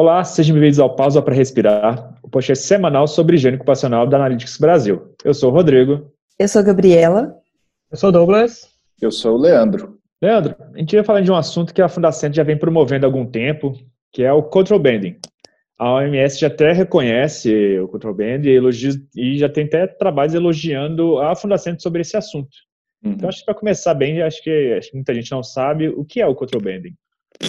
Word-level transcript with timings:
Olá, 0.00 0.22
sejam 0.22 0.54
bem-vindos 0.54 0.78
ao 0.78 0.94
Pausa 0.94 1.20
para 1.20 1.34
Respirar, 1.34 2.16
o 2.22 2.30
podcast 2.30 2.64
semanal 2.64 3.08
sobre 3.08 3.34
higiene 3.34 3.56
ocupacional 3.56 4.06
da 4.06 4.16
Analytics 4.16 4.56
Brasil. 4.56 5.12
Eu 5.24 5.34
sou 5.34 5.50
o 5.50 5.52
Rodrigo. 5.52 6.12
Eu 6.38 6.46
sou 6.46 6.60
a 6.60 6.64
Gabriela. 6.64 7.34
Eu 7.90 7.98
sou 7.98 8.10
o 8.10 8.12
Douglas. 8.12 8.70
Eu 9.02 9.10
sou 9.10 9.34
o 9.34 9.36
Leandro. 9.36 9.98
Leandro, 10.22 10.54
a 10.72 10.78
gente 10.78 10.94
vai 10.94 11.04
falar 11.04 11.20
de 11.22 11.32
um 11.32 11.34
assunto 11.34 11.74
que 11.74 11.82
a 11.82 11.88
Fundacent 11.88 12.32
já 12.32 12.44
vem 12.44 12.56
promovendo 12.56 13.06
há 13.06 13.08
algum 13.08 13.26
tempo, 13.26 13.72
que 14.12 14.22
é 14.22 14.32
o 14.32 14.40
control 14.40 14.78
banding. 14.78 15.18
A 15.76 15.94
OMS 15.94 16.38
já 16.38 16.46
até 16.46 16.70
reconhece 16.70 17.80
o 17.80 17.88
control 17.88 18.14
banding 18.14 18.50
e, 19.16 19.36
já 19.36 19.48
tem 19.48 19.64
até 19.64 19.84
trabalhos 19.88 20.32
elogiando 20.32 21.18
a 21.18 21.34
Fundacent 21.34 21.80
sobre 21.80 22.02
esse 22.02 22.16
assunto. 22.16 22.56
Uhum. 23.04 23.14
Então, 23.14 23.28
acho 23.28 23.40
que 23.40 23.46
para 23.46 23.54
começar 23.54 23.94
bem, 23.94 24.22
acho 24.22 24.40
que, 24.44 24.76
acho 24.78 24.90
que 24.90 24.96
muita 24.96 25.12
gente 25.12 25.32
não 25.32 25.42
sabe 25.42 25.88
o 25.88 26.04
que 26.04 26.20
é 26.20 26.26
o 26.28 26.36
control 26.36 26.62
banding. 26.62 26.94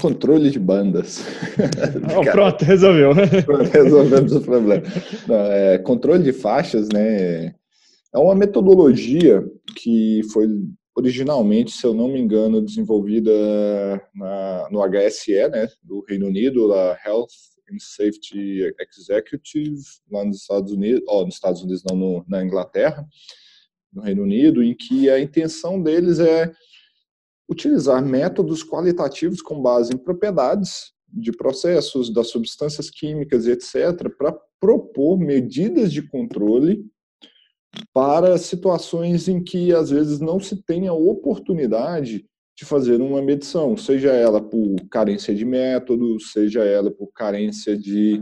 Controle 0.01 0.51
de 0.51 0.59
bandas. 0.59 1.23
Oh, 2.17 2.23
pronto, 2.23 2.63
resolveu. 2.63 3.11
Resolvemos 3.71 4.33
o 4.33 4.41
problema. 4.41 4.83
Não, 5.27 5.35
é, 5.35 5.77
controle 5.77 6.23
de 6.23 6.33
faixas, 6.33 6.87
né? 6.89 7.55
É 8.13 8.17
uma 8.17 8.35
metodologia 8.35 9.43
que 9.75 10.21
foi 10.31 10.47
originalmente, 10.99 11.71
se 11.71 11.85
eu 11.85 11.93
não 11.93 12.07
me 12.07 12.19
engano, 12.19 12.61
desenvolvida 12.61 13.31
na, 14.13 14.67
no 14.69 14.81
HSE, 14.81 15.47
né, 15.49 15.67
do 15.81 16.03
Reino 16.07 16.27
Unido, 16.27 16.73
a 16.73 16.97
Health 17.05 17.27
and 17.71 17.77
Safety 17.79 18.73
Executive, 18.97 19.81
lá 20.11 20.25
nos 20.25 20.41
Estados 20.41 20.71
Unidos, 20.73 21.03
ó, 21.07 21.23
nos 21.23 21.35
Estados 21.35 21.61
Unidos 21.61 21.83
não, 21.89 21.95
no, 21.95 22.25
na 22.27 22.43
Inglaterra, 22.43 23.05
no 23.93 24.01
Reino 24.01 24.23
Unido, 24.23 24.61
em 24.61 24.75
que 24.75 25.09
a 25.09 25.19
intenção 25.19 25.81
deles 25.81 26.19
é 26.19 26.51
utilizar 27.49 28.05
métodos 28.05 28.63
qualitativos 28.63 29.41
com 29.41 29.61
base 29.61 29.93
em 29.93 29.97
propriedades 29.97 30.93
de 31.11 31.31
processos, 31.31 32.13
das 32.13 32.27
substâncias 32.27 32.89
químicas 32.89 33.47
etc., 33.47 34.09
para 34.15 34.37
propor 34.59 35.17
medidas 35.17 35.91
de 35.91 36.07
controle 36.07 36.85
para 37.93 38.37
situações 38.37 39.27
em 39.27 39.43
que 39.43 39.73
às 39.73 39.89
vezes 39.89 40.19
não 40.19 40.39
se 40.39 40.61
tem 40.63 40.87
a 40.87 40.93
oportunidade 40.93 42.25
de 42.57 42.65
fazer 42.65 43.01
uma 43.01 43.21
medição, 43.21 43.77
seja 43.77 44.11
ela 44.11 44.41
por 44.41 44.75
carência 44.89 45.33
de 45.33 45.45
métodos, 45.45 46.31
seja 46.33 46.63
ela 46.63 46.91
por 46.91 47.07
carência 47.13 47.77
de 47.77 48.21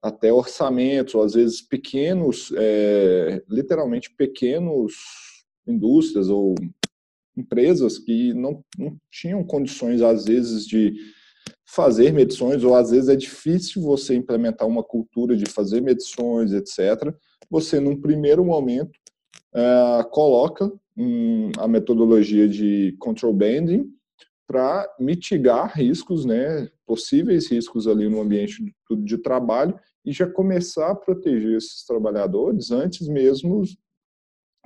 até 0.00 0.32
orçamentos, 0.32 1.14
ou 1.14 1.22
às 1.22 1.34
vezes 1.34 1.60
pequenos, 1.60 2.52
é, 2.56 3.42
literalmente 3.48 4.14
pequenos 4.14 4.92
indústrias 5.66 6.28
ou 6.28 6.54
empresas 7.36 7.98
que 7.98 8.32
não, 8.34 8.64
não 8.78 8.96
tinham 9.10 9.42
condições, 9.44 10.02
às 10.02 10.24
vezes, 10.24 10.66
de 10.66 10.94
fazer 11.64 12.12
medições, 12.12 12.62
ou 12.64 12.74
às 12.74 12.90
vezes 12.90 13.08
é 13.08 13.16
difícil 13.16 13.82
você 13.82 14.14
implementar 14.14 14.68
uma 14.68 14.82
cultura 14.82 15.36
de 15.36 15.50
fazer 15.50 15.80
medições, 15.80 16.52
etc. 16.52 17.14
Você, 17.50 17.80
num 17.80 18.00
primeiro 18.00 18.44
momento, 18.44 18.92
é, 19.54 20.04
coloca 20.10 20.70
um, 20.96 21.50
a 21.58 21.66
metodologia 21.66 22.48
de 22.48 22.94
control 22.98 23.32
banding 23.32 23.90
para 24.46 24.86
mitigar 25.00 25.72
riscos, 25.74 26.24
né, 26.24 26.68
possíveis 26.86 27.50
riscos 27.50 27.86
ali 27.86 28.08
no 28.08 28.20
ambiente 28.20 28.62
de, 28.62 28.96
de 28.96 29.18
trabalho 29.18 29.78
e 30.04 30.12
já 30.12 30.28
começar 30.28 30.90
a 30.90 30.94
proteger 30.94 31.56
esses 31.56 31.84
trabalhadores 31.86 32.70
antes 32.70 33.08
mesmo 33.08 33.62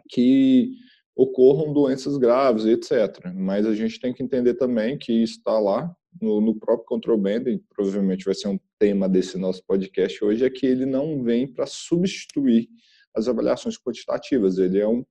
que 0.08 0.72
ocorram 1.16 1.72
doenças 1.72 2.18
graves, 2.18 2.66
etc. 2.66 3.32
Mas 3.34 3.64
a 3.64 3.74
gente 3.74 3.98
tem 3.98 4.12
que 4.12 4.22
entender 4.22 4.54
também 4.54 4.98
que 4.98 5.22
está 5.22 5.58
lá 5.58 5.90
no, 6.20 6.40
no 6.40 6.54
próprio 6.54 6.86
control 6.86 7.16
banding, 7.16 7.60
provavelmente 7.74 8.24
vai 8.24 8.34
ser 8.34 8.48
um 8.48 8.60
tema 8.78 9.08
desse 9.08 9.38
nosso 9.38 9.64
podcast 9.66 10.22
hoje, 10.22 10.44
é 10.44 10.50
que 10.50 10.66
ele 10.66 10.84
não 10.84 11.22
vem 11.22 11.46
para 11.46 11.66
substituir 11.66 12.68
as 13.14 13.28
avaliações 13.28 13.78
quantitativas, 13.78 14.58
ele 14.58 14.78
é 14.78 14.86
um, 14.86 15.04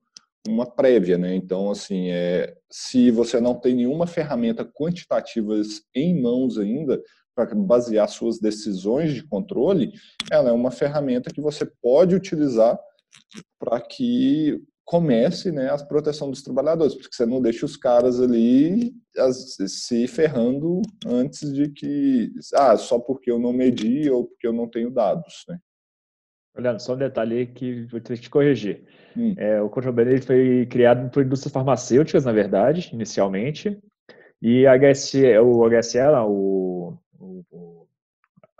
uma 0.46 0.64
prévia, 0.64 1.18
né? 1.18 1.34
Então, 1.34 1.70
assim, 1.70 2.10
é, 2.10 2.54
se 2.70 3.10
você 3.10 3.40
não 3.40 3.54
tem 3.54 3.74
nenhuma 3.74 4.06
ferramenta 4.06 4.64
quantitativa 4.64 5.60
em 5.92 6.20
mãos 6.20 6.56
ainda 6.56 7.02
para 7.34 7.52
basear 7.54 8.08
suas 8.08 8.38
decisões 8.38 9.12
de 9.12 9.26
controle, 9.26 9.92
ela 10.30 10.50
é 10.50 10.52
uma 10.52 10.70
ferramenta 10.70 11.32
que 11.32 11.40
você 11.40 11.66
pode 11.82 12.14
utilizar 12.14 12.78
para 13.58 13.80
que 13.80 14.62
comece 14.86 15.50
né, 15.50 15.68
a 15.68 15.76
proteção 15.76 16.30
dos 16.30 16.42
trabalhadores, 16.42 16.94
porque 16.94 17.14
você 17.14 17.26
não 17.26 17.42
deixa 17.42 17.66
os 17.66 17.76
caras 17.76 18.20
ali 18.20 18.94
as, 19.18 19.56
se 19.66 20.06
ferrando 20.06 20.80
antes 21.04 21.52
de 21.52 21.68
que, 21.68 22.30
ah, 22.54 22.76
só 22.76 22.96
porque 22.98 23.30
eu 23.30 23.38
não 23.38 23.52
medi 23.52 24.08
ou 24.08 24.28
porque 24.28 24.46
eu 24.46 24.52
não 24.52 24.68
tenho 24.68 24.88
dados, 24.88 25.44
né? 25.48 25.58
Olhando, 26.56 26.80
só 26.80 26.94
um 26.94 26.98
detalhe 26.98 27.36
aí 27.36 27.46
que 27.46 27.84
vou 27.86 28.00
ter 28.00 28.14
que 28.14 28.22
te 28.22 28.30
corrigir. 28.30 28.84
Hum. 29.14 29.34
É, 29.36 29.60
o 29.60 29.68
foi 30.24 30.66
criado 30.70 31.10
por 31.10 31.22
indústrias 31.22 31.52
farmacêuticas, 31.52 32.24
na 32.24 32.32
verdade, 32.32 32.88
inicialmente, 32.94 33.78
e 34.40 34.66
a 34.66 34.74
HSE, 34.78 35.36
o 35.38 35.68
HSE, 35.68 35.98
o, 36.26 36.96
o, 37.18 37.86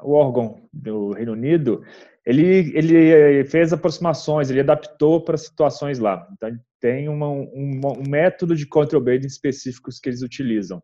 o 0.03 0.13
órgão 0.13 0.61
do 0.73 1.13
Reino 1.13 1.33
Unido, 1.33 1.83
ele, 2.27 2.73
ele 2.77 3.45
fez 3.45 3.73
aproximações, 3.73 4.51
ele 4.51 4.61
adaptou 4.61 5.21
para 5.21 5.37
situações 5.37 6.01
lá. 6.01 6.27
Então, 6.33 6.51
tem 6.81 7.09
uma, 7.09 7.29
um, 7.29 7.81
um, 7.85 8.09
método 8.09 8.57
de 8.57 8.67
control 8.67 9.01
banding 9.01 9.29
específicos 9.29 10.01
que 10.01 10.09
eles 10.09 10.23
utilizam. 10.23 10.83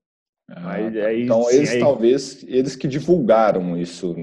Ah, 0.48 0.74
aí, 0.74 0.92
tá. 0.92 1.12
então, 1.12 1.50
eles 1.50 1.70
aí, 1.70 1.80
talvez, 1.80 2.44
eles 2.46 2.76
que 2.76 2.86
divulgaram 2.86 3.76
isso. 3.76 4.14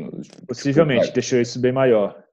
Possivelmente, 0.48 1.06
tipo, 1.06 1.16
deixou 1.16 1.42
isso 1.42 1.60
bem 1.60 1.74
maior. 1.74 2.24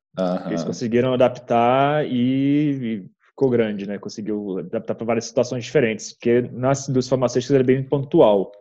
Eles 0.47 0.65
conseguiram 0.65 1.13
adaptar 1.13 2.07
e, 2.07 3.03
e, 3.03 3.11
ficou 3.29 3.51
grande, 3.51 3.87
né? 3.87 3.99
Conseguiu 3.99 4.61
adaptar 4.61 4.95
para 4.95 5.05
várias 5.05 5.27
situações 5.27 5.65
diferentes, 5.65 6.13
porque 6.13 6.43
nas 6.53 6.89
indústrias 6.89 7.09
farmacêuticas 7.09 7.55
ele 7.55 7.65
é 7.65 7.77
bem 7.77 7.83
pontual 7.83 8.53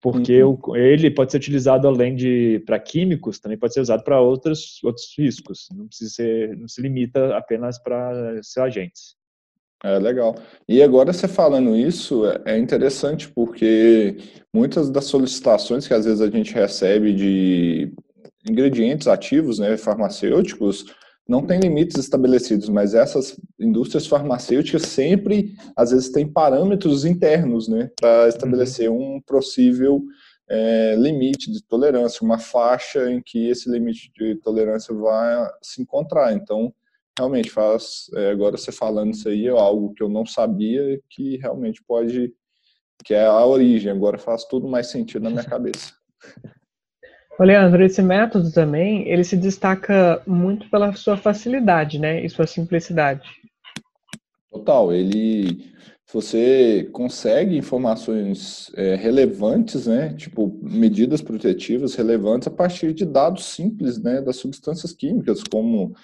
porque 0.00 0.42
uhum. 0.42 0.58
o, 0.66 0.76
ele 0.76 1.10
pode 1.10 1.32
ser 1.32 1.38
utilizado 1.38 1.88
além 1.88 2.14
de 2.14 2.62
para 2.66 2.78
químicos, 2.78 3.38
também 3.38 3.58
pode 3.58 3.74
ser 3.74 3.80
usado 3.80 4.04
para 4.04 4.20
outros 4.20 4.82
outros 4.84 5.12
riscos. 5.16 5.68
Não 5.74 5.86
precisa 5.86 6.10
ser, 6.10 6.56
não 6.56 6.68
se 6.68 6.80
limita 6.80 7.36
apenas 7.36 7.78
para 7.82 8.40
ser 8.42 8.60
agentes. 8.60 9.16
É 9.84 9.98
legal. 9.98 10.34
E 10.68 10.82
agora 10.82 11.12
você 11.12 11.28
falando 11.28 11.76
isso 11.76 12.26
é, 12.26 12.40
é 12.46 12.58
interessante 12.58 13.28
porque 13.28 14.16
muitas 14.52 14.90
das 14.90 15.04
solicitações 15.04 15.86
que 15.86 15.94
às 15.94 16.04
vezes 16.04 16.20
a 16.20 16.30
gente 16.30 16.54
recebe 16.54 17.12
de 17.12 17.92
ingredientes 18.48 19.06
ativos, 19.06 19.58
né, 19.58 19.76
farmacêuticos, 19.76 20.86
não 21.28 21.44
tem 21.44 21.58
limites 21.58 21.98
estabelecidos, 21.98 22.68
mas 22.68 22.94
essas 22.94 23.38
indústrias 23.58 24.06
farmacêuticas 24.06 24.82
sempre, 24.82 25.54
às 25.74 25.90
vezes, 25.90 26.10
têm 26.10 26.26
parâmetros 26.26 27.04
internos, 27.04 27.66
né, 27.68 27.90
para 28.00 28.22
uhum. 28.22 28.28
estabelecer 28.28 28.90
um 28.90 29.20
possível 29.26 30.02
é, 30.48 30.94
limite 30.96 31.50
de 31.50 31.62
tolerância, 31.64 32.24
uma 32.24 32.38
faixa 32.38 33.10
em 33.10 33.20
que 33.20 33.48
esse 33.48 33.68
limite 33.68 34.12
de 34.16 34.36
tolerância 34.36 34.94
vai 34.94 35.50
se 35.60 35.82
encontrar. 35.82 36.32
Então, 36.32 36.72
realmente 37.18 37.50
faz, 37.50 38.06
é, 38.14 38.30
agora 38.30 38.56
você 38.56 38.70
falando 38.70 39.12
isso 39.12 39.28
aí, 39.28 39.46
é 39.46 39.50
algo 39.50 39.92
que 39.94 40.02
eu 40.02 40.08
não 40.08 40.24
sabia 40.24 41.00
que 41.10 41.38
realmente 41.38 41.82
pode, 41.82 42.32
que 43.04 43.14
é 43.14 43.26
a 43.26 43.44
origem, 43.44 43.90
agora 43.90 44.18
faz 44.18 44.44
tudo 44.44 44.68
mais 44.68 44.88
sentido 44.88 45.22
na 45.22 45.30
minha 45.30 45.42
cabeça. 45.44 45.92
Leandro, 47.44 47.84
esse 47.84 48.00
método 48.00 48.50
também, 48.50 49.08
ele 49.08 49.22
se 49.22 49.36
destaca 49.36 50.22
muito 50.26 50.70
pela 50.70 50.94
sua 50.94 51.16
facilidade, 51.16 51.98
né, 51.98 52.24
e 52.24 52.30
sua 52.30 52.46
simplicidade. 52.46 53.28
Total, 54.50 54.92
ele, 54.92 55.74
você 56.10 56.88
consegue 56.92 57.58
informações 57.58 58.72
é, 58.74 58.94
relevantes, 58.94 59.86
né, 59.86 60.14
tipo 60.14 60.58
medidas 60.62 61.20
protetivas 61.20 61.94
relevantes 61.94 62.48
a 62.48 62.50
partir 62.50 62.94
de 62.94 63.04
dados 63.04 63.44
simples, 63.44 64.02
né, 64.02 64.22
das 64.22 64.36
substâncias 64.36 64.92
químicas, 64.92 65.42
como 65.42 65.94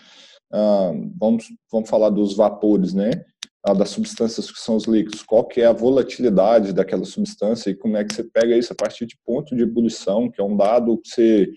ah, 0.52 0.92
vamos, 1.18 1.46
vamos 1.70 1.88
falar 1.88 2.10
dos 2.10 2.36
vapores, 2.36 2.92
né, 2.92 3.10
das 3.64 3.90
substâncias 3.90 4.50
que 4.50 4.58
são 4.58 4.74
os 4.74 4.86
líquidos, 4.86 5.22
qual 5.22 5.46
que 5.46 5.60
é 5.60 5.66
a 5.66 5.72
volatilidade 5.72 6.72
daquela 6.72 7.04
substância 7.04 7.70
e 7.70 7.76
como 7.76 7.96
é 7.96 8.04
que 8.04 8.12
você 8.12 8.24
pega 8.24 8.56
isso 8.56 8.72
a 8.72 8.76
partir 8.76 9.06
de 9.06 9.16
ponto 9.24 9.54
de 9.54 9.62
ebulição, 9.62 10.28
que 10.28 10.40
é 10.40 10.44
um 10.44 10.56
dado 10.56 10.98
que 10.98 11.08
você 11.08 11.48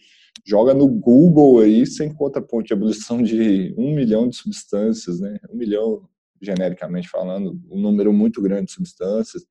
joga 0.45 0.73
no 0.75 0.87
Google 0.87 1.61
aí, 1.61 1.83
você 1.83 2.05
encontra 2.05 2.41
ponto 2.41 2.67
de 2.67 2.73
ebulição 2.73 3.23
de 3.23 3.73
um 3.75 3.95
milhão 3.95 4.29
de 4.29 4.35
substâncias, 4.35 5.19
né? 5.19 5.39
Um 5.49 5.57
milhão, 5.57 6.07
genericamente 6.39 7.09
falando, 7.09 7.59
um 7.71 7.79
número 7.79 8.13
muito 8.13 8.39
grande 8.39 8.67
de 8.67 8.73
substâncias. 8.73 9.43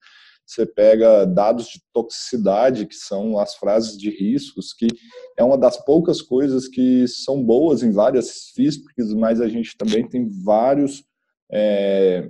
Você 0.47 0.65
pega 0.65 1.25
dados 1.25 1.67
de 1.67 1.81
toxicidade, 1.93 2.87
que 2.87 2.95
são 2.95 3.39
as 3.39 3.57
frases 3.57 3.99
de 3.99 4.11
riscos, 4.11 4.73
que 4.73 4.87
é 5.37 5.43
uma 5.43 5.59
das 5.59 5.83
poucas 5.85 6.23
coisas 6.23 6.69
que 6.69 7.09
são 7.09 7.43
boas 7.43 7.83
em 7.83 7.91
várias 7.91 8.51
físicas, 8.55 9.13
mas 9.15 9.41
a 9.41 9.49
gente 9.49 9.77
também 9.77 10.07
tem 10.07 10.29
vários 10.45 11.03
é, 11.51 12.29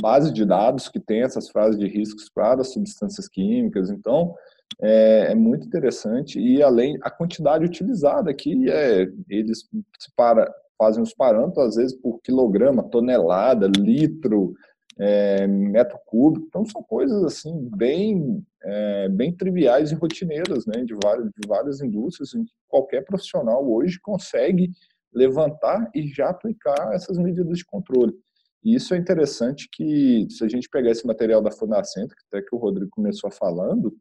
base 0.00 0.32
de 0.32 0.44
dados 0.44 0.88
que 0.88 0.98
tem 1.00 1.22
essas 1.22 1.48
frases 1.50 1.78
de 1.78 1.86
riscos 1.86 2.28
para 2.32 2.60
as 2.60 2.72
substâncias 2.72 3.28
químicas. 3.28 3.90
Então, 3.90 4.34
é, 4.80 5.32
é, 5.32 5.34
muito 5.34 5.66
interessante 5.66 6.40
e 6.40 6.62
além 6.62 6.98
a 7.02 7.10
quantidade 7.10 7.64
utilizada 7.64 8.30
aqui 8.30 8.70
é 8.70 9.06
eles 9.28 9.68
para, 10.16 10.50
fazem 10.78 11.02
os 11.02 11.12
parâmetros 11.12 11.66
às 11.66 11.76
vezes 11.76 11.96
por 11.96 12.20
quilograma, 12.22 12.82
tonelada, 12.82 13.70
litro, 13.76 14.54
é, 14.98 15.46
metro 15.46 15.98
cúbico, 16.06 16.46
então 16.46 16.64
são 16.64 16.82
coisas 16.82 17.22
assim 17.24 17.68
bem 17.76 18.42
é, 18.62 19.08
bem 19.08 19.34
triviais 19.34 19.90
e 19.90 19.94
rotineiras, 19.94 20.64
né, 20.66 20.84
de 20.84 20.94
várias 21.02 21.26
de 21.26 21.48
várias 21.48 21.80
indústrias, 21.80 22.30
qualquer 22.68 23.04
profissional 23.04 23.68
hoje 23.70 24.00
consegue 24.00 24.70
levantar 25.12 25.90
e 25.94 26.08
já 26.08 26.30
aplicar 26.30 26.94
essas 26.94 27.18
medidas 27.18 27.58
de 27.58 27.64
controle. 27.64 28.14
E 28.64 28.74
isso 28.74 28.94
é 28.94 28.96
interessante 28.96 29.68
que, 29.70 30.26
se 30.30 30.44
a 30.44 30.48
gente 30.48 30.68
pegar 30.68 30.90
esse 30.90 31.06
material 31.06 31.42
da 31.42 31.50
Fundacenta, 31.50 32.14
que 32.14 32.22
até 32.28 32.46
que 32.46 32.54
o 32.54 32.58
Rodrigo 32.58 32.90
começou 32.90 33.30
falando, 33.30 33.96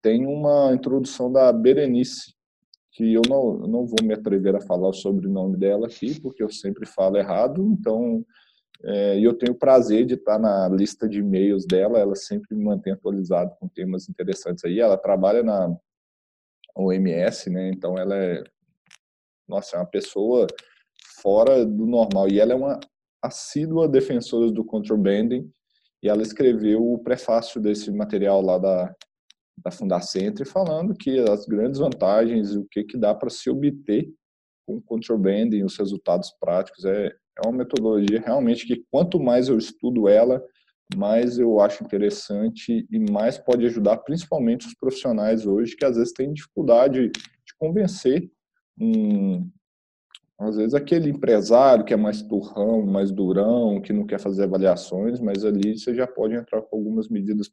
tem 0.00 0.26
uma 0.26 0.72
introdução 0.72 1.32
da 1.32 1.52
Berenice, 1.52 2.34
que 2.92 3.12
eu 3.12 3.22
não, 3.28 3.58
não 3.58 3.86
vou 3.86 4.02
me 4.02 4.14
atrever 4.14 4.54
a 4.54 4.60
falar 4.60 4.88
o 4.88 4.92
sobrenome 4.92 5.56
dela 5.56 5.86
aqui, 5.86 6.20
porque 6.20 6.42
eu 6.42 6.50
sempre 6.50 6.86
falo 6.86 7.16
errado, 7.16 7.64
então 7.72 8.24
é, 8.84 9.18
eu 9.18 9.34
tenho 9.34 9.52
o 9.52 9.58
prazer 9.58 10.06
de 10.06 10.14
estar 10.14 10.38
na 10.38 10.68
lista 10.68 11.08
de 11.08 11.20
e-mails 11.20 11.66
dela, 11.66 11.98
ela 11.98 12.14
sempre 12.14 12.56
me 12.56 12.64
mantém 12.64 12.92
atualizado 12.92 13.54
com 13.58 13.68
temas 13.68 14.08
interessantes 14.08 14.64
aí. 14.64 14.80
Ela 14.80 14.96
trabalha 14.96 15.42
na 15.42 15.76
OMS, 16.76 17.50
né? 17.50 17.70
Então 17.70 17.98
ela 17.98 18.16
é, 18.16 18.42
nossa, 19.46 19.76
é 19.76 19.80
uma 19.80 19.86
pessoa 19.86 20.46
fora 21.22 21.64
do 21.66 21.86
normal 21.86 22.28
e 22.28 22.40
ela 22.40 22.52
é 22.52 22.56
uma 22.56 22.80
assídua 23.22 23.88
defensora 23.88 24.50
do 24.50 24.64
contrabanding 24.64 25.50
e 26.02 26.08
ela 26.08 26.22
escreveu 26.22 26.82
o 26.82 26.98
prefácio 26.98 27.60
desse 27.60 27.90
material 27.90 28.40
lá 28.40 28.58
da, 28.58 28.94
da 29.62 29.70
Fundacentre 29.70 30.44
falando 30.44 30.94
que 30.94 31.18
as 31.20 31.46
grandes 31.46 31.78
vantagens, 31.78 32.56
o 32.56 32.66
que, 32.70 32.84
que 32.84 32.96
dá 32.96 33.14
para 33.14 33.30
se 33.30 33.50
obter 33.50 34.08
com 34.66 34.80
contrabanding, 34.80 35.62
os 35.62 35.76
resultados 35.76 36.32
práticos, 36.40 36.84
é, 36.84 37.06
é 37.08 37.46
uma 37.46 37.58
metodologia 37.58 38.20
realmente 38.20 38.66
que 38.66 38.84
quanto 38.90 39.20
mais 39.20 39.48
eu 39.48 39.58
estudo 39.58 40.08
ela, 40.08 40.42
mais 40.96 41.38
eu 41.38 41.60
acho 41.60 41.84
interessante 41.84 42.86
e 42.90 42.98
mais 43.10 43.38
pode 43.38 43.64
ajudar 43.66 43.98
principalmente 43.98 44.66
os 44.66 44.74
profissionais 44.74 45.46
hoje 45.46 45.76
que 45.76 45.84
às 45.84 45.96
vezes 45.96 46.12
têm 46.12 46.32
dificuldade 46.32 47.08
de 47.10 47.54
convencer 47.58 48.28
um, 48.80 49.48
às 50.40 50.56
vezes 50.56 50.72
aquele 50.72 51.10
empresário 51.10 51.84
que 51.84 51.92
é 51.92 51.96
mais 51.96 52.22
turrão, 52.22 52.86
mais 52.86 53.12
durão, 53.12 53.78
que 53.80 53.92
não 53.92 54.06
quer 54.06 54.18
fazer 54.18 54.44
avaliações, 54.44 55.20
mas 55.20 55.44
ali 55.44 55.78
você 55.78 55.94
já 55.94 56.06
pode 56.06 56.34
entrar 56.34 56.62
com 56.62 56.76
algumas 56.76 57.08
medidas 57.10 57.46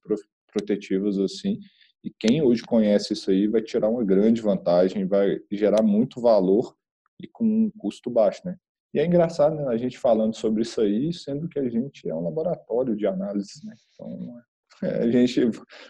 protetivas 0.50 1.19
assim. 1.19 1.60
E 2.01 2.10
quem 2.10 2.42
hoje 2.42 2.63
conhece 2.63 3.12
isso 3.12 3.30
aí 3.30 3.45
vai 3.45 3.62
tirar 3.62 3.89
uma 3.89 4.06
grande 4.06 4.42
vantagem, 4.42 5.06
vai 5.06 5.38
gerar 5.51 5.84
muito 5.84 6.22
valor 6.22 6.74
e 7.22 7.28
com 7.28 7.44
um 7.44 7.72
custo 7.78 8.10
baixo, 8.10 8.42
né? 8.45 8.56
E 8.94 9.00
é 9.00 9.06
engraçado 9.06 9.57
né, 9.57 9.66
a 9.68 9.75
gente 9.75 10.00
falando 10.00 10.34
sobre 10.34 10.62
isso 10.62 10.80
aí, 10.80 11.12
sendo 11.12 11.50
que 11.50 11.60
a 11.60 11.69
gente 11.69 12.07
é 12.07 12.16
um 12.16 12.24
laboratório 12.24 12.95
de 12.95 13.06
análise, 13.06 13.66
né? 13.66 13.74
Então, 13.94 14.39
é, 14.81 15.04
a 15.04 15.12
gente, 15.12 15.42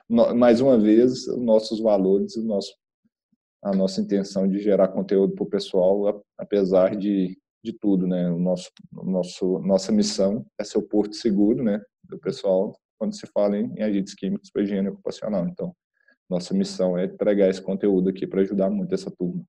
mais 0.09 0.61
uma 0.61 0.79
vez, 0.79 1.27
nossos 1.37 1.79
valores, 1.79 2.35
o 2.37 2.43
nosso 2.43 2.73
a 3.63 3.73
nossa 3.73 4.01
intenção 4.01 4.47
de 4.47 4.59
gerar 4.59 4.89
conteúdo 4.89 5.33
para 5.33 5.43
o 5.43 5.49
pessoal, 5.49 6.23
apesar 6.37 6.95
de, 6.95 7.37
de 7.63 7.73
tudo, 7.73 8.07
né? 8.07 8.29
O 8.29 8.39
nosso, 8.39 8.69
nosso, 8.91 9.59
nossa 9.59 9.91
missão 9.91 10.45
é 10.59 10.63
ser 10.63 10.77
o 10.77 10.87
porto 10.87 11.15
seguro, 11.15 11.63
né, 11.63 11.81
do 12.03 12.17
pessoal 12.19 12.77
quando 12.97 13.15
se 13.15 13.27
fala 13.27 13.57
em, 13.57 13.71
em 13.77 13.83
agentes 13.83 14.15
químicos 14.15 14.49
para 14.49 14.63
higiene 14.63 14.89
ocupacional. 14.89 15.47
Então, 15.47 15.75
nossa 16.29 16.53
missão 16.53 16.97
é 16.97 17.05
entregar 17.05 17.49
esse 17.49 17.61
conteúdo 17.61 18.09
aqui 18.09 18.25
para 18.25 18.41
ajudar 18.41 18.69
muito 18.69 18.93
essa 18.93 19.11
turma. 19.11 19.43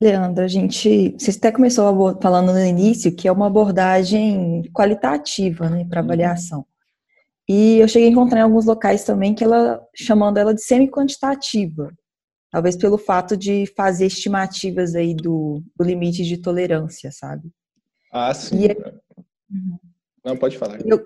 Leandro, 0.00 0.44
a 0.44 0.48
gente, 0.48 1.14
você 1.18 1.30
até 1.30 1.52
começou 1.52 2.20
falando 2.20 2.52
no 2.52 2.64
início 2.64 3.14
que 3.14 3.28
é 3.28 3.32
uma 3.32 3.46
abordagem 3.46 4.62
qualitativa, 4.72 5.68
né, 5.68 5.84
para 5.84 6.00
uhum. 6.00 6.04
avaliação. 6.04 6.66
E 7.48 7.78
eu 7.78 7.88
cheguei 7.88 8.08
a 8.08 8.10
encontrar 8.10 8.40
em 8.40 8.42
alguns 8.42 8.64
locais 8.64 9.04
também 9.04 9.34
que 9.34 9.44
ela 9.44 9.82
chamando 9.94 10.38
ela 10.38 10.54
de 10.54 10.62
semi-quantitativa, 10.62 11.92
talvez 12.50 12.76
pelo 12.76 12.96
fato 12.96 13.36
de 13.36 13.66
fazer 13.76 14.06
estimativas 14.06 14.94
aí 14.94 15.14
do, 15.14 15.62
do 15.76 15.84
limite 15.84 16.24
de 16.24 16.38
tolerância, 16.38 17.10
sabe? 17.12 17.50
Ah, 18.10 18.32
sim. 18.32 18.64
E, 18.64 18.68
uhum. 19.50 19.78
Não, 20.24 20.36
pode 20.36 20.56
falar. 20.56 20.78
Eu, 20.86 21.04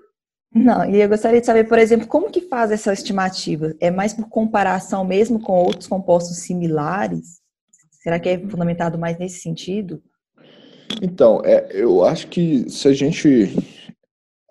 não, 0.53 0.89
e 0.89 1.01
eu 1.01 1.09
gostaria 1.09 1.41
de 1.41 1.45
saber, 1.45 1.65
por 1.65 1.77
exemplo, 1.77 2.07
como 2.07 2.31
que 2.31 2.41
faz 2.41 2.71
essa 2.71 2.93
estimativa? 2.93 3.75
É 3.79 3.91
mais 3.91 4.13
por 4.13 4.29
comparação 4.29 5.03
mesmo 5.03 5.41
com 5.41 5.53
outros 5.53 5.87
compostos 5.87 6.37
similares? 6.37 7.39
Será 7.91 8.17
que 8.17 8.29
é 8.29 8.39
fundamentado 8.39 8.97
mais 8.97 9.17
nesse 9.19 9.41
sentido? 9.41 10.01
Então, 11.01 11.41
é, 11.43 11.69
eu 11.71 12.03
acho 12.03 12.27
que 12.27 12.69
se 12.69 12.87
a 12.87 12.93
gente 12.93 13.55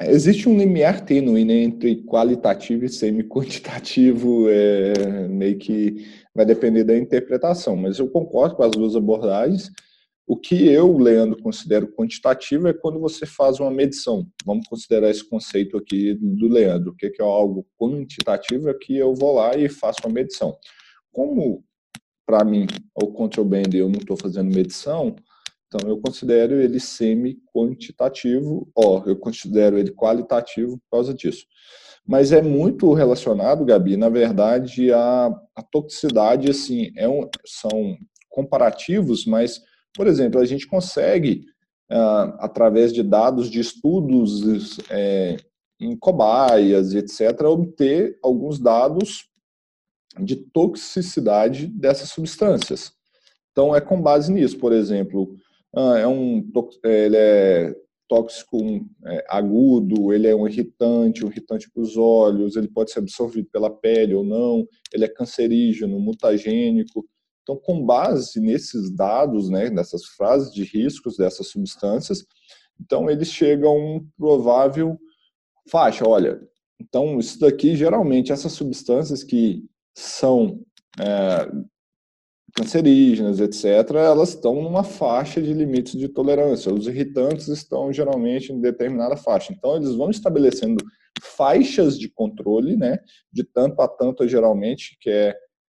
Existe 0.01 0.49
um 0.49 0.57
limiar 0.57 1.05
tênue 1.05 1.45
né, 1.45 1.55
entre 1.55 2.05
qualitativo 2.05 2.85
e 2.85 2.89
semi-quantitativo, 2.89 4.47
é, 4.49 5.27
meio 5.27 5.59
que 5.59 6.07
vai 6.33 6.47
depender 6.47 6.85
da 6.85 6.97
interpretação, 6.97 7.77
mas 7.77 7.99
eu 7.99 8.09
concordo 8.09 8.55
com 8.55 8.63
as 8.63 8.71
duas 8.71 8.95
abordagens. 8.95 9.71
O 10.25 10.37
que 10.37 10.69
eu, 10.69 10.97
Leandro, 10.99 11.43
considero 11.43 11.89
quantitativo 11.89 12.69
é 12.69 12.73
quando 12.73 13.01
você 13.01 13.25
faz 13.25 13.59
uma 13.59 13.71
medição. 13.71 14.27
Vamos 14.45 14.69
considerar 14.69 15.11
esse 15.11 15.27
conceito 15.27 15.77
aqui 15.77 16.15
do 16.15 16.47
Leandro. 16.49 16.91
O 16.91 16.95
que 16.95 17.07
é 17.07 17.25
algo 17.25 17.67
quantitativo? 17.81 18.69
É 18.69 18.75
que 18.75 18.95
eu 18.95 19.15
vou 19.15 19.35
lá 19.35 19.57
e 19.57 19.71
faço 19.71 20.01
uma 20.05 20.13
medição. 20.13 20.57
Como, 21.11 21.65
para 22.27 22.45
mim, 22.45 22.67
o 22.95 23.07
control 23.07 23.47
band 23.47 23.71
eu 23.73 23.89
não 23.89 23.99
estou 23.99 24.19
fazendo 24.19 24.55
medição, 24.55 25.17
então, 25.69 25.87
eu 25.89 26.01
considero 26.01 26.55
ele 26.55 26.81
semi-quantitativo, 26.81 28.67
ó, 28.75 29.03
eu 29.05 29.17
considero 29.17 29.79
ele 29.79 29.93
qualitativo 29.93 30.79
por 30.79 30.91
causa 30.91 31.13
disso. 31.13 31.45
Mas 32.07 32.33
é 32.33 32.41
muito 32.41 32.91
relacionado, 32.95 33.67
Gabi, 33.67 33.95
na 33.95 34.09
verdade, 34.09 34.91
a, 34.91 35.27
a 35.55 35.63
toxicidade, 35.63 36.51
assim, 36.51 36.91
é 36.97 37.07
um, 37.07 37.29
são 37.45 37.99
comparativos, 38.31 39.27
mas, 39.27 39.61
por 39.95 40.07
exemplo, 40.07 40.41
a 40.41 40.47
gente 40.47 40.67
consegue, 40.67 41.45
ah, 41.91 42.39
através 42.41 42.91
de 42.91 43.03
dados 43.03 43.51
de 43.51 43.61
estudos 43.61 44.79
é, 44.89 45.37
em 45.79 45.95
cobaias, 45.99 46.95
etc., 46.95 47.43
obter 47.43 48.19
alguns 48.23 48.59
dados 48.59 49.29
de 50.19 50.35
toxicidade 50.35 51.67
dessas 51.67 52.09
substâncias. 52.09 52.91
Então, 53.53 53.77
é 53.77 53.83
com 53.83 54.01
base 54.01 54.33
nisso, 54.33 54.59
por 54.59 54.73
exemplo, 54.73 55.37
ah, 55.75 55.99
é 55.99 56.07
um, 56.07 56.49
é, 56.85 57.07
ele 57.07 57.17
é 57.17 57.75
tóxico 58.09 58.59
é, 59.07 59.25
agudo, 59.29 60.13
ele 60.13 60.27
é 60.27 60.35
um 60.35 60.49
irritante, 60.49 61.25
um 61.25 61.29
irritante 61.29 61.71
para 61.71 61.83
os 61.83 61.97
olhos, 61.97 62.57
ele 62.57 62.69
pode 62.69 62.91
ser 62.91 63.01
absorvido 63.01 63.49
pela 63.53 63.71
pele 63.71 64.15
ou 64.15 64.25
não, 64.25 64.67
ele 64.93 65.05
é 65.05 65.09
cancerígeno, 65.09 66.01
mutagênico. 66.01 67.07
Então, 67.43 67.57
com 67.57 67.85
base 67.85 68.41
nesses 68.41 68.91
dados, 68.95 69.49
né, 69.51 69.71
nessas 69.71 70.05
frases 70.05 70.53
de 70.53 70.65
riscos 70.65 71.17
dessas 71.17 71.49
substâncias, 71.49 72.25
então 72.81 73.11
eles 73.11 73.29
chegam 73.29 73.71
a 73.71 73.75
um 73.75 74.07
provável 74.17 74.99
faixa. 75.71 76.07
Olha, 76.09 76.41
então 76.81 77.19
isso 77.19 77.39
daqui 77.39 77.77
geralmente 77.77 78.33
essas 78.33 78.53
substâncias 78.53 79.23
que 79.23 79.65
são 79.95 80.61
é, 81.01 81.51
cancerígenas, 82.59 83.39
etc., 83.39 83.95
elas 83.95 84.31
estão 84.31 84.61
numa 84.61 84.83
faixa 84.83 85.41
de 85.41 85.53
limites 85.53 85.99
de 85.99 86.09
tolerância. 86.09 86.73
Os 86.73 86.87
irritantes 86.87 87.47
estão 87.49 87.93
geralmente 87.93 88.53
em 88.53 88.61
determinada 88.61 89.17
faixa. 89.17 89.53
Então, 89.53 89.77
eles 89.77 89.95
vão 89.95 90.11
estabelecendo 90.11 90.85
faixas 91.23 91.99
de 91.99 92.09
controle, 92.09 92.77
né, 92.77 92.99
de 93.33 93.45
tanto 93.45 93.81
a 93.81 93.89
tanto, 93.89 94.27
geralmente, 94.27 94.97
que 95.01 95.11
é 95.11 95.37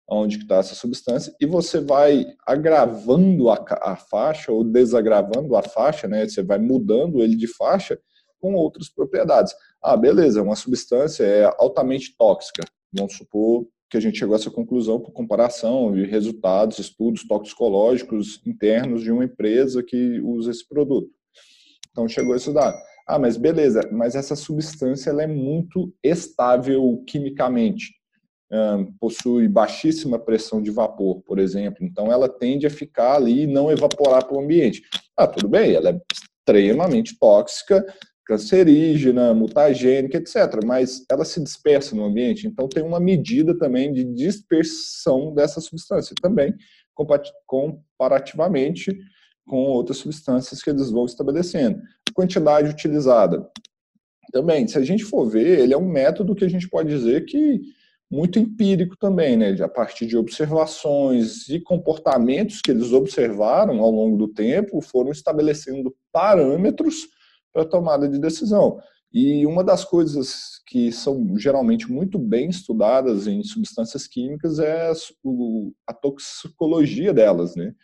onde 0.09 0.39
está 0.39 0.57
essa 0.57 0.75
substância, 0.75 1.33
e 1.41 1.47
você 1.47 1.81
vai 1.81 2.27
agravando 2.45 3.49
a, 3.49 3.65
a, 3.81 3.95
faixa 3.95 4.51
ou 4.51 4.65
desagravando 4.65 5.55
a 5.55 5.63
faixa, 5.63 6.09
né, 6.09 6.29
você 6.29 6.43
vai 6.43 6.59
mudando 6.59 7.23
ele 7.23 7.37
de 7.37 7.47
faixa 7.47 7.97
com 8.41 8.55
outras 8.55 8.89
propriedades. 8.89 9.55
Ah, 9.81 9.97
beleza, 9.97 10.43
uma 10.43 10.57
substância 10.57 11.23
é 11.23 11.45
altamente 11.59 12.17
tóxica, 12.19 12.65
vamos 12.93 13.17
supor 13.17 13.69
que 13.91 13.97
a 13.97 14.01
gente 14.01 14.19
chegou 14.19 14.35
a 14.35 14.39
essa 14.39 14.51
conclusão 14.51 15.01
por 15.01 15.11
comparação 15.11 15.93
de 15.93 16.05
resultados, 16.05 16.79
estudos 16.79 17.27
toxicológicos 17.27 18.41
internos 18.47 19.03
de 19.03 19.11
uma 19.11 19.25
empresa 19.25 19.83
que 19.83 20.21
usa 20.21 20.53
esse 20.53 20.67
produto. 20.67 21.11
Então 21.91 22.07
chegou 22.09 22.33
a 22.33 22.37
estudar. 22.37 22.73
Ah, 23.07 23.19
mas 23.19 23.37
beleza, 23.37 23.81
mas 23.91 24.15
essa 24.15 24.37
substância 24.37 25.11
ela 25.11 25.25
é 25.25 25.27
muito 25.27 25.93
estável 26.03 27.03
quimicamente. 27.07 27.93
Um, 28.53 28.93
possui 29.01 29.49
baixíssima 29.49 30.19
pressão 30.19 30.63
de 30.63 30.71
vapor, 30.71 31.21
por 31.23 31.39
exemplo. 31.41 31.85
Então 31.85 32.11
ela 32.11 32.29
tende 32.29 32.67
a 32.67 32.71
ficar 32.71 33.17
ali 33.17 33.43
e 33.43 33.47
não 33.47 33.71
evaporar 33.71 34.25
para 34.25 34.37
o 34.37 34.41
ambiente. 34.41 34.83
Ah, 35.17 35.27
tudo 35.27 35.49
bem, 35.49 35.75
ela 35.75 35.91
é 35.91 36.01
extremamente 36.13 37.19
tóxica, 37.19 37.85
cancerígena, 38.27 39.35
mutagênica, 39.35 40.19
etc. 40.19 40.65
Mas 40.65 41.05
ela 41.11 41.25
se 41.25 41.43
dispersa 41.43 41.95
no 41.97 42.05
ambiente, 42.05 42.47
então 42.47 42.69
tem 42.69 42.83
uma 42.83 43.01
medida 43.01 43.57
também 43.59 43.93
de 43.93 44.05
dispersão 44.05 45.35
dessa 45.35 45.61
substância, 45.61 46.15
também 46.21 46.55
comparativamente 47.47 48.97
com 49.47 49.65
outras 49.65 49.99
substâncias 49.99 50.63
que 50.63 50.71
eles 50.71 50.91
vão 50.91 51.07
estabelecendo. 51.07 51.79
A 52.09 52.13
quantidade 52.15 52.71
utilizada. 52.71 53.49
Também, 54.33 54.69
se 54.69 54.79
a 54.79 54.83
gente 54.83 55.05
for 55.05 55.29
ver, 55.29 55.59
ele 55.59 55.75
é 55.75 55.79
um 55.79 55.89
método 55.89 56.35
que 56.35 56.45
a 56.45 56.49
gente 56.49 56.69
pode 56.69 56.89
dizer 56.89 57.25
que 57.25 57.61
muito 58.11 58.39
empírico 58.39 58.97
também, 58.97 59.37
né? 59.37 59.57
A 59.63 59.69
partir 59.69 60.07
de 60.07 60.17
observações 60.17 61.49
e 61.49 61.61
comportamentos 61.61 62.61
que 62.61 62.71
eles 62.71 62.93
observaram 62.93 63.81
ao 63.81 63.91
longo 63.91 64.17
do 64.17 64.29
tempo, 64.29 64.81
foram 64.81 65.13
estabelecendo 65.13 65.95
parâmetros 66.13 67.09
para 67.53 67.65
tomada 67.65 68.09
de 68.09 68.19
decisão. 68.19 68.81
E 69.13 69.45
uma 69.45 69.65
das 69.65 69.85
coisas 69.85 70.61
que 70.67 70.93
são 70.93 71.37
geralmente 71.37 71.91
muito 71.91 72.19
bem 72.19 72.49
estudadas 72.49 73.27
em 73.27 73.43
substâncias 73.43 74.07
químicas 74.07 74.61
é 74.61 74.93
a 75.87 75.93
toxicologia 75.93 77.13
delas, 77.13 77.57
né? 77.57 77.75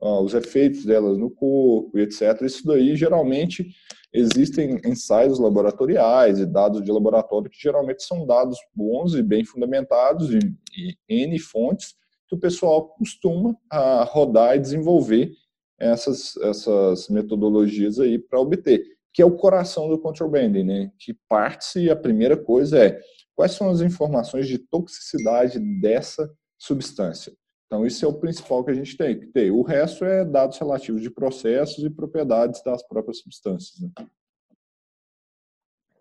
Os 0.00 0.34
efeitos 0.34 0.84
delas 0.84 1.18
no 1.18 1.28
corpo, 1.28 1.98
etc. 1.98 2.42
Isso 2.42 2.64
daí 2.64 2.94
geralmente 2.94 3.66
existem 4.14 4.80
ensaios 4.84 5.40
laboratoriais 5.40 6.38
e 6.38 6.46
dados 6.46 6.82
de 6.82 6.92
laboratório 6.92 7.50
que 7.50 7.60
geralmente 7.60 8.04
são 8.04 8.24
dados 8.24 8.56
bons 8.72 9.14
e 9.14 9.22
bem 9.22 9.44
fundamentados 9.44 10.30
e, 10.30 10.38
e 10.76 11.24
N 11.24 11.36
fontes 11.40 11.94
que 12.28 12.36
o 12.36 12.38
pessoal 12.38 12.88
costuma 12.90 13.56
a 13.68 14.04
rodar 14.04 14.56
e 14.56 14.60
desenvolver 14.60 15.32
essas, 15.78 16.36
essas 16.36 17.08
metodologias 17.08 17.98
aí 17.98 18.18
para 18.18 18.40
obter 18.40 18.97
que 19.12 19.22
é 19.22 19.24
o 19.26 19.36
coração 19.36 19.88
do 19.88 19.98
control 19.98 20.30
banding, 20.30 20.64
né? 20.64 20.92
Que 20.98 21.14
parte-se, 21.28 21.90
a 21.90 21.96
primeira 21.96 22.36
coisa 22.36 22.78
é 22.84 23.00
quais 23.34 23.52
são 23.52 23.70
as 23.70 23.80
informações 23.80 24.48
de 24.48 24.58
toxicidade 24.58 25.58
dessa 25.80 26.28
substância. 26.58 27.32
Então, 27.66 27.86
isso 27.86 28.04
é 28.04 28.08
o 28.08 28.18
principal 28.18 28.64
que 28.64 28.70
a 28.70 28.74
gente 28.74 28.96
tem 28.96 29.18
que 29.18 29.26
ter. 29.26 29.50
O 29.50 29.62
resto 29.62 30.04
é 30.04 30.24
dados 30.24 30.58
relativos 30.58 31.02
de 31.02 31.10
processos 31.10 31.84
e 31.84 31.90
propriedades 31.90 32.62
das 32.62 32.82
próprias 32.86 33.18
substâncias. 33.18 33.78
Né? 33.80 34.06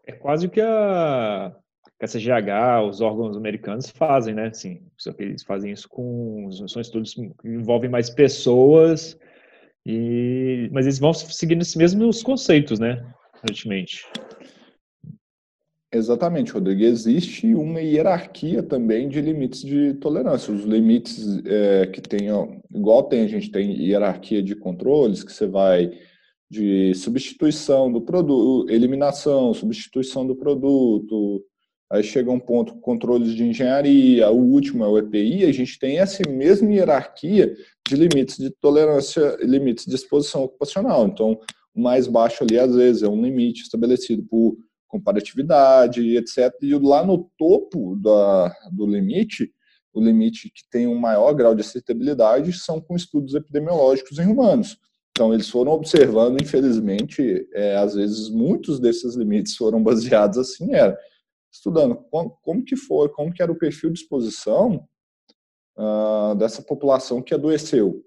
É 0.05 0.13
quase 0.13 0.47
o 0.47 0.49
que 0.49 0.61
a, 0.61 1.53
que 1.99 2.05
a 2.05 2.07
CGH, 2.07 2.87
os 2.89 3.01
órgãos 3.01 3.35
americanos 3.35 3.89
fazem, 3.89 4.33
né? 4.33 4.51
Sim, 4.53 4.81
só 4.97 5.11
que 5.11 5.23
eles 5.23 5.43
fazem 5.43 5.71
isso 5.71 5.89
com. 5.89 6.49
São 6.67 6.81
estudos 6.81 7.13
que 7.13 7.31
envolvem 7.43 7.89
mais 7.89 8.09
pessoas 8.09 9.19
e, 9.87 10.69
mas 10.73 10.85
eles 10.85 10.99
vão 10.99 11.13
seguindo 11.13 11.61
esses 11.61 11.75
mesmos 11.75 12.21
conceitos, 12.21 12.77
né? 12.77 13.01
Aparentemente. 13.33 14.05
Exatamente, 15.89 16.51
Rodrigo. 16.51 16.83
Existe 16.83 17.55
uma 17.55 17.79
hierarquia 17.79 18.61
também 18.61 19.07
de 19.07 19.21
limites 19.21 19.61
de 19.61 19.93
tolerância. 19.93 20.53
Os 20.53 20.65
limites 20.65 21.41
é, 21.45 21.87
que 21.87 22.01
tem, 22.01 22.29
ó, 22.29 22.49
igual 22.69 23.03
tem, 23.03 23.21
a 23.21 23.27
gente 23.27 23.49
tem 23.49 23.81
hierarquia 23.81 24.43
de 24.43 24.55
controles, 24.55 25.23
que 25.23 25.31
você 25.31 25.47
vai 25.47 25.89
de 26.49 26.93
substituição 26.93 27.89
do 27.89 28.01
produto, 28.01 28.69
eliminação, 28.69 29.53
substituição 29.53 30.27
do 30.27 30.35
produto, 30.35 31.45
aí 31.89 32.03
chega 32.03 32.31
um 32.31 32.39
ponto 32.39 32.75
controles 32.79 33.33
de 33.33 33.43
engenharia, 33.43 34.29
o 34.29 34.39
último 34.39 34.83
é 34.83 34.87
o 34.87 34.97
EPI, 34.97 35.45
a 35.45 35.51
gente 35.51 35.79
tem 35.79 35.99
essa 35.99 36.21
mesma 36.29 36.71
hierarquia 36.73 37.55
de 37.87 37.95
limites 37.95 38.37
de 38.37 38.49
tolerância, 38.49 39.37
limites 39.41 39.85
de 39.85 39.95
exposição 39.95 40.43
ocupacional. 40.43 41.07
Então, 41.07 41.39
o 41.73 41.81
mais 41.81 42.07
baixo 42.07 42.43
ali, 42.43 42.59
às 42.59 42.75
vezes, 42.75 43.03
é 43.03 43.07
um 43.07 43.21
limite 43.21 43.61
estabelecido 43.61 44.23
por 44.23 44.57
comparatividade, 44.87 46.17
etc. 46.17 46.53
E 46.61 46.73
lá 46.75 47.05
no 47.05 47.29
topo 47.37 47.95
da, 47.95 48.53
do 48.71 48.85
limite, 48.85 49.51
o 49.93 50.01
limite 50.01 50.49
que 50.49 50.61
tem 50.69 50.87
um 50.87 50.97
maior 50.97 51.33
grau 51.33 51.55
de 51.55 51.61
aceitabilidade 51.61 52.51
são 52.53 52.81
com 52.81 52.95
estudos 52.95 53.33
epidemiológicos 53.33 54.19
em 54.19 54.27
humanos. 54.27 54.77
Então, 55.11 55.33
eles 55.33 55.49
foram 55.49 55.71
observando, 55.71 56.41
infelizmente, 56.41 57.47
é, 57.53 57.75
às 57.77 57.95
vezes, 57.95 58.29
muitos 58.29 58.79
desses 58.79 59.15
limites 59.15 59.55
foram 59.55 59.81
baseados 59.83 60.37
assim, 60.37 60.73
era 60.73 60.97
estudando 61.51 61.95
como, 62.09 62.37
como 62.41 62.63
que 62.63 62.75
foi, 62.75 63.09
como 63.09 63.33
que 63.33 63.41
era 63.41 63.51
o 63.51 63.57
perfil 63.57 63.91
de 63.91 63.99
exposição 63.99 64.87
uh, 65.77 66.35
dessa 66.35 66.61
população 66.61 67.21
que 67.21 67.33
adoeceu. 67.33 68.03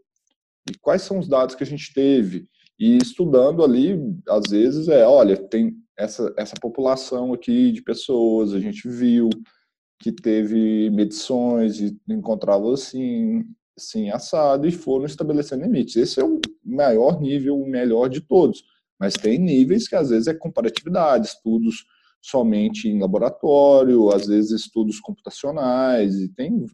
E 0.70 0.76
quais 0.78 1.02
são 1.02 1.18
os 1.18 1.28
dados 1.28 1.54
que 1.54 1.64
a 1.64 1.66
gente 1.66 1.92
teve? 1.92 2.46
E 2.78 2.96
estudando 2.96 3.62
ali, 3.62 3.98
às 4.28 4.50
vezes, 4.50 4.88
é, 4.88 5.06
olha, 5.06 5.36
tem 5.36 5.76
essa, 5.98 6.32
essa 6.36 6.54
população 6.60 7.32
aqui 7.32 7.72
de 7.72 7.82
pessoas, 7.82 8.54
a 8.54 8.60
gente 8.60 8.88
viu 8.88 9.28
que 9.98 10.10
teve 10.10 10.88
medições 10.90 11.78
e 11.78 11.94
encontrava 12.08 12.72
assim, 12.72 13.44
assim, 13.76 14.08
assado, 14.08 14.66
e 14.66 14.72
foram 14.72 15.04
estabelecendo 15.04 15.62
limites. 15.62 15.96
Esse 15.96 16.20
é 16.20 16.24
o 16.24 16.40
maior 16.64 17.20
nível, 17.20 17.60
o 17.60 17.68
melhor 17.68 18.08
de 18.08 18.22
todos. 18.22 18.64
Mas 18.98 19.14
tem 19.14 19.38
níveis 19.38 19.86
que 19.86 19.94
às 19.94 20.08
vezes 20.08 20.26
é 20.26 20.34
comparatividade, 20.34 21.26
estudos 21.26 21.84
somente 22.20 22.88
em 22.88 23.00
laboratório, 23.00 24.10
às 24.10 24.26
vezes 24.26 24.50
estudos 24.50 25.00
computacionais, 25.00 26.16
e 26.16 26.28
tem 26.28 26.66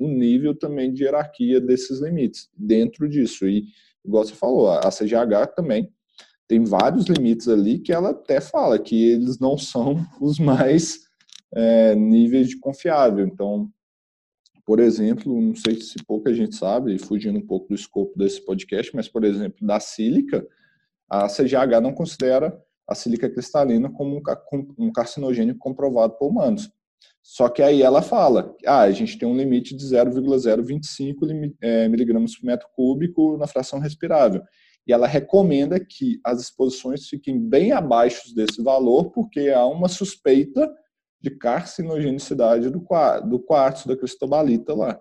um 0.00 0.08
nível 0.08 0.56
também 0.56 0.92
de 0.92 1.04
hierarquia 1.04 1.60
desses 1.60 2.00
limites 2.00 2.48
dentro 2.56 3.08
disso. 3.08 3.46
E, 3.46 3.64
igual 4.04 4.24
você 4.24 4.34
falou, 4.34 4.70
a 4.70 4.88
CGH 4.90 5.54
também 5.54 5.90
tem 6.48 6.64
vários 6.64 7.06
limites 7.06 7.48
ali 7.48 7.78
que 7.78 7.92
ela 7.92 8.10
até 8.10 8.40
fala 8.40 8.78
que 8.78 9.10
eles 9.12 9.38
não 9.38 9.58
são 9.58 9.96
os 10.20 10.38
mais 10.38 11.00
é, 11.54 11.94
níveis 11.94 12.48
de 12.48 12.58
confiável. 12.58 13.26
Então, 13.26 13.70
por 14.64 14.80
exemplo, 14.80 15.40
não 15.40 15.54
sei 15.54 15.80
se 15.80 15.96
pouca 16.06 16.32
gente 16.32 16.56
sabe, 16.56 16.98
fugindo 16.98 17.38
um 17.38 17.46
pouco 17.46 17.68
do 17.68 17.74
escopo 17.74 18.18
desse 18.18 18.42
podcast, 18.42 18.94
mas, 18.94 19.08
por 19.08 19.24
exemplo, 19.24 19.66
da 19.66 19.78
sílica, 19.78 20.46
a 21.08 21.28
CGH 21.28 21.80
não 21.82 21.92
considera 21.92 22.58
a 22.88 22.94
sílica 22.94 23.30
cristalina 23.30 23.90
como 23.90 24.20
um 24.78 24.92
carcinogênico 24.92 25.58
comprovado 25.58 26.14
por 26.18 26.28
humanos. 26.28 26.70
Só 27.22 27.48
que 27.48 27.62
aí 27.62 27.82
ela 27.82 28.02
fala, 28.02 28.54
ah, 28.66 28.82
a 28.82 28.90
gente 28.90 29.18
tem 29.18 29.26
um 29.26 29.36
limite 29.36 29.74
de 29.74 29.86
0,025 29.86 31.26
é, 31.62 31.88
miligramas 31.88 32.36
por 32.36 32.44
metro 32.44 32.68
cúbico 32.76 33.38
na 33.38 33.46
fração 33.46 33.78
respirável. 33.78 34.42
E 34.86 34.92
ela 34.92 35.06
recomenda 35.06 35.80
que 35.80 36.20
as 36.22 36.42
exposições 36.42 37.08
fiquem 37.08 37.40
bem 37.40 37.72
abaixo 37.72 38.34
desse 38.34 38.62
valor, 38.62 39.10
porque 39.10 39.48
há 39.48 39.64
uma 39.64 39.88
suspeita 39.88 40.70
de 41.18 41.30
carcinogenicidade 41.30 42.68
do, 42.68 42.86
do 43.26 43.38
quartzo, 43.40 43.88
da 43.88 43.96
cristobalita 43.96 44.74
lá. 44.74 45.00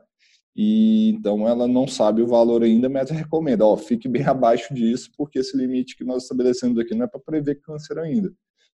E 0.55 1.09
então 1.09 1.47
ela 1.47 1.67
não 1.67 1.87
sabe 1.87 2.21
o 2.21 2.27
valor 2.27 2.63
ainda, 2.63 2.87
mas 2.87 3.09
recomenda, 3.09 3.65
ó, 3.65 3.75
fique 3.75 4.07
bem 4.07 4.23
abaixo 4.27 4.73
disso, 4.73 5.11
porque 5.17 5.39
esse 5.39 5.57
limite 5.57 5.95
que 5.95 6.03
nós 6.03 6.23
estabelecemos 6.23 6.77
aqui 6.77 6.93
não 6.93 7.05
é 7.05 7.07
para 7.07 7.19
prever 7.19 7.59
câncer 7.61 7.97
ainda. 7.97 8.31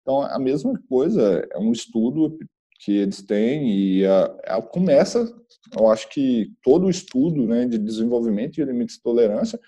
Então 0.03 0.23
a 0.23 0.39
mesma 0.39 0.81
coisa, 0.89 1.47
é 1.53 1.59
um 1.59 1.73
estudo 1.73 2.39
que 2.81 2.93
eles 2.93 3.23
têm 3.23 3.73
e 3.73 4.07
a, 4.07 4.25
a, 4.47 4.63
começa, 4.63 5.33
eu 5.77 5.89
acho 5.91 6.09
que 6.11 6.53
todo 6.63 6.87
o 6.87 6.91
estudo 6.91 7.47
né, 7.47 7.67
de 7.67 7.79
desenvolvimento 7.79 8.55
de 8.55 8.65
limites 8.65 8.97
de 8.97 9.03
tolerância 9.03 9.59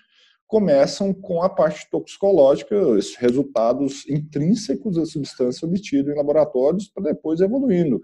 começam 0.45 1.13
com 1.13 1.41
a 1.41 1.49
parte 1.49 1.89
toxicológica, 1.89 2.75
esses 2.97 3.15
resultados 3.15 4.07
intrínsecos 4.07 4.95
da 4.95 5.05
substância 5.05 5.67
obtida 5.67 6.11
em 6.11 6.15
laboratórios 6.15 6.87
para 6.87 7.03
depois 7.03 7.41
evoluindo 7.41 8.01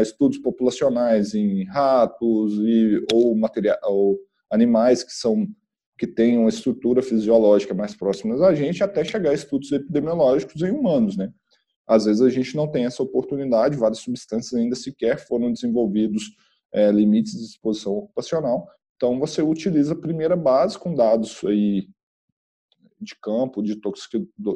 estudos 0.00 0.38
populacionais 0.38 1.34
em 1.34 1.64
ratos 1.64 2.54
e, 2.58 3.04
ou, 3.12 3.34
material, 3.36 3.78
ou 3.84 4.18
animais 4.50 5.02
que 5.02 5.12
são 5.12 5.46
que 5.98 6.06
têm 6.06 6.36
uma 6.36 6.50
estrutura 6.50 7.02
fisiológica 7.02 7.72
mais 7.72 7.94
próxima 7.94 8.36
da 8.36 8.54
gente, 8.54 8.84
até 8.84 9.02
chegar 9.02 9.30
a 9.30 9.34
estudos 9.34 9.72
epidemiológicos 9.72 10.60
em 10.60 10.70
humanos, 10.70 11.16
né? 11.16 11.32
Às 11.86 12.04
vezes 12.04 12.20
a 12.20 12.28
gente 12.28 12.54
não 12.54 12.70
tem 12.70 12.84
essa 12.84 13.02
oportunidade, 13.02 13.78
várias 13.78 14.00
substâncias 14.00 14.52
ainda 14.52 14.74
sequer 14.74 15.18
foram 15.26 15.50
desenvolvidos 15.50 16.36
é, 16.72 16.90
limites 16.90 17.32
de 17.32 17.44
exposição 17.44 17.96
ocupacional. 17.96 18.68
Então 18.96 19.18
você 19.18 19.40
utiliza 19.40 19.94
a 19.94 19.98
primeira 19.98 20.36
base 20.36 20.78
com 20.78 20.94
dados 20.94 21.42
aí 21.44 21.88
de 23.00 23.14
campo, 23.20 23.62
de, 23.62 23.78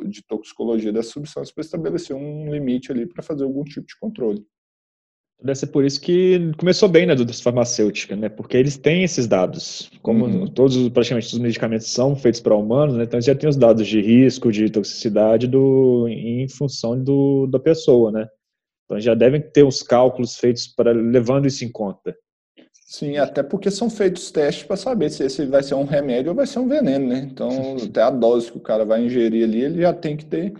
de 0.09 0.23
toxicologia 0.27 0.93
dessa 0.93 1.11
substância 1.11 1.55
para 1.55 1.63
estabelecer 1.63 2.17
um 2.17 2.51
limite 2.51 2.91
ali 2.91 3.07
para 3.07 3.23
fazer 3.23 3.45
algum 3.45 3.65
tipo 3.65 3.87
de 3.87 3.99
controle. 3.99 4.45
Deve 5.43 5.59
ser 5.59 5.69
por 5.69 5.85
isso 5.85 6.01
que 6.01 6.53
começou 6.59 6.89
bem 6.89 7.07
na 7.07 7.15
indústria 7.15 7.43
farmacêutica, 7.43 8.15
né? 8.15 8.29
Porque 8.29 8.57
eles 8.57 8.77
têm 8.77 9.05
esses 9.05 9.27
dados. 9.27 9.91
Como 10.03 10.27
uhum. 10.27 10.47
todos, 10.47 10.89
praticamente, 10.91 11.29
os 11.29 11.39
medicamentos 11.39 11.87
são 11.87 12.15
feitos 12.15 12.41
para 12.41 12.55
humanos, 12.55 12.97
né? 12.97 13.05
Então 13.05 13.17
eles 13.17 13.25
já 13.25 13.35
têm 13.35 13.49
os 13.49 13.57
dados 13.57 13.87
de 13.87 14.01
risco, 14.03 14.53
de 14.53 14.69
toxicidade 14.69 15.47
do, 15.47 16.07
em 16.09 16.47
função 16.49 17.03
do, 17.03 17.47
da 17.47 17.59
pessoa, 17.59 18.13
né? 18.13 18.29
Então 18.85 19.01
já 19.01 19.15
devem 19.15 19.41
ter 19.41 19.63
os 19.63 19.83
cálculos 19.83 20.37
feitos 20.37 20.67
para 20.67 20.93
levando 20.93 21.47
isso 21.47 21.65
em 21.65 21.71
conta. 21.71 22.15
Sim, 22.73 23.19
até 23.19 23.43
porque 23.43 23.71
são 23.71 23.89
feitos 23.89 24.31
testes 24.33 24.65
para 24.65 24.77
saber 24.77 25.11
se 25.11 25.23
esse 25.23 25.47
vai 25.47 25.63
ser 25.63 25.75
um 25.75 25.85
remédio 25.85 26.31
ou 26.31 26.37
vai 26.37 26.47
ser 26.47 26.59
um 26.59 26.69
veneno, 26.69 27.07
né? 27.07 27.19
Então, 27.33 27.49
até 27.83 28.03
a 28.03 28.11
dose 28.11 28.51
que 28.51 28.59
o 28.59 28.63
cara 28.63 28.85
vai 28.85 29.05
ingerir 29.05 29.45
ali, 29.45 29.63
ele 29.63 29.81
já 29.81 29.95
tem 29.95 30.17
que 30.17 30.27
ter 30.27 30.53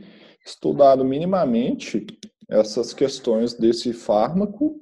estudado 0.47 1.05
minimamente 1.05 2.07
essas 2.51 2.93
questões 2.93 3.55
desse 3.55 3.93
fármaco 3.93 4.81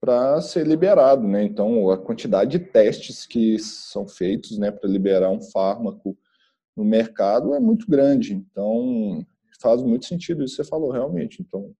para 0.00 0.40
ser 0.42 0.66
liberado, 0.66 1.26
né? 1.26 1.42
Então, 1.42 1.90
a 1.90 1.98
quantidade 1.98 2.50
de 2.50 2.58
testes 2.58 3.26
que 3.26 3.58
são 3.58 4.06
feitos, 4.06 4.58
né, 4.58 4.70
para 4.70 4.88
liberar 4.88 5.30
um 5.30 5.40
fármaco 5.40 6.16
no 6.76 6.84
mercado 6.84 7.54
é 7.54 7.60
muito 7.60 7.90
grande. 7.90 8.34
Então, 8.34 9.24
faz 9.60 9.82
muito 9.82 10.04
sentido 10.04 10.44
isso 10.44 10.56
que 10.56 10.62
você 10.62 10.68
falou, 10.68 10.90
realmente. 10.90 11.42
Então, 11.42 11.74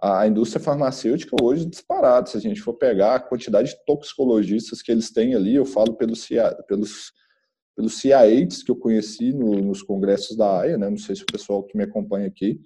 a 0.00 0.26
indústria 0.26 0.62
farmacêutica 0.62 1.36
hoje 1.42 1.64
disparada, 1.64 2.26
se 2.26 2.36
a 2.36 2.40
gente 2.40 2.60
for 2.60 2.74
pegar 2.74 3.16
a 3.16 3.20
quantidade 3.20 3.70
de 3.70 3.84
toxicologistas 3.84 4.80
que 4.80 4.90
eles 4.90 5.10
têm 5.10 5.34
ali, 5.34 5.54
eu 5.54 5.64
falo 5.64 5.94
pelos, 5.94 6.26
pelos, 6.66 7.12
pelos 7.76 8.00
CIAs 8.00 8.62
que 8.62 8.70
eu 8.70 8.76
conheci 8.76 9.32
no, 9.32 9.56
nos 9.56 9.82
congressos 9.82 10.36
da 10.36 10.60
AIA, 10.60 10.78
né? 10.78 10.88
não 10.88 10.96
sei 10.96 11.16
se 11.16 11.22
o 11.22 11.26
pessoal 11.26 11.62
que 11.64 11.76
me 11.76 11.84
acompanha 11.84 12.26
aqui, 12.26 12.60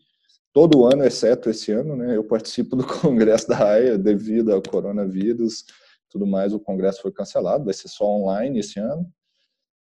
todo 0.57 0.87
ano, 0.87 1.05
exceto 1.05 1.51
esse 1.51 1.71
ano, 1.71 1.95
né? 1.95 2.17
eu 2.17 2.25
participo 2.25 2.77
do 2.77 2.87
congresso 3.03 3.47
da 3.47 3.63
AIA 3.63 3.99
devido 3.99 4.55
ao 4.55 4.63
coronavírus 4.63 5.67
tudo 6.17 6.27
mais, 6.27 6.55
o 6.55 6.59
congresso 6.59 7.03
foi 7.03 7.13
cancelado, 7.13 7.67
vai 7.67 7.75
ser 7.75 7.89
só 7.89 8.07
online 8.07 8.61
esse 8.61 8.81
ano. 8.81 9.07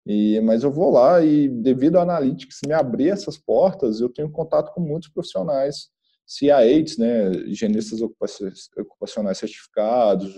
E, 0.07 0.41
mas 0.43 0.63
eu 0.63 0.71
vou 0.71 0.93
lá 0.93 1.21
e, 1.25 1.49
devido 1.49 1.97
ao 1.97 2.03
Analytics 2.03 2.61
me 2.67 2.73
abrir 2.73 3.09
essas 3.09 3.37
portas, 3.37 4.01
eu 4.01 4.09
tenho 4.09 4.31
contato 4.31 4.73
com 4.73 4.81
muitos 4.81 5.09
profissionais, 5.09 5.89
CIAs, 6.25 6.97
né, 6.97 7.33
higienistas 7.47 8.01
ocupacionais 8.01 9.39
certificados 9.39 10.37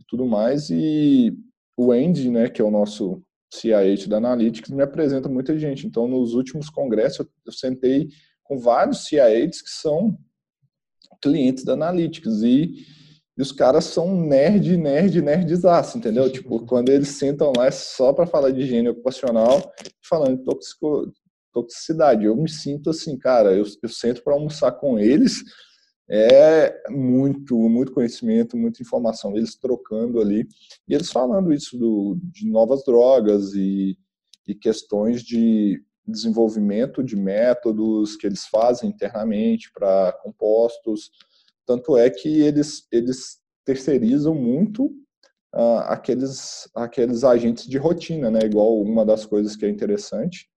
e 0.00 0.04
tudo 0.08 0.24
mais, 0.24 0.70
e 0.70 1.36
o 1.76 1.92
Andy, 1.92 2.30
né, 2.30 2.48
que 2.48 2.62
é 2.62 2.64
o 2.64 2.70
nosso 2.70 3.22
CIA 3.52 3.96
da 4.08 4.16
Analytics, 4.16 4.70
me 4.70 4.82
apresenta 4.82 5.28
muita 5.28 5.58
gente. 5.58 5.86
Então, 5.86 6.08
nos 6.08 6.32
últimos 6.32 6.70
congressos, 6.70 7.26
eu, 7.46 7.52
sentei 7.52 8.08
com 8.48 8.58
vários 8.58 9.04
CIAs 9.04 9.62
que 9.62 9.70
são 9.70 10.18
clientes 11.22 11.64
da 11.64 11.74
Analytics, 11.74 12.42
e 12.42 12.86
e 13.38 13.42
os 13.42 13.52
caras 13.52 13.84
são 13.84 14.20
nerd, 14.20 14.76
nerd, 14.76 15.22
nerdzaço, 15.22 15.96
entendeu? 15.96 16.28
Tipo, 16.32 16.66
quando 16.66 16.88
eles 16.88 17.10
sentam 17.10 17.52
lá 17.56 17.66
é 17.66 17.70
só 17.70 18.12
para 18.12 18.26
falar 18.26 18.50
de 18.50 18.62
higiene 18.62 18.88
ocupacional, 18.88 19.72
falando 20.02 20.38
de 20.38 20.44
toxico, 20.44 21.12
toxicidade. 21.52 22.24
Eu 22.24 22.34
me 22.34 22.50
sinto 22.50 22.90
assim, 22.90 23.16
cara, 23.16 23.54
eu, 23.54 23.64
eu 23.80 23.88
sento 23.88 24.24
para 24.24 24.34
almoçar 24.34 24.72
com 24.72 24.98
eles, 24.98 25.44
é 26.10 26.74
muito, 26.90 27.56
muito 27.68 27.92
conhecimento, 27.92 28.56
muita 28.56 28.82
informação, 28.82 29.36
eles 29.36 29.54
trocando 29.54 30.20
ali, 30.20 30.48
e 30.88 30.94
eles 30.94 31.12
falando 31.12 31.52
isso 31.52 31.78
do, 31.78 32.18
de 32.20 32.50
novas 32.50 32.82
drogas 32.82 33.52
e, 33.54 33.96
e 34.48 34.54
questões 34.54 35.22
de 35.22 35.80
desenvolvimento 36.08 37.02
de 37.02 37.16
métodos 37.16 38.16
que 38.16 38.26
eles 38.26 38.46
fazem 38.46 38.90
internamente 38.90 39.70
para 39.72 40.12
compostos, 40.22 41.10
tanto 41.66 41.96
é 41.96 42.08
que 42.08 42.40
eles, 42.40 42.86
eles 42.90 43.38
terceirizam 43.64 44.34
muito 44.34 44.86
uh, 45.54 45.80
aqueles, 45.84 46.68
aqueles 46.74 47.24
agentes 47.24 47.66
de 47.66 47.76
rotina, 47.76 48.30
né? 48.30 48.40
Igual 48.44 48.80
uma 48.80 49.04
das 49.04 49.26
coisas 49.26 49.54
que 49.54 49.66
é 49.66 49.68
interessante, 49.68 50.48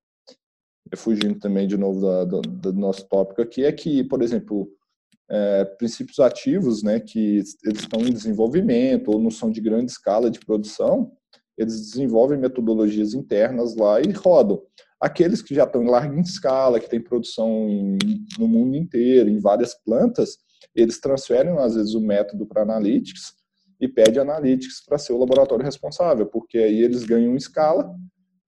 fugindo 0.96 1.39
também 1.39 1.67
de 1.67 1.77
novo 1.77 2.01
da, 2.01 2.24
do, 2.25 2.41
do, 2.41 2.74
nosso 2.74 3.08
tópico 3.08 3.41
aqui, 3.41 3.63
é 3.63 3.72
que, 3.72 4.03
por 4.03 4.22
exemplo, 4.22 4.70
é, 5.29 5.63
princípios 5.63 6.20
ativos, 6.20 6.84
né, 6.84 7.00
que 7.00 7.38
eles 7.63 7.79
estão 7.79 8.01
em 8.01 8.12
desenvolvimento 8.12 9.12
ou 9.12 9.20
não 9.20 9.31
são 9.31 9.50
de 9.50 9.62
grande 9.62 9.91
escala 9.91 10.29
de 10.29 10.39
produção, 10.39 11.12
eles 11.58 11.91
desenvolvem 11.91 12.38
metodologias 12.38 13.13
internas 13.13 13.75
lá 13.75 14.01
e 14.01 14.12
rodam. 14.12 14.62
Aqueles 15.01 15.41
que 15.41 15.55
já 15.55 15.63
estão 15.63 15.81
em 15.81 15.89
larga 15.89 16.20
escala, 16.22 16.79
que 16.79 16.88
têm 16.88 17.01
produção 17.01 17.98
no 18.38 18.48
mundo 18.48 18.75
inteiro, 18.77 19.29
em 19.29 19.39
várias 19.39 19.74
plantas, 19.74 20.38
eles 20.75 21.00
transferem, 21.00 21.58
às 21.58 21.75
vezes, 21.75 21.96
o 21.96 22.01
método 22.01 22.46
para 22.46 22.62
Analytics 22.62 23.34
e 23.80 23.88
pede 23.88 24.19
Analytics 24.19 24.86
para 24.86 24.99
ser 24.99 25.13
o 25.13 25.17
laboratório 25.17 25.65
responsável, 25.65 26.28
porque 26.28 26.60
aí 26.60 26.82
eles 26.82 27.04
ganham 27.04 27.36
escala 27.36 27.95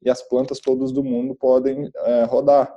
e 0.04 0.10
as 0.10 0.22
plantas 0.22 0.60
todas 0.60 0.92
do 0.92 1.04
mundo 1.04 1.34
podem 1.34 1.90
é, 1.96 2.24
rodar. 2.24 2.72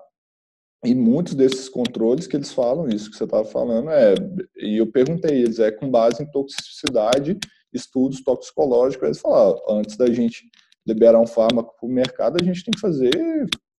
E 0.82 0.94
muitos 0.94 1.34
desses 1.34 1.68
controles 1.68 2.26
que 2.26 2.36
eles 2.36 2.52
falam, 2.52 2.88
isso 2.88 3.10
que 3.10 3.16
você 3.16 3.24
estava 3.24 3.44
falando, 3.44 3.90
é, 3.90 4.14
e 4.56 4.78
eu 4.78 4.90
perguntei 4.90 5.42
eles, 5.42 5.58
é 5.58 5.70
com 5.70 5.90
base 5.90 6.22
em 6.22 6.30
toxicidade, 6.30 7.38
estudos 7.72 8.22
toxicológicos, 8.22 9.04
eles 9.04 9.20
falaram, 9.20 9.60
antes 9.68 9.96
da 9.96 10.06
gente 10.06 10.44
liberar 10.86 11.20
um 11.20 11.26
fármaco 11.26 11.74
para 11.78 11.86
o 11.86 11.92
mercado, 11.92 12.38
a 12.40 12.44
gente 12.44 12.64
tem 12.64 12.72
que 12.72 12.80
fazer 12.80 13.10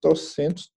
trocentos 0.02 0.70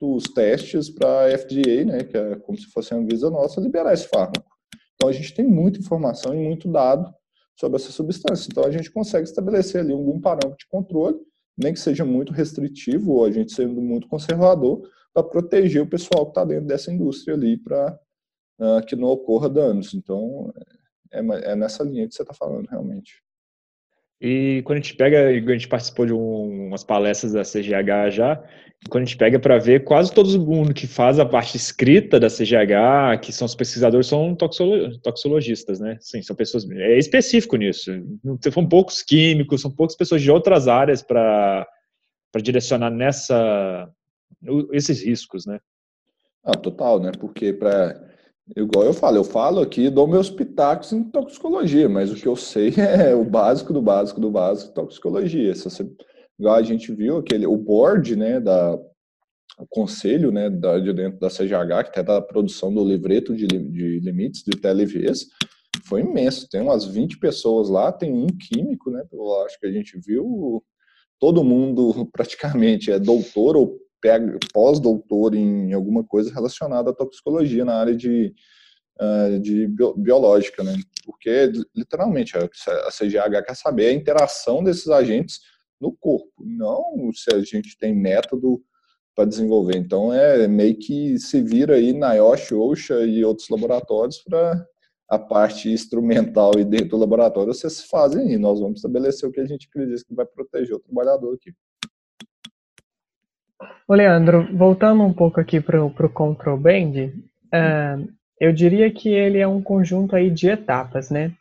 dos 0.00 0.24
testes 0.24 0.88
para 0.90 1.26
a 1.26 1.38
FDA, 1.38 1.84
né, 1.84 2.04
que 2.04 2.16
é 2.16 2.36
como 2.36 2.58
se 2.58 2.66
fosse 2.66 2.94
a 2.94 2.96
Anvisa 2.96 3.30
nossa, 3.30 3.60
liberar 3.60 3.92
esse 3.92 4.08
fármaco. 4.08 4.48
Então 4.94 5.08
a 5.08 5.12
gente 5.12 5.34
tem 5.34 5.46
muita 5.46 5.78
informação 5.78 6.34
e 6.34 6.38
muito 6.38 6.70
dado 6.70 7.12
sobre 7.58 7.76
essa 7.76 7.90
substância. 7.90 8.48
Então 8.50 8.64
a 8.64 8.70
gente 8.70 8.90
consegue 8.90 9.28
estabelecer 9.28 9.80
ali 9.80 9.92
algum 9.92 10.20
parâmetro 10.20 10.56
de 10.56 10.66
controle, 10.68 11.16
nem 11.56 11.72
que 11.72 11.80
seja 11.80 12.04
muito 12.04 12.32
restritivo 12.32 13.12
ou 13.12 13.24
a 13.24 13.30
gente 13.30 13.52
sendo 13.52 13.80
muito 13.80 14.08
conservador, 14.08 14.88
para 15.12 15.22
proteger 15.22 15.82
o 15.82 15.88
pessoal 15.88 16.26
que 16.26 16.30
está 16.30 16.44
dentro 16.44 16.66
dessa 16.66 16.92
indústria 16.92 17.34
ali, 17.34 17.56
para 17.56 17.98
uh, 18.60 18.76
ah, 18.76 18.82
que 18.82 18.94
não 18.94 19.08
ocorra 19.08 19.48
danos. 19.48 19.94
Então 19.94 20.52
é, 21.12 21.20
é 21.52 21.56
nessa 21.56 21.82
linha 21.82 22.06
que 22.06 22.14
você 22.14 22.22
está 22.22 22.34
falando 22.34 22.66
realmente. 22.66 23.22
E 24.20 24.62
quando 24.64 24.78
a 24.78 24.80
gente 24.80 24.96
pega, 24.96 25.28
a 25.28 25.52
gente 25.52 25.68
participou 25.68 26.04
de 26.04 26.12
um, 26.12 26.66
umas 26.68 26.82
palestras 26.82 27.32
da 27.32 27.42
CGH 27.42 28.10
já, 28.10 28.42
quando 28.88 29.02
a 29.02 29.06
gente 29.06 29.16
pega 29.16 29.38
para 29.38 29.58
ver, 29.58 29.84
quase 29.84 30.12
todo 30.12 30.40
mundo 30.40 30.72
que 30.72 30.86
faz 30.86 31.18
a 31.18 31.26
parte 31.26 31.56
escrita 31.56 32.18
da 32.18 32.28
CGH, 32.28 33.20
que 33.20 33.32
são 33.32 33.44
os 33.44 33.54
pesquisadores, 33.54 34.06
são 34.06 34.34
toxolo, 34.34 34.98
toxologistas, 35.00 35.78
né? 35.80 35.98
Sim, 36.00 36.22
são 36.22 36.34
pessoas. 36.34 36.68
É 36.70 36.96
específico 36.96 37.56
nisso. 37.56 37.90
São 38.52 38.66
poucos 38.66 39.02
químicos, 39.02 39.60
são 39.60 39.70
poucas 39.70 39.96
pessoas 39.96 40.22
de 40.22 40.30
outras 40.30 40.68
áreas 40.68 41.02
para 41.02 41.66
direcionar 42.42 42.90
nessa 42.90 43.88
esses 44.72 45.04
riscos, 45.04 45.44
né? 45.44 45.58
Ah, 46.44 46.56
total, 46.56 47.00
né? 47.00 47.10
Porque 47.18 47.52
para 47.52 48.07
Igual 48.56 48.86
eu 48.86 48.94
falo, 48.94 49.16
eu 49.16 49.24
falo 49.24 49.60
aqui, 49.60 49.90
dou 49.90 50.06
meus 50.06 50.30
pitacos 50.30 50.92
em 50.92 51.02
toxicologia, 51.04 51.88
mas 51.88 52.10
o 52.10 52.14
que 52.14 52.26
eu 52.26 52.36
sei 52.36 52.72
é 52.78 53.14
o 53.14 53.24
básico 53.24 53.72
do 53.72 53.82
básico 53.82 54.20
do 54.20 54.30
básico 54.30 54.72
toxicologia. 54.72 55.54
Se 55.54 55.64
você, 55.64 55.90
igual 56.38 56.54
a 56.54 56.62
gente 56.62 56.92
viu, 56.92 57.18
aquele, 57.18 57.46
o 57.46 57.56
board, 57.56 58.16
né, 58.16 58.40
da, 58.40 58.74
o 59.58 59.66
conselho, 59.68 60.30
né, 60.30 60.48
da, 60.48 60.78
de 60.78 60.92
dentro 60.92 61.18
da 61.18 61.28
CGH, 61.28 61.84
que 61.84 61.90
até 61.90 62.02
da 62.02 62.22
produção 62.22 62.72
do 62.72 62.84
livreto 62.84 63.36
de, 63.36 63.46
de 63.46 64.00
limites 64.00 64.42
de 64.42 64.58
TLVs, 64.58 65.26
foi 65.84 66.00
imenso. 66.00 66.48
Tem 66.48 66.60
umas 66.60 66.84
20 66.84 67.18
pessoas 67.18 67.68
lá, 67.68 67.92
tem 67.92 68.12
um 68.12 68.26
químico, 68.26 68.90
né, 68.90 69.04
eu 69.12 69.44
acho 69.44 69.58
que 69.60 69.66
a 69.66 69.72
gente 69.72 69.98
viu, 69.98 70.64
todo 71.20 71.44
mundo 71.44 72.08
praticamente 72.12 72.90
é 72.90 72.98
doutor 72.98 73.56
ou 73.56 73.78
pós-doutor 74.52 75.34
em 75.34 75.72
alguma 75.72 76.04
coisa 76.04 76.32
relacionada 76.32 76.90
à 76.90 76.94
toxicologia 76.94 77.64
na 77.64 77.74
área 77.74 77.96
de, 77.96 78.34
uh, 79.00 79.38
de 79.40 79.66
biológica, 79.96 80.62
né? 80.62 80.74
Porque, 81.04 81.50
literalmente, 81.74 82.36
a 82.36 82.90
CGH 82.90 83.44
quer 83.46 83.56
saber 83.56 83.88
a 83.88 83.92
interação 83.92 84.62
desses 84.62 84.88
agentes 84.88 85.40
no 85.80 85.92
corpo, 85.92 86.32
não 86.40 87.10
se 87.12 87.34
a 87.34 87.40
gente 87.40 87.78
tem 87.78 87.94
método 87.94 88.60
para 89.14 89.24
desenvolver. 89.24 89.76
Então, 89.76 90.12
é 90.12 90.46
meio 90.46 90.76
que 90.78 91.18
se 91.18 91.40
vira 91.40 91.76
aí 91.76 91.92
na 91.92 92.14
Yoshi, 92.14 92.54
Osha 92.54 93.00
e 93.04 93.24
outros 93.24 93.48
laboratórios 93.48 94.18
para 94.18 94.64
a 95.08 95.18
parte 95.18 95.70
instrumental 95.70 96.52
e 96.58 96.64
dentro 96.64 96.90
do 96.90 96.98
laboratório 96.98 97.52
vocês 97.52 97.82
fazem 97.84 98.30
e 98.30 98.38
nós 98.38 98.60
vamos 98.60 98.78
estabelecer 98.78 99.28
o 99.28 99.32
que 99.32 99.40
a 99.40 99.46
gente 99.46 99.66
acredita 99.66 100.04
que 100.06 100.14
vai 100.14 100.26
proteger 100.26 100.76
o 100.76 100.80
trabalhador 100.80 101.34
aqui. 101.34 101.52
Ô 103.88 103.94
Leandro, 103.94 104.46
voltando 104.56 105.02
um 105.02 105.12
pouco 105.12 105.40
aqui 105.40 105.60
para 105.60 105.84
o 105.84 106.10
Control 106.10 106.56
Band, 106.56 107.10
uh, 107.52 108.08
eu 108.40 108.52
diria 108.52 108.90
que 108.90 109.08
ele 109.08 109.38
é 109.38 109.48
um 109.48 109.62
conjunto 109.62 110.14
aí 110.14 110.30
de 110.30 110.48
etapas, 110.48 111.10
né? 111.10 111.32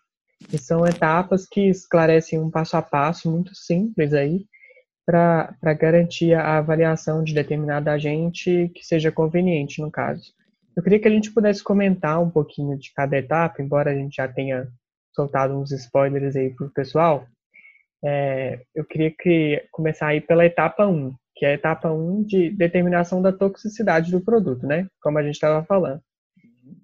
E 0.51 0.57
são 0.57 0.85
etapas 0.85 1.45
que 1.45 1.69
esclarecem 1.69 2.39
um 2.39 2.49
passo 2.49 2.77
a 2.77 2.81
passo 2.81 3.29
muito 3.29 3.53
simples 3.55 4.13
aí 4.13 4.45
para 5.05 5.73
garantir 5.79 6.33
a 6.33 6.57
avaliação 6.57 7.23
de 7.23 7.33
determinado 7.33 7.89
agente 7.89 8.69
que 8.75 8.83
seja 8.83 9.11
conveniente 9.11 9.81
no 9.81 9.89
caso. 9.89 10.33
Eu 10.75 10.83
queria 10.83 10.99
que 10.99 11.07
a 11.07 11.11
gente 11.11 11.31
pudesse 11.31 11.63
comentar 11.63 12.21
um 12.21 12.29
pouquinho 12.29 12.77
de 12.77 12.91
cada 12.93 13.17
etapa, 13.17 13.61
embora 13.61 13.91
a 13.91 13.95
gente 13.95 14.15
já 14.15 14.27
tenha 14.27 14.67
soltado 15.15 15.57
uns 15.57 15.71
spoilers 15.71 16.35
aí 16.35 16.53
para 16.53 16.67
o 16.67 16.71
pessoal. 16.71 17.25
É, 18.03 18.61
eu 18.75 18.85
queria 18.85 19.11
que 19.11 19.65
começar 19.71 20.07
aí 20.07 20.21
pela 20.21 20.45
etapa 20.45 20.85
1, 20.85 21.13
que 21.37 21.45
é 21.45 21.49
a 21.49 21.53
etapa 21.53 21.91
1 21.91 22.23
de 22.23 22.49
determinação 22.49 23.21
da 23.21 23.31
toxicidade 23.31 24.11
do 24.11 24.19
produto, 24.19 24.65
né? 24.65 24.87
Como 25.01 25.19
a 25.19 25.23
gente 25.23 25.35
estava 25.35 25.63
falando. 25.63 26.01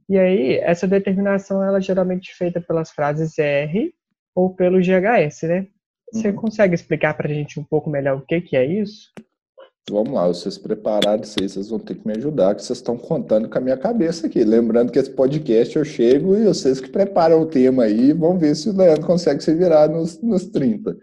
E 0.07 0.17
aí, 0.17 0.57
essa 0.57 0.87
determinação 0.87 1.63
ela 1.63 1.79
é 1.79 1.81
geralmente 1.81 2.33
feita 2.35 2.61
pelas 2.61 2.91
frases 2.91 3.37
R 3.39 3.93
ou 4.35 4.53
pelo 4.53 4.79
GHS, 4.79 5.43
né? 5.47 5.67
Você 6.11 6.29
uhum. 6.29 6.35
consegue 6.35 6.75
explicar 6.75 7.15
para 7.15 7.27
a 7.27 7.33
gente 7.33 7.59
um 7.59 7.63
pouco 7.63 7.89
melhor 7.89 8.17
o 8.17 8.25
que, 8.25 8.39
que 8.41 8.55
é 8.55 8.65
isso? 8.65 9.11
Vamos 9.89 10.13
lá, 10.13 10.27
vocês 10.27 10.57
prepararam 10.57 11.23
isso 11.23 11.35
aí, 11.41 11.49
vocês 11.49 11.69
vão 11.69 11.79
ter 11.79 11.95
que 11.95 12.07
me 12.07 12.13
ajudar, 12.15 12.55
que 12.55 12.63
vocês 12.63 12.77
estão 12.77 12.97
contando 12.97 13.49
com 13.49 13.57
a 13.57 13.61
minha 13.61 13.75
cabeça 13.75 14.27
aqui. 14.27 14.41
Lembrando 14.43 14.91
que 14.91 14.99
esse 14.99 15.09
podcast 15.09 15.75
eu 15.75 15.83
chego 15.83 16.37
e 16.37 16.45
vocês 16.45 16.79
que 16.79 16.89
preparam 16.89 17.41
o 17.41 17.45
tema 17.45 17.83
aí, 17.83 18.13
vão 18.13 18.37
ver 18.37 18.55
se 18.55 18.69
o 18.69 18.77
Leandro 18.77 19.05
consegue 19.05 19.43
se 19.43 19.53
virar 19.53 19.89
nos, 19.89 20.21
nos 20.21 20.45
30. 20.45 20.95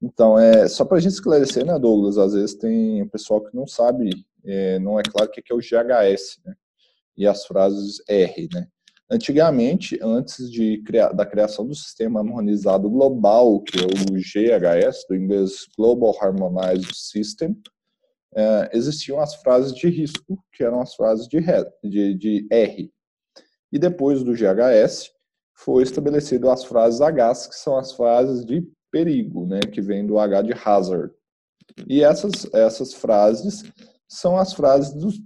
Então, 0.00 0.38
é 0.38 0.68
só 0.68 0.84
para 0.84 0.98
a 0.98 1.00
gente 1.00 1.12
esclarecer, 1.12 1.64
né, 1.64 1.78
Douglas? 1.78 2.18
Às 2.18 2.34
vezes 2.34 2.54
tem 2.54 3.06
pessoal 3.08 3.42
que 3.42 3.54
não 3.54 3.66
sabe, 3.66 4.10
é, 4.44 4.78
não 4.78 4.98
é 4.98 5.02
claro 5.02 5.30
o 5.30 5.32
que 5.32 5.52
é 5.52 5.54
o 5.54 5.58
GHS, 5.58 6.40
né? 6.44 6.54
E 7.16 7.26
as 7.26 7.44
frases 7.44 8.02
R, 8.08 8.48
né? 8.52 8.66
Antigamente, 9.10 9.98
antes 10.00 10.50
de 10.50 10.82
criar, 10.84 11.12
da 11.12 11.26
criação 11.26 11.66
do 11.66 11.74
sistema 11.74 12.20
harmonizado 12.20 12.88
global, 12.88 13.60
que 13.60 13.78
é 13.78 13.84
o 13.84 14.14
GHS, 14.14 15.04
do 15.06 15.14
inglês 15.14 15.66
Global 15.76 16.16
Harmonized 16.18 16.94
System, 16.94 17.54
é, 18.34 18.70
existiam 18.72 19.20
as 19.20 19.34
frases 19.34 19.74
de 19.74 19.86
risco, 19.88 20.42
que 20.54 20.64
eram 20.64 20.80
as 20.80 20.94
frases 20.94 21.28
de, 21.28 21.40
de, 21.84 22.14
de 22.14 22.46
R. 22.50 22.90
E 23.70 23.78
depois 23.78 24.22
do 24.22 24.32
GHS, 24.32 25.10
foi 25.54 25.82
estabelecido 25.82 26.50
as 26.50 26.64
frases 26.64 27.00
H, 27.00 27.48
que 27.48 27.54
são 27.54 27.76
as 27.76 27.92
frases 27.92 28.44
de 28.44 28.66
perigo, 28.92 29.46
né, 29.46 29.58
que 29.60 29.80
vem 29.80 30.06
do 30.06 30.18
H 30.18 30.42
de 30.42 30.52
hazard. 30.52 31.12
E 31.88 32.04
essas, 32.04 32.46
essas 32.52 32.92
frases 32.92 33.64
são 34.06 34.36
as 34.36 34.52
frases 34.52 34.92
dos 34.94 35.20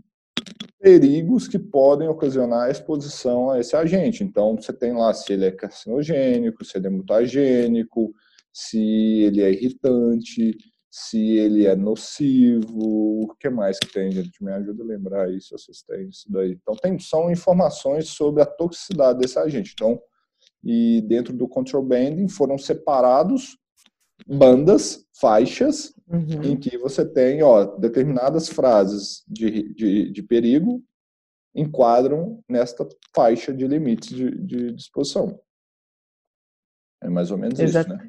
perigos 0.80 1.48
que 1.48 1.58
podem 1.58 2.08
ocasionar 2.08 2.68
a 2.68 2.70
exposição 2.70 3.50
a 3.50 3.58
esse 3.58 3.74
agente. 3.74 4.22
Então, 4.22 4.54
você 4.54 4.72
tem 4.72 4.92
lá 4.92 5.12
se 5.12 5.32
ele 5.32 5.46
é 5.46 5.50
carcinogênico, 5.50 6.64
se 6.64 6.78
ele 6.78 6.86
é 6.86 6.90
mutagênico, 6.90 8.14
se 8.52 8.78
ele 9.22 9.42
é 9.42 9.50
irritante, 9.50 10.56
se 10.88 11.36
ele 11.36 11.66
é 11.66 11.74
nocivo, 11.74 12.78
o 12.78 13.34
que 13.38 13.50
mais 13.50 13.78
que 13.78 13.92
tem, 13.92 14.10
gente? 14.12 14.42
Me 14.42 14.52
ajuda 14.52 14.82
a 14.82 14.86
lembrar 14.86 15.30
isso, 15.30 15.54
têm 15.86 16.08
isso 16.08 16.30
daí. 16.30 16.52
Então, 16.52 16.74
tem, 16.76 16.98
são 16.98 17.30
informações 17.30 18.08
sobre 18.08 18.42
a 18.42 18.46
toxicidade 18.46 19.18
desse 19.18 19.38
agente. 19.38 19.72
Então, 19.74 20.00
e 20.66 21.00
dentro 21.02 21.32
do 21.32 21.46
control 21.46 21.84
banding 21.84 22.28
foram 22.28 22.58
separados 22.58 23.56
bandas, 24.26 25.06
faixas, 25.20 25.94
uhum. 26.08 26.42
em 26.42 26.56
que 26.56 26.76
você 26.76 27.06
tem, 27.06 27.40
ó, 27.42 27.64
determinadas 27.76 28.48
frases 28.48 29.22
de, 29.28 29.72
de, 29.74 30.10
de 30.10 30.22
perigo 30.22 30.82
enquadram 31.54 32.42
nesta 32.48 32.86
faixa 33.14 33.54
de 33.54 33.66
limites 33.66 34.08
de, 34.08 34.30
de 34.30 34.72
disposição. 34.72 35.40
É 37.00 37.08
mais 37.08 37.30
ou 37.30 37.38
menos 37.38 37.60
isso, 37.60 37.88
né? 37.88 38.08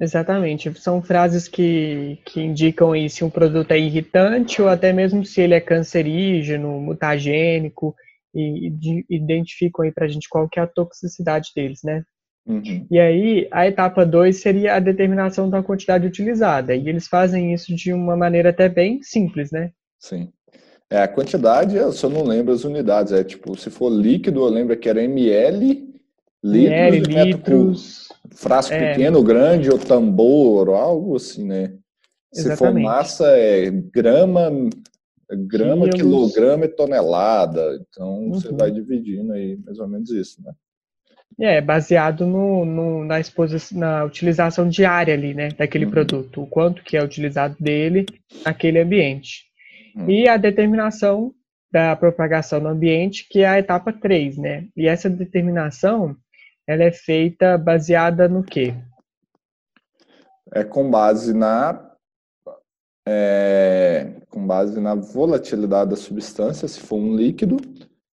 Exatamente. 0.00 0.72
São 0.80 1.02
frases 1.02 1.48
que, 1.48 2.18
que 2.24 2.40
indicam 2.40 2.92
aí 2.92 3.10
se 3.10 3.24
um 3.24 3.30
produto 3.30 3.72
é 3.72 3.78
irritante 3.78 4.62
ou 4.62 4.68
até 4.68 4.92
mesmo 4.92 5.24
se 5.24 5.40
ele 5.40 5.54
é 5.54 5.60
cancerígeno, 5.60 6.80
mutagênico 6.80 7.94
e, 8.34 8.72
identificam 9.08 9.84
aí 9.84 9.92
para 9.92 10.06
a 10.06 10.08
gente 10.08 10.28
qual 10.28 10.48
que 10.48 10.58
é 10.58 10.62
a 10.62 10.66
toxicidade 10.66 11.50
deles, 11.54 11.80
né? 11.84 12.02
Uhum. 12.46 12.86
E 12.90 12.98
aí, 12.98 13.48
a 13.50 13.66
etapa 13.66 14.06
2 14.06 14.40
seria 14.40 14.74
a 14.74 14.80
determinação 14.80 15.50
da 15.50 15.62
quantidade 15.62 16.06
utilizada. 16.06 16.74
E 16.74 16.88
eles 16.88 17.06
fazem 17.06 17.52
isso 17.52 17.74
de 17.74 17.92
uma 17.92 18.16
maneira 18.16 18.50
até 18.50 18.68
bem 18.68 19.02
simples, 19.02 19.50
né? 19.52 19.70
Sim. 19.98 20.32
É, 20.90 21.02
a 21.02 21.08
quantidade, 21.08 21.76
eu 21.76 21.92
só 21.92 22.08
não 22.08 22.24
lembro 22.24 22.54
as 22.54 22.64
unidades. 22.64 23.12
É 23.12 23.22
tipo, 23.22 23.54
se 23.56 23.68
for 23.68 23.90
líquido, 23.90 24.40
eu 24.40 24.48
lembro 24.48 24.76
que 24.78 24.88
era 24.88 25.02
ml, 25.02 25.86
litros, 26.42 26.72
ml, 26.72 27.24
litros 27.24 28.08
frasco 28.34 28.72
é. 28.72 28.92
pequeno, 28.92 29.22
grande, 29.22 29.70
ou 29.70 29.78
tambor, 29.78 30.70
ou 30.70 30.74
algo 30.74 31.16
assim, 31.16 31.44
né? 31.44 31.74
Se 32.32 32.56
for 32.56 32.72
massa, 32.72 33.26
é 33.26 33.70
grama, 33.70 34.50
grama, 35.36 35.88
quilograma 35.88 36.64
e 36.64 36.68
tonelada. 36.68 37.78
Então, 37.80 38.20
uhum. 38.20 38.34
você 38.34 38.52
vai 38.52 38.70
dividindo 38.70 39.32
aí, 39.32 39.56
mais 39.64 39.78
ou 39.78 39.88
menos 39.88 40.10
isso, 40.10 40.42
né? 40.42 40.52
É, 41.40 41.60
baseado 41.60 42.26
no, 42.26 42.64
no, 42.64 43.04
na, 43.04 43.20
exposição, 43.20 43.78
na 43.78 44.04
utilização 44.04 44.68
diária 44.68 45.14
ali, 45.14 45.34
né, 45.34 45.50
daquele 45.50 45.84
uhum. 45.84 45.90
produto, 45.92 46.42
o 46.42 46.46
quanto 46.48 46.82
que 46.82 46.96
é 46.96 47.04
utilizado 47.04 47.54
dele 47.60 48.06
naquele 48.44 48.80
ambiente. 48.80 49.44
Uhum. 49.94 50.10
E 50.10 50.28
a 50.28 50.36
determinação 50.36 51.32
da 51.70 51.94
propagação 51.94 52.58
no 52.60 52.68
ambiente, 52.68 53.26
que 53.28 53.40
é 53.40 53.48
a 53.48 53.58
etapa 53.58 53.92
3, 53.92 54.38
né? 54.38 54.66
E 54.76 54.88
essa 54.88 55.08
determinação, 55.08 56.16
ela 56.66 56.82
é 56.82 56.90
feita 56.90 57.56
baseada 57.56 58.26
no 58.26 58.42
quê? 58.42 58.74
É 60.52 60.64
com 60.64 60.90
base 60.90 61.34
na 61.34 61.87
é, 63.10 64.12
com 64.28 64.46
base 64.46 64.78
na 64.78 64.94
volatilidade 64.94 65.90
da 65.90 65.96
substância, 65.96 66.68
se 66.68 66.78
for 66.78 66.96
um 66.96 67.16
líquido, 67.16 67.56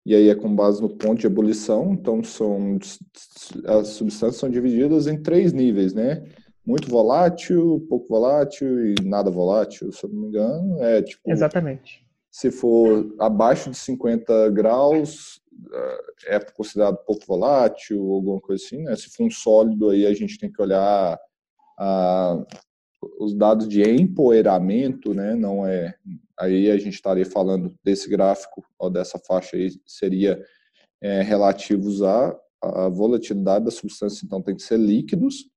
e 0.04 0.14
aí 0.14 0.28
é 0.28 0.34
com 0.34 0.54
base 0.54 0.82
no 0.82 0.88
ponto 0.90 1.20
de 1.20 1.26
ebulição. 1.26 1.94
Então, 1.94 2.22
são 2.22 2.78
as 3.66 3.88
substâncias 3.88 4.36
são 4.36 4.50
divididas 4.50 5.06
em 5.06 5.22
três 5.22 5.52
níveis, 5.52 5.94
né? 5.94 6.22
Muito 6.66 6.90
volátil, 6.90 7.86
pouco 7.88 8.06
volátil 8.06 8.86
e 8.86 8.94
nada 9.02 9.30
volátil, 9.30 9.90
se 9.92 10.04
eu 10.04 10.10
não 10.10 10.20
me 10.20 10.28
engano. 10.28 10.82
É 10.82 11.00
tipo. 11.00 11.22
Exatamente. 11.26 12.04
Se 12.30 12.50
for 12.50 13.14
abaixo 13.18 13.70
de 13.70 13.76
50 13.76 14.50
graus, 14.50 15.40
é 16.26 16.38
considerado 16.38 16.98
pouco 17.06 17.24
volátil 17.26 18.12
alguma 18.12 18.40
coisa 18.40 18.62
assim, 18.62 18.82
né? 18.82 18.94
Se 18.96 19.08
for 19.10 19.24
um 19.24 19.30
sólido, 19.30 19.90
aí 19.90 20.06
a 20.06 20.14
gente 20.14 20.38
tem 20.38 20.50
que 20.50 20.60
olhar 20.60 21.18
a, 21.78 22.44
os 23.18 23.34
dados 23.34 23.68
de 23.68 23.82
empoeiramento, 23.82 25.12
né? 25.14 25.34
Não 25.34 25.66
é, 25.66 25.94
aí 26.38 26.70
a 26.70 26.76
gente 26.76 26.94
estaria 26.94 27.26
falando 27.26 27.74
desse 27.84 28.08
gráfico 28.08 28.64
ou 28.78 28.90
dessa 28.90 29.18
faixa 29.18 29.56
aí 29.56 29.70
seria 29.86 30.42
é, 31.00 31.22
relativos 31.22 32.02
à, 32.02 32.36
à 32.62 32.88
volatilidade 32.88 33.64
da 33.64 33.70
substância, 33.70 34.24
então 34.24 34.40
tem 34.40 34.54
que 34.54 34.62
ser 34.62 34.78
líquidos. 34.78 35.50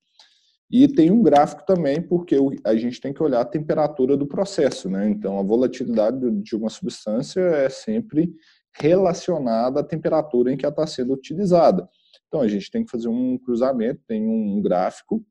E 0.72 0.88
tem 0.88 1.12
um 1.12 1.22
gráfico 1.22 1.64
também, 1.64 2.02
porque 2.02 2.36
a 2.64 2.76
gente 2.76 3.00
tem 3.00 3.14
que 3.14 3.22
olhar 3.22 3.42
a 3.42 3.46
temperatura 3.46 4.18
do 4.18 4.26
processo, 4.26 4.90
né? 4.90 5.08
Então, 5.08 5.40
a 5.40 5.44
volatilidade 5.44 6.20
de 6.42 6.56
uma 6.56 6.70
substância 6.70 7.40
é 7.40 7.70
sempre 7.70 8.34
relacionada 8.74 9.80
à 9.80 9.84
temperatura 9.84 10.52
em 10.52 10.58
que 10.58 10.66
ela 10.66 10.74
está 10.74 10.88
sendo 10.88 11.14
utilizada. 11.14 11.88
Então, 12.28 12.42
a 12.42 12.48
gente 12.48 12.72
tem 12.72 12.84
que 12.84 12.90
fazer 12.90 13.08
um 13.08 13.38
cruzamento, 13.38 14.02
tem 14.08 14.28
um 14.28 14.60
gráfico 14.60 15.24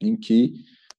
em 0.00 0.16
que 0.16 0.54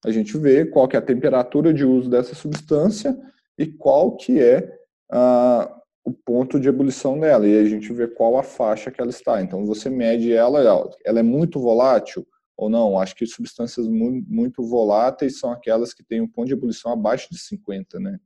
a 0.06 0.12
gente 0.12 0.38
vê 0.38 0.66
qual 0.66 0.88
que 0.88 0.96
é 0.96 1.00
a 1.00 1.02
temperatura 1.02 1.74
de 1.74 1.84
uso 1.84 2.10
dessa 2.10 2.36
substância 2.36 3.18
e 3.58 3.66
qual 3.66 4.16
que 4.16 4.40
é 4.40 4.78
ah, 5.12 5.74
o 6.04 6.14
ponto 6.14 6.60
de 6.60 6.70
ebulição 6.70 7.20
dela. 7.20 7.48
E 7.48 7.58
a 7.60 7.66
gente 7.66 7.92
vê 7.92 8.08
qual 8.08 8.38
a 8.38 8.44
faixa 8.44 8.92
que 8.92 9.02
ela 9.02 9.10
está. 9.10 9.42
Então, 9.42 9.66
você 9.66 9.90
mede 9.90 10.32
ela, 10.32 10.62
ela 11.04 11.20
é 11.20 11.24
muito 11.24 11.60
volátil 11.60 12.26
ou 12.56 12.70
não. 12.70 13.00
Acho 13.00 13.16
que 13.16 13.26
substâncias 13.26 13.88
muito, 13.88 14.30
muito 14.30 14.64
voláteis 14.64 15.40
são 15.40 15.52
aquelas 15.52 15.94
que 15.94 16.04
têm 16.04 16.22
um 16.22 16.28
ponto 16.28 16.48
de 16.48 16.54
ebulição 16.54 16.92
abaixo 16.92 17.28
de 17.32 17.40
50, 17.40 18.00
né? 18.00 18.20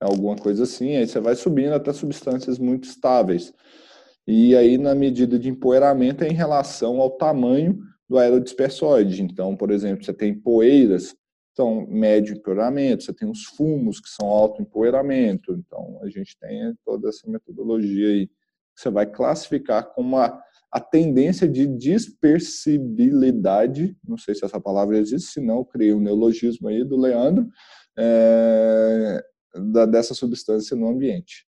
alguma 0.00 0.36
coisa 0.36 0.64
assim, 0.64 0.94
aí 0.96 1.06
você 1.06 1.20
vai 1.20 1.34
subindo 1.34 1.72
até 1.72 1.92
substâncias 1.92 2.58
muito 2.58 2.84
estáveis. 2.84 3.52
E 4.26 4.56
aí, 4.56 4.76
na 4.76 4.94
medida 4.94 5.38
de 5.38 5.48
empoeiramento, 5.48 6.24
é 6.24 6.28
em 6.28 6.34
relação 6.34 7.00
ao 7.00 7.10
tamanho 7.10 7.78
do 8.08 8.18
aerodispersóide. 8.18 9.22
Então, 9.22 9.56
por 9.56 9.70
exemplo, 9.70 10.04
você 10.04 10.12
tem 10.12 10.38
poeiras, 10.38 11.16
então, 11.52 11.86
médio 11.88 12.36
empoeiramento, 12.36 13.02
você 13.02 13.14
tem 13.14 13.30
os 13.30 13.44
fumos, 13.44 13.98
que 13.98 14.10
são 14.10 14.26
alto 14.26 14.60
empoeiramento. 14.60 15.54
Então, 15.54 15.98
a 16.02 16.08
gente 16.08 16.36
tem 16.38 16.74
toda 16.84 17.08
essa 17.08 17.26
metodologia 17.28 18.08
aí, 18.08 18.28
você 18.74 18.90
vai 18.90 19.06
classificar 19.06 19.94
como 19.94 20.18
a, 20.18 20.38
a 20.70 20.78
tendência 20.78 21.48
de 21.48 21.66
dispersibilidade, 21.66 23.96
não 24.06 24.18
sei 24.18 24.34
se 24.34 24.44
essa 24.44 24.60
palavra 24.60 24.98
existe, 24.98 25.32
se 25.32 25.40
não, 25.40 25.64
criei 25.64 25.94
um 25.94 26.00
neologismo 26.00 26.68
aí 26.68 26.84
do 26.84 26.98
Leandro, 26.98 27.48
é, 27.98 29.24
da, 29.72 29.86
dessa 29.86 30.12
substância 30.12 30.76
no 30.76 30.88
ambiente. 30.88 31.45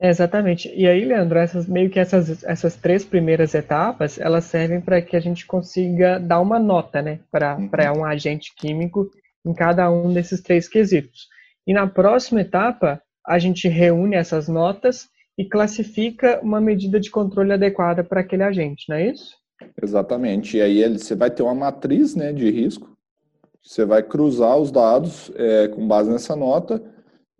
É, 0.00 0.08
exatamente. 0.08 0.72
E 0.74 0.88
aí, 0.88 1.04
Leandro, 1.04 1.38
essas, 1.38 1.66
meio 1.66 1.90
que 1.90 1.98
essas, 1.98 2.42
essas 2.44 2.74
três 2.76 3.04
primeiras 3.04 3.54
etapas, 3.54 4.18
elas 4.18 4.44
servem 4.44 4.80
para 4.80 5.02
que 5.02 5.14
a 5.14 5.20
gente 5.20 5.46
consiga 5.46 6.18
dar 6.18 6.40
uma 6.40 6.58
nota, 6.58 7.02
né, 7.02 7.20
para 7.30 7.58
uhum. 7.58 8.00
um 8.00 8.04
agente 8.04 8.54
químico 8.56 9.10
em 9.44 9.52
cada 9.52 9.90
um 9.90 10.12
desses 10.12 10.40
três 10.40 10.66
quesitos. 10.68 11.28
E 11.66 11.74
na 11.74 11.86
próxima 11.86 12.40
etapa, 12.40 13.00
a 13.26 13.38
gente 13.38 13.68
reúne 13.68 14.16
essas 14.16 14.48
notas 14.48 15.08
e 15.36 15.44
classifica 15.44 16.40
uma 16.42 16.60
medida 16.60 16.98
de 16.98 17.10
controle 17.10 17.52
adequada 17.52 18.02
para 18.02 18.20
aquele 18.20 18.42
agente, 18.42 18.86
não 18.88 18.96
é 18.96 19.08
isso? 19.08 19.34
Exatamente. 19.82 20.56
E 20.56 20.62
aí 20.62 20.98
você 20.98 21.14
vai 21.14 21.30
ter 21.30 21.42
uma 21.42 21.54
matriz 21.54 22.16
né, 22.16 22.32
de 22.32 22.50
risco 22.50 22.90
você 23.62 23.84
vai 23.84 24.02
cruzar 24.02 24.56
os 24.56 24.70
dados 24.70 25.30
é, 25.36 25.68
com 25.68 25.86
base 25.86 26.10
nessa 26.10 26.34
nota 26.34 26.82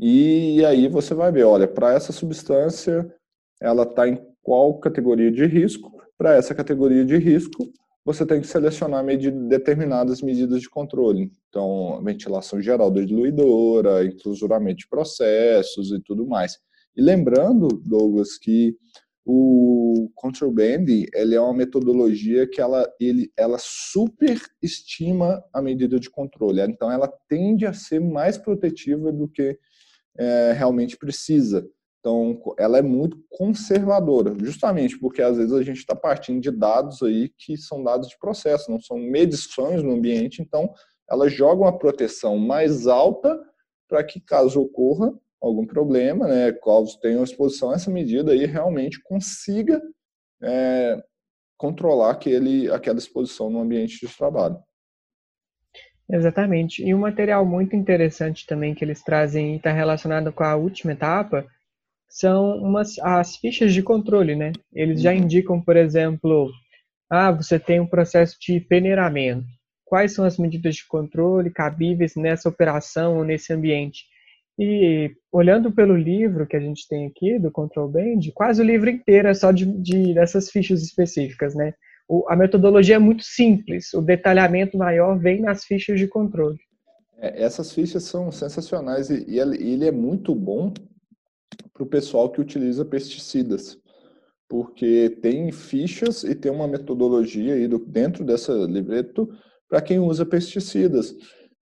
e 0.01 0.65
aí 0.65 0.89
você 0.89 1.15
vai 1.15 1.31
ver, 1.31 1.45
olha, 1.45 1.69
para 1.69 1.93
essa 1.93 2.13
substância 2.13 3.13
ela 3.61 3.83
está 3.83 4.09
em 4.09 4.19
qual 4.43 4.79
categoria 4.79 5.31
de 5.31 5.45
risco? 5.45 5.93
Para 6.17 6.35
essa 6.35 6.55
categoria 6.55 7.05
de 7.05 7.17
risco, 7.19 7.71
você 8.05 8.25
tem 8.25 8.41
que 8.41 8.47
selecionar 8.47 9.05
medida, 9.05 9.39
determinadas 9.49 10.23
medidas 10.23 10.61
de 10.63 10.71
controle. 10.71 11.31
Então, 11.49 12.03
ventilação 12.03 12.61
geral 12.61 12.91
da 12.91 13.03
diluidora, 13.03 14.05
enclausuramento 14.05 14.79
de 14.79 14.89
processos 14.89 15.93
e 15.93 16.01
tudo 16.01 16.27
mais. 16.27 16.59
E 16.97 17.03
lembrando, 17.03 17.69
Douglas, 17.69 18.39
que 18.39 18.75
o 19.25 20.11
control 20.15 20.51
banding 20.51 21.07
ele 21.15 21.35
é 21.35 21.41
uma 21.41 21.55
metodologia 21.55 22.49
que 22.49 22.61
ela, 22.61 22.91
ele, 22.99 23.31
ela 23.37 23.59
superestima 23.61 25.45
a 25.53 25.61
medida 25.61 26.01
de 26.01 26.11
controle. 26.11 26.63
Então, 26.63 26.91
ela 26.91 27.13
tende 27.29 27.67
a 27.67 27.73
ser 27.73 28.01
mais 28.01 28.39
protetiva 28.39 29.13
do 29.13 29.29
que 29.29 29.59
é, 30.18 30.53
realmente 30.53 30.96
precisa. 30.96 31.68
Então, 32.01 32.40
ela 32.59 32.79
é 32.79 32.83
muito 32.83 33.23
conservadora, 33.29 34.35
justamente 34.42 34.99
porque 34.99 35.20
às 35.20 35.37
vezes 35.37 35.53
a 35.53 35.62
gente 35.62 35.79
está 35.79 35.94
partindo 35.94 36.40
de 36.40 36.51
dados 36.51 37.03
aí 37.03 37.31
que 37.37 37.59
são 37.59 37.85
dados 37.85 38.09
de 38.09 38.18
processo, 38.18 38.70
não 38.70 38.81
são 38.81 38.96
medições 38.96 39.83
no 39.83 39.92
ambiente, 39.92 40.40
então 40.40 40.73
ela 41.11 41.29
joga 41.29 41.62
uma 41.62 41.79
proteção 41.79 42.38
mais 42.38 42.87
alta 42.87 43.38
para 43.87 44.03
que 44.03 44.18
caso 44.18 44.62
ocorra 44.62 45.12
algum 45.42 45.66
problema, 45.66 46.27
né, 46.27 46.53
caso 46.53 46.99
tenha 47.01 47.23
exposição, 47.23 47.73
essa 47.73 47.90
medida 47.90 48.33
aí 48.33 48.46
realmente 48.46 49.03
consiga 49.03 49.81
é, 50.42 51.03
controlar 51.59 52.12
aquele, 52.12 52.70
aquela 52.70 52.99
exposição 52.99 53.51
no 53.51 53.61
ambiente 53.61 54.07
de 54.07 54.16
trabalho. 54.16 54.59
Exatamente. 56.12 56.83
E 56.83 56.94
um 56.94 56.99
material 56.99 57.46
muito 57.46 57.77
interessante 57.77 58.46
também 58.46 58.75
que 58.75 58.85
eles 58.85 59.03
trazem 59.03 59.57
está 59.57 59.73
relacionado 59.73 60.33
com 60.33 60.42
a 60.42 60.57
última 60.57 60.92
etapa, 60.92 61.46
são 62.09 62.59
umas, 62.59 62.99
as 62.99 63.37
fichas 63.37 63.73
de 63.73 63.83
controle, 63.83 64.35
né? 64.35 64.53
Eles 64.73 65.01
já 65.01 65.12
uhum. 65.12 65.18
indicam, 65.18 65.61
por 65.61 65.77
exemplo, 65.77 66.51
ah, 67.09 67.31
você 67.31 67.59
tem 67.59 67.79
um 67.79 67.87
processo 67.87 68.37
de 68.40 68.59
peneiramento. 68.59 69.46
Quais 69.85 70.12
são 70.12 70.25
as 70.25 70.37
medidas 70.37 70.77
de 70.77 70.87
controle 70.87 71.51
cabíveis 71.51 72.16
nessa 72.16 72.49
operação 72.49 73.18
ou 73.18 73.25
nesse 73.25 73.53
ambiente? 73.53 74.05
E 74.59 75.12
olhando 75.33 75.73
pelo 75.73 75.96
livro 75.96 76.46
que 76.46 76.57
a 76.57 76.61
gente 76.61 76.87
tem 76.88 77.07
aqui, 77.07 77.38
do 77.38 77.51
Control 77.51 77.88
Band, 77.88 78.20
quase 78.35 78.61
o 78.61 78.64
livro 78.64 78.90
inteiro 78.90 79.29
é 79.29 79.35
só 79.35 79.53
de, 79.53 79.64
de 79.81 80.14
dessas 80.14 80.51
fichas 80.51 80.83
específicas, 80.83 81.55
né? 81.55 81.73
A 82.29 82.37
metodologia 82.37 82.96
é 82.96 82.99
muito 82.99 83.23
simples, 83.23 83.94
o 83.94 84.01
detalhamento 84.01 84.77
maior 84.77 85.18
vem 85.18 85.40
nas 85.40 85.64
fichas 85.64 85.99
de 85.99 86.09
controle. 86.09 86.59
É, 87.18 87.42
essas 87.42 87.73
fichas 87.73 88.05
são 88.05 88.33
sensacionais 88.33 89.11
e, 89.11 89.25
e 89.29 89.38
ele 89.38 89.87
é 89.87 89.92
muito 89.92 90.35
bom 90.35 90.73
para 91.73 91.83
o 91.83 91.87
pessoal 91.87 92.31
que 92.31 92.40
utiliza 92.40 92.85
pesticidas, 92.85 93.79
porque 94.49 95.18
tem 95.23 95.53
fichas 95.53 96.25
e 96.25 96.35
tem 96.35 96.51
uma 96.51 96.66
metodologia 96.66 97.55
aí 97.55 97.68
dentro 97.87 98.25
dessa 98.25 98.53
livreto 98.53 99.29
para 99.68 99.81
quem 99.81 99.99
usa 99.99 100.27
pesticidas. 100.27 101.14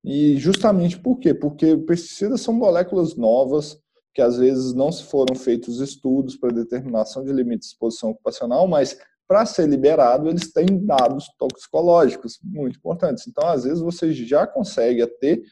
E 0.04 0.36
justamente 0.38 0.98
por 0.98 1.18
quê? 1.18 1.34
Porque 1.34 1.76
pesticidas 1.76 2.40
são 2.40 2.54
moléculas 2.54 3.16
novas 3.16 3.78
que 4.14 4.22
às 4.22 4.38
vezes 4.38 4.72
não 4.72 4.90
foram 4.90 5.34
feitos 5.34 5.80
estudos 5.80 6.36
para 6.36 6.50
determinação 6.50 7.24
de 7.24 7.32
limites 7.32 7.68
de 7.68 7.74
exposição 7.74 8.10
ocupacional, 8.10 8.66
mas 8.66 8.98
para 9.28 9.44
ser 9.44 9.68
liberado 9.68 10.28
eles 10.28 10.50
têm 10.50 10.84
dados 10.86 11.28
toxicológicos 11.38 12.38
muito 12.42 12.78
importantes. 12.78 13.26
Então, 13.28 13.46
às 13.46 13.64
vezes 13.64 13.80
você 13.80 14.10
já 14.12 14.46
consegue 14.46 15.06
ter 15.20 15.42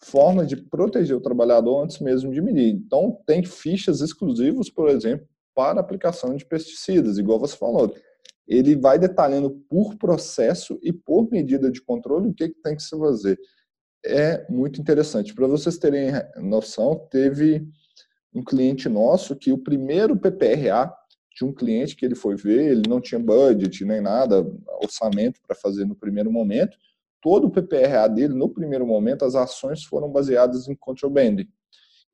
forma 0.00 0.46
de 0.46 0.56
proteger 0.56 1.16
o 1.16 1.20
trabalhador 1.20 1.82
antes 1.82 1.98
mesmo 1.98 2.32
de 2.32 2.40
medir. 2.40 2.72
Então, 2.72 3.20
tem 3.26 3.42
fichas 3.42 4.00
exclusivas, 4.00 4.70
por 4.70 4.88
exemplo, 4.88 5.26
para 5.54 5.80
aplicação 5.80 6.36
de 6.36 6.44
pesticidas, 6.44 7.18
igual 7.18 7.40
você 7.40 7.56
falou. 7.56 7.92
Ele 8.46 8.76
vai 8.76 8.98
detalhando 8.98 9.50
por 9.68 9.96
processo 9.96 10.78
e 10.80 10.92
por 10.92 11.28
medida 11.30 11.68
de 11.68 11.82
controle 11.82 12.28
o 12.28 12.34
que, 12.34 12.50
que 12.50 12.62
tem 12.62 12.76
que 12.76 12.82
se 12.82 12.96
fazer. 12.96 13.36
É 14.04 14.46
muito 14.48 14.80
interessante. 14.80 15.34
Para 15.34 15.48
vocês 15.48 15.76
terem 15.78 16.12
noção, 16.36 17.08
teve 17.10 17.66
um 18.32 18.44
cliente 18.44 18.88
nosso 18.88 19.34
que 19.34 19.50
o 19.50 19.58
primeiro 19.58 20.16
PPRA 20.16 20.94
de 21.36 21.44
um 21.44 21.52
cliente 21.52 21.94
que 21.94 22.04
ele 22.04 22.14
foi 22.14 22.34
ver, 22.34 22.70
ele 22.70 22.88
não 22.88 23.00
tinha 23.00 23.20
budget 23.20 23.84
nem 23.84 24.00
nada, 24.00 24.44
orçamento 24.82 25.38
para 25.46 25.54
fazer 25.54 25.84
no 25.84 25.94
primeiro 25.94 26.32
momento, 26.32 26.78
todo 27.20 27.46
o 27.46 27.50
PPRA 27.50 28.08
dele, 28.08 28.32
no 28.32 28.48
primeiro 28.48 28.86
momento, 28.86 29.24
as 29.24 29.34
ações 29.34 29.84
foram 29.84 30.10
baseadas 30.10 30.66
em 30.66 30.74
control 30.74 31.12
banding. 31.12 31.48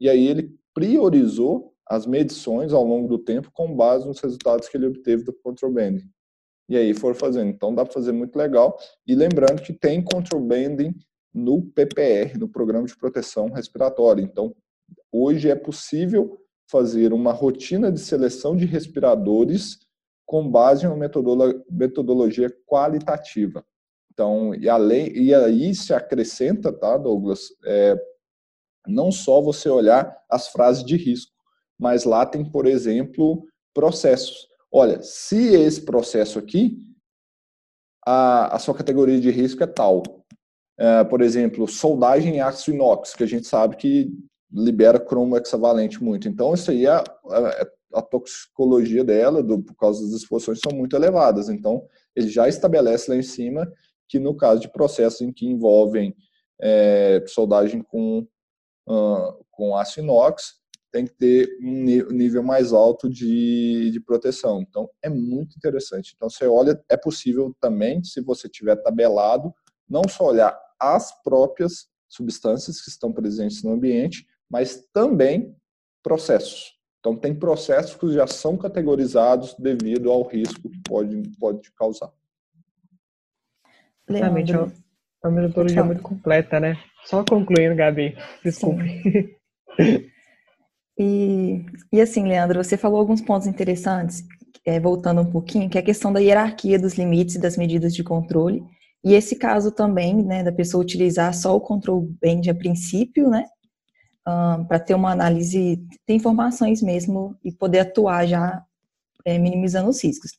E 0.01 0.09
aí 0.09 0.27
ele 0.27 0.53
priorizou 0.75 1.73
as 1.87 2.07
medições 2.07 2.73
ao 2.73 2.85
longo 2.85 3.07
do 3.07 3.19
tempo 3.19 3.51
com 3.53 3.77
base 3.77 4.07
nos 4.07 4.19
resultados 4.19 4.69
que 4.69 4.77
ele 4.77 4.87
obteve 4.87 5.23
do 5.23 5.33
control 5.33 5.73
banding. 5.73 6.09
E 6.69 6.77
aí 6.77 6.95
foram 6.95 7.15
fazendo. 7.15 7.51
Então 7.51 7.75
dá 7.75 7.85
para 7.85 7.93
fazer 7.93 8.13
muito 8.13 8.35
legal. 8.37 8.77
E 9.07 9.15
lembrando 9.15 9.63
que 9.63 9.73
tem 9.73 10.03
control 10.03 10.41
banding 10.41 10.95
no 11.33 11.63
PPR, 11.63 12.39
no 12.39 12.49
Programa 12.49 12.87
de 12.87 12.97
Proteção 12.97 13.51
Respiratória. 13.51 14.23
Então, 14.23 14.55
hoje 15.13 15.51
é 15.51 15.55
possível 15.55 16.41
fazer 16.73 17.13
uma 17.13 17.33
rotina 17.33 17.93
de 17.93 18.01
seleção 18.01 18.57
de 18.57 18.65
respiradores 18.65 19.79
com 20.25 20.51
base 20.51 20.87
em 20.87 20.89
uma 20.89 20.97
metodologia 21.71 22.51
qualitativa. 22.67 23.63
Então, 24.11 24.55
e, 24.55 24.69
além, 24.69 25.13
e 25.15 25.35
aí 25.35 25.75
se 25.75 25.93
acrescenta, 25.93 26.73
tá, 26.73 26.97
Douglas, 26.97 27.49
é, 27.67 27.95
não 28.87 29.13
só 29.13 29.43
você 29.43 29.69
olhar 29.69 30.17
as 30.31 30.49
frases 30.49 30.83
de 30.83 30.97
risco, 30.97 31.33
mas 31.79 32.05
lá 32.05 32.25
tem, 32.25 32.43
por 32.43 32.67
exemplo, 32.67 33.47
processos. 33.75 34.49
Olha, 34.71 35.03
se 35.03 35.55
esse 35.55 35.83
processo 35.83 36.39
aqui, 36.39 36.79
a, 38.07 38.57
a 38.57 38.59
sua 38.59 38.75
categoria 38.75 39.21
de 39.21 39.31
risco 39.31 39.63
é 39.63 39.67
tal. 39.67 40.03
É, 40.79 41.05
por 41.05 41.21
exemplo, 41.21 41.69
soldagem 41.69 42.37
em 42.37 42.41
aço 42.41 42.71
inox, 42.71 43.15
que 43.15 43.23
a 43.23 43.29
gente 43.29 43.47
sabe 43.47 43.77
que 43.77 44.11
libera 44.53 45.01
cromo 45.01 45.37
hexavalente 45.37 46.03
muito. 46.03 46.29
Então, 46.29 46.53
isso 46.55 46.71
aí, 46.71 46.87
é, 46.87 46.91
a, 46.91 47.67
a 47.95 48.03
toxicologia 48.03 49.03
dela, 49.03 49.43
do, 49.43 49.63
por 49.63 49.75
causa 49.77 50.05
das 50.05 50.13
exposições, 50.13 50.61
são 50.61 50.77
muito 50.77 50.95
elevadas. 50.95 51.49
Então, 51.49 51.87
ele 52.15 52.29
já 52.29 52.49
estabelece 52.49 53.11
lá 53.11 53.17
em 53.17 53.23
cima 53.23 53.71
que 54.09 54.19
no 54.19 54.37
caso 54.37 54.61
de 54.61 54.71
processos 54.71 55.23
em 55.23 55.33
que 55.33 55.47
envolvem 55.47 56.15
é, 56.61 57.25
soldagem 57.27 57.83
com, 57.83 58.27
uh, 58.87 59.45
com 59.51 59.75
aço 59.77 60.01
inox, 60.01 60.61
tem 60.93 61.07
que 61.07 61.15
ter 61.15 61.49
um 61.63 62.13
nível 62.13 62.43
mais 62.43 62.73
alto 62.75 63.09
de, 63.09 63.91
de 63.91 63.99
proteção. 64.01 64.61
Então, 64.61 64.91
é 65.03 65.09
muito 65.09 65.57
interessante. 65.57 66.13
Então, 66.15 66.29
você 66.29 66.47
olha, 66.47 66.79
é 66.91 66.97
possível 66.99 67.57
também, 67.59 68.05
se 68.05 68.21
você 68.21 68.47
tiver 68.47 68.77
tabelado, 68.77 69.55
não 69.89 70.03
só 70.07 70.27
olhar 70.27 70.55
as 70.79 71.11
próprias 71.23 71.87
substâncias 72.07 72.83
que 72.83 72.91
estão 72.91 73.11
presentes 73.11 73.63
no 73.63 73.73
ambiente, 73.73 74.27
mas 74.53 74.87
também 74.93 75.57
processos. 76.03 76.75
Então, 77.01 77.17
tem 77.17 77.35
processos 77.35 77.97
que 77.97 78.13
já 78.13 78.27
são 78.27 78.57
categorizados 78.57 79.55
devido 79.59 80.11
ao 80.11 80.23
risco 80.23 80.69
que 80.69 80.81
pode, 80.87 81.23
pode 81.41 81.73
causar. 81.73 82.13
Exatamente, 84.09 84.53
é 84.53 84.59
uma 85.25 85.41
metodologia 85.41 85.83
muito 85.83 86.03
completa, 86.03 86.61
né? 86.61 86.77
Só 87.07 87.25
concluindo, 87.25 87.75
Gabi, 87.75 88.17
desculpe. 88.45 89.37
E, 90.99 91.65
e 91.91 92.01
assim, 92.01 92.29
Leandro, 92.29 92.63
você 92.63 92.77
falou 92.77 93.01
alguns 93.01 93.23
pontos 93.23 93.49
interessantes, 93.49 94.23
é, 94.65 94.79
voltando 94.79 95.23
um 95.23 95.31
pouquinho, 95.31 95.69
que 95.71 95.79
é 95.79 95.81
a 95.81 95.85
questão 95.85 96.13
da 96.13 96.21
hierarquia 96.21 96.79
dos 96.79 96.95
limites 96.95 97.37
e 97.37 97.41
das 97.41 97.57
medidas 97.57 97.95
de 97.95 98.05
controle. 98.05 98.63
E 99.03 99.15
esse 99.15 99.37
caso 99.37 99.73
também, 99.73 100.23
né, 100.23 100.45
da 100.45 100.53
pessoa 100.53 100.83
utilizar 100.83 101.35
só 101.35 101.57
o 101.57 101.61
control 101.61 102.03
band 102.23 102.43
a 102.51 102.55
princípio, 102.55 103.29
né, 103.29 103.47
um, 104.27 104.65
para 104.65 104.79
ter 104.79 104.95
uma 104.95 105.11
análise, 105.11 105.85
ter 106.07 106.15
informações 106.15 106.83
mesmo 106.83 107.37
e 107.45 107.53
poder 107.53 107.81
atuar 107.81 108.27
já 108.27 108.65
é, 109.25 109.39
minimizando 109.39 109.89
os 109.89 110.03
riscos. 110.03 110.33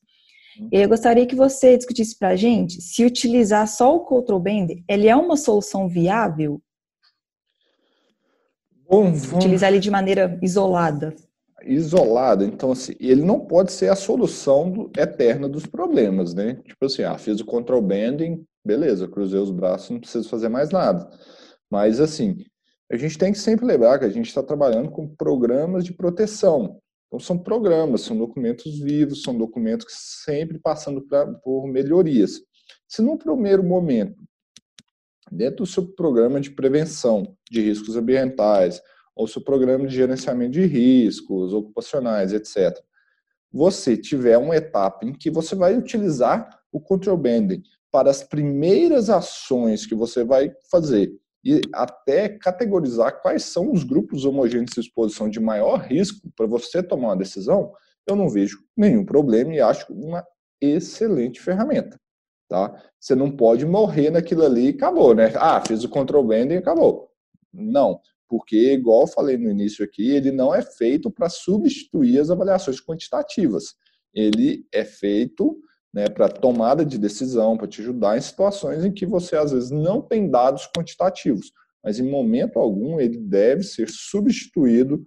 Eu 0.71 0.87
gostaria 0.87 1.25
que 1.25 1.35
você 1.35 1.75
discutisse 1.75 2.17
para 2.17 2.29
a 2.29 2.35
gente 2.35 2.79
se 2.81 3.03
utilizar 3.03 3.67
só 3.67 3.95
o 3.95 4.01
control 4.01 4.39
band, 4.39 4.67
ele 4.87 5.07
é 5.07 5.15
uma 5.15 5.35
solução 5.35 5.87
viável? 5.87 6.61
Bom, 8.87 9.11
vamos... 9.11 9.33
Utilizar 9.33 9.71
ele 9.71 9.79
de 9.79 9.89
maneira 9.89 10.37
isolada. 10.41 11.15
Isolada, 11.65 12.45
então 12.45 12.71
assim, 12.71 12.93
ele 12.99 13.23
não 13.23 13.39
pode 13.39 13.71
ser 13.71 13.89
a 13.89 13.95
solução 13.95 14.69
do, 14.69 14.91
eterna 14.97 15.47
dos 15.47 15.65
problemas, 15.65 16.33
né? 16.33 16.55
Tipo 16.65 16.85
assim, 16.85 17.03
ah, 17.03 17.17
fiz 17.17 17.39
o 17.39 17.45
control 17.45 17.81
banding, 17.81 18.45
beleza, 18.63 19.07
cruzei 19.07 19.39
os 19.39 19.49
braços, 19.49 19.89
não 19.89 19.99
preciso 19.99 20.29
fazer 20.29 20.49
mais 20.49 20.69
nada. 20.69 21.09
Mas 21.71 21.99
assim, 21.99 22.37
a 22.93 22.97
gente 22.97 23.17
tem 23.17 23.31
que 23.31 23.39
sempre 23.39 23.65
lembrar 23.65 23.97
que 23.97 24.05
a 24.05 24.09
gente 24.09 24.27
está 24.27 24.43
trabalhando 24.43 24.91
com 24.91 25.07
programas 25.07 25.83
de 25.83 25.91
proteção. 25.91 26.79
Então, 27.07 27.19
são 27.19 27.39
programas, 27.39 28.01
são 28.01 28.15
documentos 28.15 28.79
vivos, 28.79 29.23
são 29.23 29.35
documentos 29.35 29.87
que 29.87 29.93
sempre 29.93 30.59
passando 30.59 31.01
pra, 31.01 31.25
por 31.25 31.65
melhorias. 31.65 32.41
Se 32.87 33.01
no 33.01 33.17
primeiro 33.17 33.63
momento, 33.63 34.15
dentro 35.31 35.57
do 35.57 35.65
seu 35.65 35.87
programa 35.95 36.39
de 36.39 36.51
prevenção 36.51 37.35
de 37.49 37.61
riscos 37.61 37.97
ambientais, 37.97 38.79
ou 39.15 39.27
seu 39.27 39.43
programa 39.43 39.87
de 39.87 39.95
gerenciamento 39.95 40.51
de 40.51 40.65
riscos 40.65 41.51
ocupacionais, 41.51 42.31
etc., 42.31 42.79
você 43.51 43.97
tiver 43.97 44.37
uma 44.37 44.55
etapa 44.55 45.03
em 45.03 45.13
que 45.13 45.31
você 45.31 45.55
vai 45.55 45.75
utilizar 45.75 46.47
o 46.71 46.79
control 46.79 47.17
banding, 47.17 47.63
para 47.91 48.11
as 48.11 48.23
primeiras 48.23 49.09
ações 49.09 49.85
que 49.85 49.95
você 49.95 50.23
vai 50.23 50.51
fazer 50.69 51.11
e 51.43 51.61
até 51.73 52.29
categorizar 52.29 53.21
quais 53.21 53.43
são 53.43 53.71
os 53.71 53.83
grupos 53.83 54.25
homogêneos 54.25 54.71
de 54.71 54.79
exposição 54.79 55.29
de 55.29 55.39
maior 55.39 55.79
risco 55.79 56.31
para 56.35 56.47
você 56.47 56.81
tomar 56.81 57.09
uma 57.09 57.17
decisão, 57.17 57.73
eu 58.07 58.15
não 58.15 58.29
vejo 58.29 58.63
nenhum 58.75 59.05
problema 59.05 59.53
e 59.53 59.59
acho 59.59 59.91
uma 59.91 60.25
excelente 60.61 61.41
ferramenta. 61.41 61.99
Tá? 62.49 62.81
Você 62.99 63.15
não 63.15 63.31
pode 63.31 63.65
morrer 63.65 64.09
naquilo 64.09 64.45
ali 64.45 64.67
e 64.67 64.75
acabou, 64.75 65.13
né? 65.13 65.33
Ah, 65.35 65.61
fiz 65.65 65.83
o 65.83 65.89
control 65.89 66.23
banding 66.23 66.55
e 66.55 66.57
acabou. 66.57 67.09
Não, 67.51 67.99
porque, 68.27 68.73
igual 68.73 69.01
eu 69.01 69.07
falei 69.07 69.37
no 69.37 69.49
início 69.49 69.83
aqui, 69.85 70.09
ele 70.09 70.31
não 70.31 70.53
é 70.55 70.61
feito 70.61 71.11
para 71.11 71.29
substituir 71.29 72.19
as 72.19 72.29
avaliações 72.29 72.81
quantitativas. 72.81 73.75
Ele 74.13 74.65
é 74.71 74.83
feito 74.83 75.59
né, 75.93 76.09
para 76.09 76.27
tomada 76.27 76.83
de 76.83 76.97
decisão, 76.97 77.55
para 77.55 77.67
te 77.67 77.81
ajudar 77.81 78.17
em 78.17 78.21
situações 78.21 78.83
em 78.83 78.91
que 78.91 79.05
você 79.05 79.35
às 79.35 79.51
vezes 79.51 79.69
não 79.69 80.01
tem 80.01 80.29
dados 80.29 80.67
quantitativos, 80.75 81.51
mas 81.83 81.99
em 81.99 82.09
momento 82.09 82.57
algum 82.57 82.99
ele 82.99 83.17
deve 83.17 83.63
ser 83.63 83.89
substituído, 83.89 85.05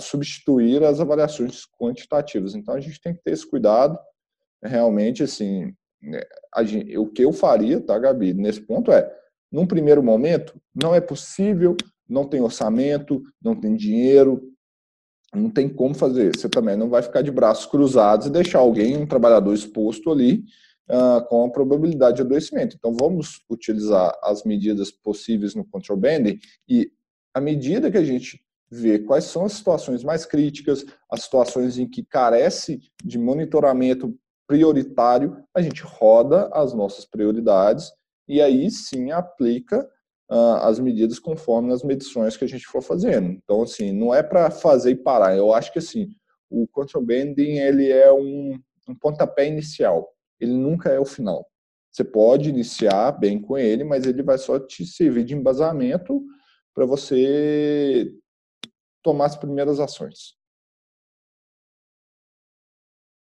substituir 0.00 0.82
as 0.82 1.00
avaliações 1.00 1.62
quantitativas. 1.80 2.54
Então 2.54 2.74
a 2.74 2.80
gente 2.80 3.00
tem 3.00 3.14
que 3.14 3.22
ter 3.22 3.32
esse 3.32 3.48
cuidado, 3.48 3.98
realmente 4.62 5.22
assim, 5.22 5.72
né, 6.02 6.20
gente, 6.64 6.98
o 6.98 7.06
que 7.06 7.24
eu 7.24 7.32
faria, 7.32 7.80
tá, 7.80 7.96
Gabi, 7.98 8.34
nesse 8.34 8.60
ponto 8.60 8.90
é, 8.90 9.08
num 9.50 9.66
primeiro 9.66 10.02
momento, 10.02 10.60
não 10.74 10.94
é 10.94 11.00
possível, 11.00 11.76
não 12.08 12.28
tem 12.28 12.40
orçamento, 12.40 13.22
não 13.40 13.58
tem 13.58 13.76
dinheiro, 13.76 14.42
não 15.34 15.50
tem 15.50 15.68
como 15.68 15.94
fazer. 15.94 16.36
Você 16.36 16.48
também 16.48 16.76
não 16.76 16.88
vai 16.88 17.02
ficar 17.02 17.22
de 17.22 17.30
braços 17.30 17.66
cruzados 17.66 18.26
e 18.26 18.30
deixar 18.30 18.58
alguém, 18.58 18.96
um 18.96 19.06
trabalhador 19.06 19.54
exposto 19.54 20.10
ali 20.10 20.44
uh, 20.88 21.24
com 21.28 21.44
a 21.44 21.50
probabilidade 21.50 22.16
de 22.16 22.22
adoecimento. 22.22 22.76
Então, 22.76 22.94
vamos 22.98 23.44
utilizar 23.50 24.12
as 24.22 24.44
medidas 24.44 24.90
possíveis 24.90 25.54
no 25.54 25.64
control 25.64 25.98
banding 25.98 26.38
e 26.68 26.90
à 27.34 27.40
medida 27.40 27.90
que 27.90 27.98
a 27.98 28.04
gente 28.04 28.42
vê 28.70 28.98
quais 28.98 29.24
são 29.24 29.44
as 29.44 29.52
situações 29.52 30.04
mais 30.04 30.26
críticas, 30.26 30.84
as 31.10 31.22
situações 31.22 31.78
em 31.78 31.88
que 31.88 32.04
carece 32.04 32.80
de 33.02 33.18
monitoramento 33.18 34.14
prioritário, 34.46 35.42
a 35.54 35.60
gente 35.60 35.82
roda 35.82 36.48
as 36.52 36.72
nossas 36.74 37.04
prioridades 37.04 37.90
e 38.26 38.40
aí 38.40 38.70
sim 38.70 39.10
aplica 39.10 39.88
as 40.30 40.78
medidas 40.78 41.18
conforme 41.18 41.72
as 41.72 41.82
medições 41.82 42.36
que 42.36 42.44
a 42.44 42.48
gente 42.48 42.66
for 42.66 42.82
fazendo. 42.82 43.30
Então, 43.30 43.62
assim, 43.62 43.92
não 43.92 44.14
é 44.14 44.22
para 44.22 44.50
fazer 44.50 44.90
e 44.90 44.96
parar. 44.96 45.36
Eu 45.36 45.52
acho 45.54 45.72
que, 45.72 45.78
assim, 45.78 46.08
o 46.50 46.66
control 46.68 47.04
banding, 47.04 47.58
ele 47.58 47.90
é 47.90 48.12
um, 48.12 48.58
um 48.88 48.94
pontapé 48.94 49.46
inicial. 49.46 50.08
Ele 50.40 50.52
nunca 50.52 50.90
é 50.90 51.00
o 51.00 51.04
final. 51.04 51.46
Você 51.90 52.04
pode 52.04 52.48
iniciar 52.50 53.12
bem 53.12 53.40
com 53.40 53.56
ele, 53.56 53.84
mas 53.84 54.06
ele 54.06 54.22
vai 54.22 54.38
só 54.38 54.58
te 54.58 54.86
servir 54.86 55.24
de 55.24 55.34
embasamento 55.34 56.22
para 56.74 56.84
você 56.84 58.12
tomar 59.02 59.26
as 59.26 59.36
primeiras 59.36 59.80
ações. 59.80 60.37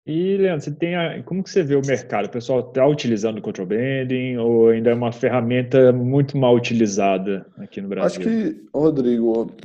E, 0.10 0.38
Leandro, 0.38 0.64
você 0.64 0.72
tem 0.72 0.96
a, 0.96 1.22
como 1.22 1.44
que 1.44 1.52
você 1.52 1.62
vê 1.62 1.76
o 1.76 1.86
mercado? 1.86 2.26
O 2.26 2.32
pessoal 2.32 2.62
está 2.62 2.84
utilizando 2.88 3.38
o 3.38 3.42
control 3.44 3.68
banding 3.68 4.38
ou 4.38 4.70
ainda 4.70 4.90
é 4.90 4.94
uma 4.96 5.12
ferramenta 5.12 5.94
muito 5.94 6.36
mal 6.36 6.56
utilizada 6.56 7.46
aqui 7.58 7.80
no 7.80 7.88
Brasil? 7.88 8.20
Acho 8.20 8.28
que, 8.28 8.68
Rodrigo, 8.74 9.56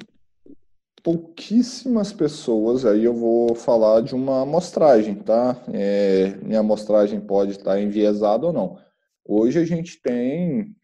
pouquíssimas 1.03 2.13
pessoas, 2.13 2.85
aí 2.85 3.05
eu 3.05 3.15
vou 3.15 3.55
falar 3.55 4.03
de 4.03 4.15
uma 4.15 4.43
amostragem, 4.43 5.15
tá? 5.15 5.65
É, 5.73 6.37
minha 6.43 6.61
amostragem 6.61 7.23
pode 7.23 7.53
estar 7.53 7.81
enviesada 7.81 8.47
ou 8.47 8.53
não. 8.53 8.79
Hoje 9.25 9.59
a 9.59 9.65
gente 9.65 9.99
tem, 10.03 10.77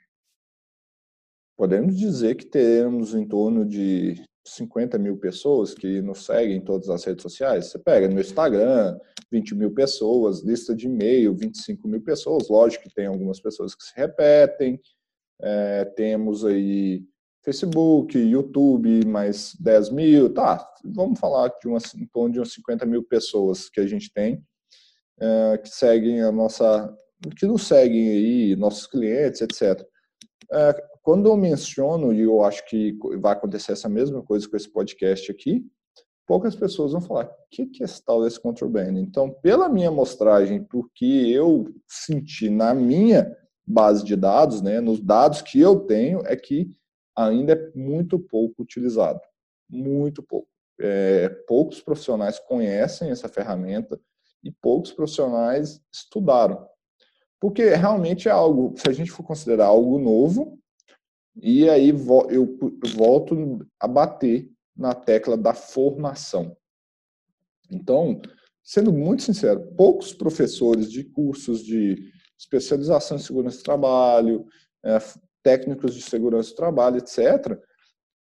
podemos 1.55 1.99
dizer 1.99 2.35
que 2.35 2.47
temos 2.47 3.15
em 3.15 3.29
torno 3.29 3.67
de 3.67 4.25
50 4.43 4.97
mil 4.97 5.19
pessoas 5.19 5.75
que 5.75 6.01
nos 6.01 6.25
seguem 6.25 6.57
em 6.57 6.65
todas 6.65 6.89
as 6.89 7.05
redes 7.05 7.23
sociais. 7.23 7.67
Você 7.67 7.79
pega 7.79 8.09
no 8.09 8.19
Instagram, 8.19 8.99
20 9.31 9.55
mil 9.55 9.73
pessoas, 9.73 10.43
lista 10.43 10.75
de 10.75 10.87
e-mail, 10.87 11.35
25 11.35 11.87
mil 11.87 12.03
pessoas. 12.03 12.49
Lógico 12.49 12.85
que 12.85 12.95
tem 12.95 13.07
algumas 13.07 13.41
pessoas 13.41 13.75
que 13.75 13.85
se 13.85 13.93
repetem. 13.97 14.81
É, 15.41 15.85
temos 15.85 16.45
aí 16.45 17.05
Facebook, 17.43 18.19
YouTube, 18.19 19.07
mais 19.07 19.55
10 19.59 19.91
mil. 19.91 20.33
Tá, 20.33 20.69
vamos 20.85 21.19
falar 21.19 21.49
de 21.61 21.69
uma, 21.69 21.79
em 21.97 22.07
torno 22.07 22.35
de 22.35 22.41
uns 22.41 22.53
50 22.53 22.85
mil 22.87 23.03
pessoas 23.03 23.71
que 23.71 23.81
a 23.81 23.87
gente 23.87 24.13
tem 24.13 24.43
é, 25.21 25.59
que 25.59 25.69
seguem 25.69 26.23
a 26.23 26.33
nossa, 26.33 26.97
que 27.37 27.47
nos 27.47 27.67
seguem 27.67 28.09
aí, 28.09 28.57
nossos 28.57 28.87
clientes, 28.87 29.43
etc. 29.43 29.87
É, 30.53 30.73
quando 31.03 31.29
eu 31.29 31.37
menciono, 31.37 32.13
e 32.13 32.21
eu 32.21 32.43
acho 32.43 32.67
que 32.67 32.97
vai 33.21 33.33
acontecer 33.33 33.73
essa 33.73 33.89
mesma 33.89 34.23
coisa 34.23 34.49
com 34.49 34.57
esse 34.57 34.69
podcast 34.69 35.31
aqui, 35.31 35.65
poucas 36.31 36.55
pessoas 36.55 36.93
vão 36.93 37.01
falar, 37.01 37.25
o 37.25 37.31
que, 37.51 37.67
que 37.67 37.83
é 37.83 37.85
esse 37.85 38.05
tal 38.05 38.23
desse 38.23 38.39
contraband? 38.39 38.97
Então, 39.01 39.33
pela 39.43 39.69
minha 39.69 39.89
amostragem, 39.89 40.63
porque 40.63 41.05
eu 41.05 41.75
senti 41.89 42.49
na 42.49 42.73
minha 42.73 43.37
base 43.67 44.05
de 44.05 44.15
dados, 44.15 44.63
né, 44.63 44.81
nos 44.81 45.01
dados 45.01 45.43
que 45.43 45.61
eu 45.61 45.81
tenho, 45.81 46.23
é 46.25 46.37
que 46.37 46.71
ainda 47.19 47.55
é 47.55 47.73
muito 47.77 48.17
pouco 48.17 48.63
utilizado. 48.63 49.19
Muito 49.69 50.23
pouco. 50.23 50.47
É, 50.81 51.31
poucos 51.49 51.81
profissionais 51.81 52.39
conhecem 52.39 53.11
essa 53.11 53.29
ferramenta 53.29 54.01
e 54.41 54.53
poucos 54.53 54.93
profissionais 54.93 55.83
estudaram. 55.93 56.65
Porque 57.41 57.75
realmente 57.75 58.29
é 58.29 58.31
algo, 58.31 58.73
se 58.77 58.89
a 58.89 58.93
gente 58.93 59.11
for 59.11 59.25
considerar 59.25 59.67
algo 59.67 59.99
novo, 59.99 60.57
e 61.43 61.69
aí 61.69 61.89
eu 61.89 62.57
volto 62.95 63.67
a 63.81 63.89
bater 63.89 64.49
na 64.81 64.95
tecla 64.95 65.37
da 65.37 65.53
formação. 65.53 66.57
Então, 67.71 68.21
sendo 68.65 68.93
muito 68.93 69.23
sincero, 69.23 69.61
poucos 69.77 70.15
professores 70.15 70.91
de 70.91 71.05
cursos 71.05 71.63
de 71.63 72.11
especialização 72.39 73.19
em 73.19 73.21
segurança 73.21 73.59
do 73.59 73.65
trabalho, 73.65 74.47
é, 74.83 74.99
técnicos 75.43 75.95
de 75.95 76.01
segurança 76.01 76.51
do 76.51 76.57
trabalho, 76.57 76.97
etc., 76.97 77.61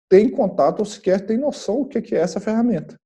têm 0.08 0.28
contato 0.28 0.80
ou 0.80 0.84
sequer 0.84 1.24
têm 1.24 1.38
noção 1.38 1.82
do 1.82 1.88
que 1.88 2.14
é 2.14 2.18
essa 2.18 2.40
ferramenta. 2.40 2.98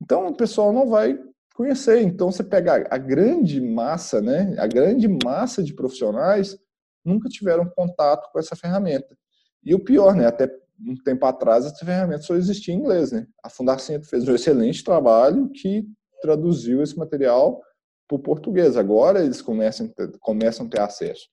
Então, 0.00 0.28
o 0.28 0.36
pessoal 0.36 0.72
não 0.72 0.88
vai 0.88 1.18
conhecer. 1.54 2.02
Então, 2.02 2.30
você 2.30 2.44
pega 2.44 2.86
a 2.88 2.98
grande 2.98 3.60
massa, 3.60 4.20
né, 4.20 4.54
a 4.58 4.66
grande 4.66 5.08
massa 5.08 5.62
de 5.62 5.74
profissionais 5.74 6.56
nunca 7.04 7.28
tiveram 7.28 7.68
contato 7.68 8.30
com 8.30 8.38
essa 8.38 8.54
ferramenta. 8.54 9.16
E 9.64 9.74
o 9.74 9.80
pior, 9.80 10.14
né? 10.14 10.26
Até 10.26 10.48
um 10.80 10.94
tempo 10.96 11.24
atrás 11.26 11.64
essa 11.64 11.84
ferramenta 11.84 12.22
só 12.22 12.34
existia 12.34 12.74
em 12.74 12.78
inglês, 12.78 13.12
né? 13.12 13.26
A 13.42 13.48
Fundação 13.48 14.02
fez 14.02 14.28
um 14.28 14.34
excelente 14.34 14.84
trabalho 14.84 15.50
que 15.50 15.86
traduziu 16.20 16.82
esse 16.82 16.98
material 16.98 17.60
para 18.08 18.16
o 18.16 18.22
português. 18.22 18.76
Agora 18.76 19.24
eles 19.24 19.40
começam, 19.40 19.92
começam 20.20 20.66
a 20.66 20.68
ter 20.68 20.80
acesso. 20.80 21.28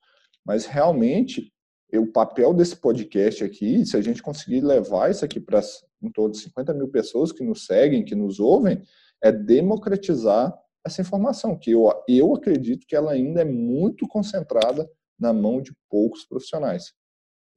Mas 0.46 0.66
realmente, 0.66 1.52
o 1.94 2.08
papel 2.08 2.54
desse 2.54 2.76
podcast 2.76 3.44
aqui, 3.44 3.86
se 3.86 3.96
a 3.98 4.02
gente 4.02 4.22
conseguir 4.22 4.62
levar 4.62 5.12
isso 5.12 5.24
aqui 5.24 5.40
para 5.40 5.62
em 6.02 6.12
torno 6.12 6.32
de 6.32 6.40
50 6.40 6.74
mil 6.74 6.90
pessoas 6.90 7.32
que 7.32 7.44
nos 7.44 7.66
seguem, 7.66 8.04
que 8.04 8.16
nos 8.16 8.40
ouvem, 8.40 8.82
é 9.24 9.32
democratizar 9.32 10.54
essa 10.86 11.02
informação, 11.02 11.58
que 11.58 11.72
eu, 11.72 11.90
eu 12.10 12.36
acredito 12.36 12.86
que 12.86 12.96
ela 12.96 13.14
ainda 13.14 13.42
é 13.42 13.46
muito 13.46 14.06
concentrada 14.06 14.90
na 15.18 15.32
mão 15.32 15.62
de 15.62 15.72
poucos 15.90 16.26
profissionais 16.26 16.94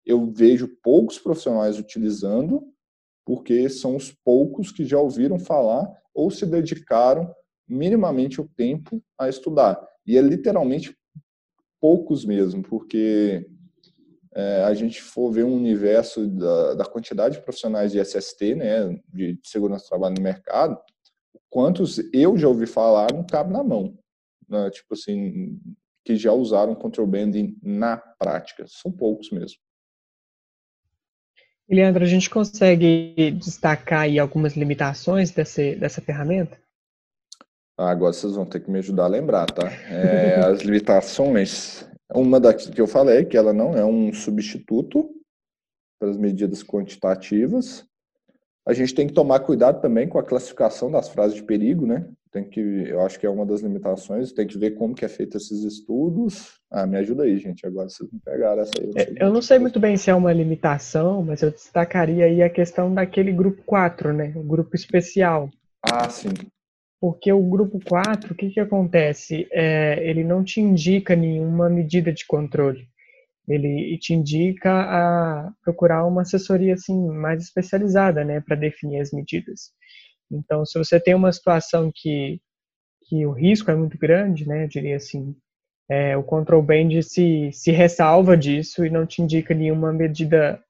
eu 0.06 0.30
vejo 0.30 0.68
poucos 0.82 1.18
profissionais 1.18 1.78
utilizando, 1.78 2.62
porque 3.24 3.68
são 3.68 3.96
os 3.96 4.12
poucos 4.24 4.70
que 4.70 4.84
já 4.84 4.98
ouviram 4.98 5.38
falar 5.38 5.92
ou 6.14 6.30
se 6.30 6.46
dedicaram 6.46 7.34
minimamente 7.68 8.40
o 8.40 8.48
tempo 8.56 9.02
a 9.18 9.28
estudar. 9.28 9.84
E 10.06 10.16
é 10.16 10.20
literalmente 10.20 10.96
poucos 11.80 12.24
mesmo, 12.24 12.62
porque 12.62 13.44
é, 14.32 14.62
a 14.62 14.72
gente 14.74 15.02
for 15.02 15.32
ver 15.32 15.44
um 15.44 15.56
universo 15.56 16.28
da, 16.28 16.74
da, 16.74 16.84
quantidade 16.84 17.36
de 17.36 17.42
profissionais 17.42 17.90
de 17.90 17.98
SST, 17.98 18.54
né, 18.54 19.00
de 19.12 19.38
segurança 19.42 19.86
do 19.86 19.88
trabalho 19.88 20.14
no 20.16 20.22
mercado, 20.22 20.80
quantos 21.50 21.98
eu 22.12 22.36
já 22.36 22.46
ouvi 22.46 22.66
falar 22.66 23.12
não 23.12 23.26
cabe 23.26 23.52
na 23.52 23.64
mão. 23.64 23.98
Né, 24.48 24.70
tipo 24.70 24.94
assim, 24.94 25.58
que 26.04 26.14
já 26.14 26.32
usaram 26.32 26.74
control 26.76 27.06
banding 27.06 27.58
na 27.60 27.96
prática. 27.96 28.64
São 28.68 28.92
poucos 28.92 29.30
mesmo. 29.30 29.58
Leandro, 31.68 32.04
a 32.04 32.06
gente 32.06 32.30
consegue 32.30 33.32
destacar 33.32 34.02
aí 34.02 34.18
algumas 34.18 34.54
limitações 34.54 35.32
desse, 35.32 35.74
dessa 35.74 36.00
ferramenta? 36.00 36.56
Ah, 37.78 37.90
agora 37.90 38.12
vocês 38.12 38.34
vão 38.34 38.46
ter 38.46 38.60
que 38.60 38.70
me 38.70 38.78
ajudar 38.78 39.04
a 39.04 39.08
lembrar, 39.08 39.46
tá? 39.46 39.68
É, 39.90 40.36
as 40.36 40.60
limitações, 40.60 41.86
uma 42.14 42.40
das 42.40 42.68
que 42.68 42.80
eu 42.80 42.86
falei, 42.86 43.24
que 43.24 43.36
ela 43.36 43.52
não 43.52 43.74
é 43.74 43.84
um 43.84 44.12
substituto 44.12 45.10
para 45.98 46.10
as 46.10 46.16
medidas 46.16 46.62
quantitativas. 46.62 47.84
A 48.66 48.72
gente 48.72 48.94
tem 48.94 49.06
que 49.06 49.12
tomar 49.12 49.40
cuidado 49.40 49.80
também 49.80 50.08
com 50.08 50.18
a 50.18 50.24
classificação 50.24 50.90
das 50.90 51.08
frases 51.08 51.36
de 51.36 51.42
perigo, 51.42 51.86
né? 51.86 52.08
Tem 52.36 52.44
que, 52.44 52.60
eu 52.60 53.00
acho 53.00 53.18
que 53.18 53.24
é 53.24 53.30
uma 53.30 53.46
das 53.46 53.62
limitações, 53.62 54.30
tem 54.30 54.46
que 54.46 54.58
ver 54.58 54.72
como 54.72 54.94
que 54.94 55.06
é 55.06 55.08
feito 55.08 55.38
esses 55.38 55.64
estudos. 55.64 56.60
Ah, 56.70 56.86
me 56.86 56.98
ajuda 56.98 57.22
aí, 57.22 57.38
gente, 57.38 57.66
agora 57.66 57.88
vocês 57.88 58.10
me 58.12 58.20
pegaram 58.22 58.60
essa 58.60 58.72
aí. 58.78 58.86
Eu, 58.86 58.92
é, 58.96 59.26
eu 59.26 59.32
não 59.32 59.40
sei 59.40 59.58
muito 59.58 59.80
bem 59.80 59.96
se 59.96 60.10
é 60.10 60.14
uma 60.14 60.32
limitação, 60.34 61.22
mas 61.22 61.40
eu 61.40 61.50
destacaria 61.50 62.26
aí 62.26 62.42
a 62.42 62.50
questão 62.50 62.92
daquele 62.92 63.32
grupo 63.32 63.62
4, 63.64 64.12
né, 64.12 64.34
o 64.36 64.42
grupo 64.42 64.76
especial. 64.76 65.48
Ah, 65.80 66.10
sim. 66.10 66.28
Porque 67.00 67.32
o 67.32 67.42
grupo 67.42 67.80
4, 67.82 68.34
o 68.34 68.36
que 68.36 68.50
que 68.50 68.60
acontece? 68.60 69.48
É, 69.50 70.06
ele 70.06 70.22
não 70.22 70.44
te 70.44 70.60
indica 70.60 71.16
nenhuma 71.16 71.70
medida 71.70 72.12
de 72.12 72.26
controle 72.26 72.86
ele 73.48 73.96
te 73.98 74.12
indica 74.12 74.72
a 74.72 75.52
procurar 75.62 76.04
uma 76.04 76.22
assessoria 76.22 76.74
assim 76.74 77.08
mais 77.08 77.44
especializada, 77.44 78.24
né, 78.24 78.40
para 78.40 78.56
definir 78.56 79.00
as 79.00 79.12
medidas. 79.12 79.70
Então, 80.30 80.64
se 80.64 80.78
você 80.78 81.00
tem 81.00 81.14
uma 81.14 81.32
situação 81.32 81.90
que 81.94 82.40
que 83.08 83.24
o 83.24 83.30
risco 83.30 83.70
é 83.70 83.74
muito 83.76 83.96
grande, 83.96 84.48
né, 84.48 84.64
eu 84.64 84.68
diria 84.68 84.96
assim, 84.96 85.36
é, 85.88 86.16
o 86.16 86.24
control 86.24 86.60
band 86.60 87.00
se 87.02 87.50
se 87.52 87.70
ressalva 87.70 88.36
disso 88.36 88.84
e 88.84 88.90
não 88.90 89.06
te 89.06 89.22
indica 89.22 89.54
nenhuma 89.54 89.92
medida 89.92 90.60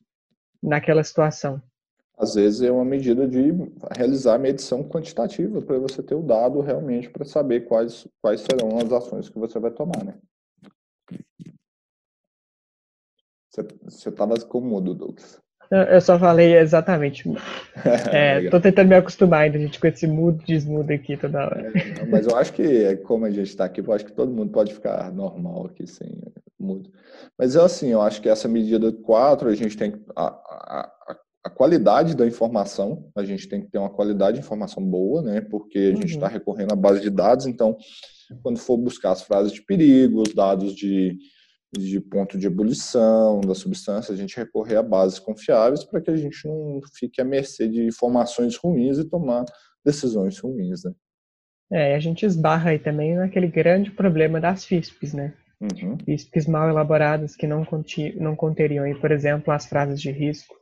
naquela 0.62 1.02
situação. 1.02 1.62
Às 2.18 2.34
vezes 2.34 2.62
é 2.62 2.70
uma 2.70 2.84
medida 2.84 3.26
de 3.28 3.52
realizar 3.94 4.38
medição 4.38 4.82
quantitativa 4.82 5.61
para 5.61 5.78
você 5.78 6.02
ter 6.02 6.14
o 6.14 6.22
dado 6.22 6.61
realmente 6.61 7.11
para 7.11 7.24
saber 7.24 7.62
quais 7.62 8.07
quais 8.22 8.40
serão 8.40 8.78
as 8.78 8.92
ações 8.92 9.28
que 9.28 9.38
você 9.38 9.59
vai 9.59 9.70
tomar, 9.70 10.04
né? 10.04 10.18
Você 13.88 14.11
estava 14.11 14.38
como 14.40 14.66
mudo, 14.66 14.94
Douglas. 14.94 15.40
Eu 15.71 16.01
só 16.01 16.19
falei 16.19 16.57
exatamente. 16.57 17.25
É, 18.11 18.49
tô 18.49 18.61
tentando 18.61 18.89
me 18.89 18.95
acostumar 18.95 19.43
ainda, 19.43 19.59
gente, 19.59 19.79
com 19.79 19.87
esse 19.87 20.07
mudo 20.07 20.43
desmudo 20.47 20.93
aqui 20.93 21.17
toda 21.17 21.45
hora. 21.45 21.73
É, 21.75 22.05
mas 22.07 22.27
eu 22.27 22.37
acho 22.37 22.53
que, 22.53 22.97
como 22.99 23.27
a 23.27 23.31
gente 23.31 23.49
está 23.49 23.64
aqui, 23.64 23.81
eu 23.81 23.93
acho 23.93 24.05
que 24.05 24.12
todo 24.12 24.33
mundo 24.33 24.51
pode 24.51 24.73
ficar 24.73 25.12
normal 25.12 25.67
aqui 25.67 25.87
sem 25.87 26.09
mudo. 26.59 26.91
Mas 27.39 27.55
é 27.55 27.61
assim, 27.61 27.89
eu 27.89 28.01
acho 28.01 28.21
que 28.21 28.29
essa 28.29 28.49
medida 28.49 28.93
4, 28.93 29.49
a 29.49 29.55
gente 29.55 29.77
tem 29.77 29.95
a, 30.14 30.27
a, 30.27 30.91
a, 31.45 31.51
qualidade 31.51 32.17
da 32.17 32.27
informação, 32.27 33.09
a 33.14 33.25
gente 33.25 33.49
tem 33.49 33.61
que 33.61 33.71
ter 33.71 33.79
uma 33.79 33.91
qualidade 33.91 34.39
de 34.39 34.45
informação 34.45 34.83
boa, 34.83 35.23
né? 35.23 35.41
Porque 35.41 35.79
a 35.79 35.97
gente 35.97 36.14
está 36.14 36.27
uhum. 36.27 36.33
recorrendo 36.33 36.73
à 36.73 36.77
base 36.77 37.01
de 37.01 37.11
dados, 37.11 37.47
então, 37.47 37.77
quando 38.43 38.59
for 38.59 38.77
buscar 38.77 39.12
as 39.12 39.23
frases 39.23 39.53
de 39.53 39.62
perigo, 39.62 40.23
os 40.23 40.35
dados 40.35 40.75
de 40.75 41.17
de 41.73 42.01
ponto 42.01 42.39
de 42.39 42.47
ebulição 42.47 43.41
da 43.41 43.55
substância, 43.55 44.12
a 44.12 44.17
gente 44.17 44.37
recorrer 44.37 44.77
a 44.77 44.83
bases 44.83 45.19
confiáveis 45.19 45.85
para 45.85 46.01
que 46.01 46.11
a 46.11 46.17
gente 46.17 46.47
não 46.47 46.81
fique 46.95 47.21
à 47.21 47.25
mercê 47.25 47.69
de 47.69 47.85
informações 47.85 48.57
ruins 48.57 48.99
e 48.99 49.09
tomar 49.09 49.45
decisões 49.85 50.39
ruins, 50.39 50.85
né? 50.85 50.93
É, 51.71 51.97
a 51.97 51.99
gente 51.99 52.25
esbarra 52.25 52.71
aí 52.71 52.79
também 52.79 53.17
naquele 53.17 53.49
grande 53.49 53.91
problema 53.91 54.41
das 54.41 54.64
FISPs, 54.64 55.12
né? 55.12 55.35
Uhum. 55.61 55.99
FISPs 56.05 56.47
mal 56.47 56.69
elaboradas 56.69 57.35
que 57.35 57.47
não, 57.47 57.64
conti, 57.64 58.14
não 58.21 58.37
conteriam, 58.37 58.85
aí, 58.85 58.95
por 58.95 59.11
exemplo, 59.11 59.53
as 59.53 59.67
frases 59.67 60.01
de 60.01 60.11
risco. 60.11 60.55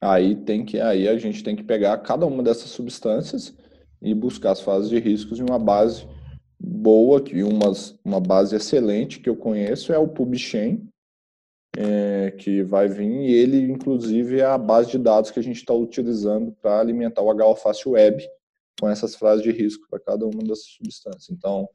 Aí 0.00 0.34
tem 0.34 0.64
que, 0.64 0.80
aí 0.80 1.06
a 1.06 1.18
gente 1.18 1.44
tem 1.44 1.54
que 1.54 1.62
pegar 1.62 1.98
cada 1.98 2.24
uma 2.24 2.42
dessas 2.42 2.70
substâncias 2.70 3.54
e 4.00 4.14
buscar 4.14 4.52
as 4.52 4.60
fases 4.60 4.88
de 4.88 4.98
riscos 4.98 5.38
em 5.38 5.42
uma 5.42 5.58
base 5.58 6.06
boa, 6.60 7.22
que 7.22 7.42
umas, 7.42 7.98
uma 8.04 8.20
base 8.20 8.54
excelente 8.54 9.18
que 9.18 9.30
eu 9.30 9.36
conheço 9.36 9.92
é 9.92 9.98
o 9.98 10.06
PubChain, 10.06 10.86
é, 11.76 12.32
que 12.32 12.62
vai 12.62 12.86
vir, 12.88 13.10
e 13.10 13.32
ele, 13.32 13.62
inclusive, 13.62 14.40
é 14.40 14.44
a 14.44 14.58
base 14.58 14.90
de 14.90 14.98
dados 14.98 15.30
que 15.30 15.38
a 15.38 15.42
gente 15.42 15.56
está 15.56 15.72
utilizando 15.72 16.52
para 16.60 16.80
alimentar 16.80 17.22
o 17.22 17.30
HOFACE 17.30 17.88
Web 17.88 18.28
com 18.78 18.88
essas 18.88 19.14
frases 19.14 19.42
de 19.42 19.50
risco 19.50 19.86
para 19.88 20.00
cada 20.00 20.26
uma 20.26 20.42
dessas 20.42 20.66
substâncias. 20.66 21.30
Então, 21.30 21.68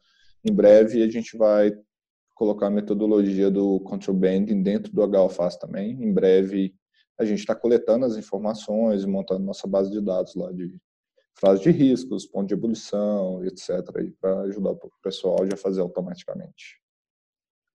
em 0.43 0.53
breve, 0.53 1.01
a 1.01 1.09
gente 1.09 1.35
vai 1.37 1.71
colocar 2.35 2.67
a 2.67 2.71
metodologia 2.71 3.49
do 3.49 3.79
control 3.79 4.17
banding 4.17 4.61
dentro 4.61 4.91
do 4.91 5.01
HOFACE 5.01 5.59
também. 5.59 5.91
Em 5.91 6.13
breve, 6.13 6.75
a 7.17 7.23
gente 7.23 7.39
está 7.39 7.55
coletando 7.55 8.05
as 8.05 8.17
informações 8.17 9.03
e 9.03 9.07
montando 9.07 9.45
nossa 9.45 9.67
base 9.67 9.89
de 9.89 10.01
dados 10.01 10.35
lá 10.35 10.51
de 10.51 10.77
fase 11.35 11.63
de 11.63 11.71
riscos, 11.71 12.25
ponto 12.25 12.47
de 12.47 12.53
ebulição, 12.53 13.43
etc., 13.45 13.81
para 14.19 14.41
ajudar 14.41 14.71
o 14.71 14.91
pessoal 15.03 15.37
a 15.51 15.57
fazer 15.57 15.81
automaticamente. 15.81 16.79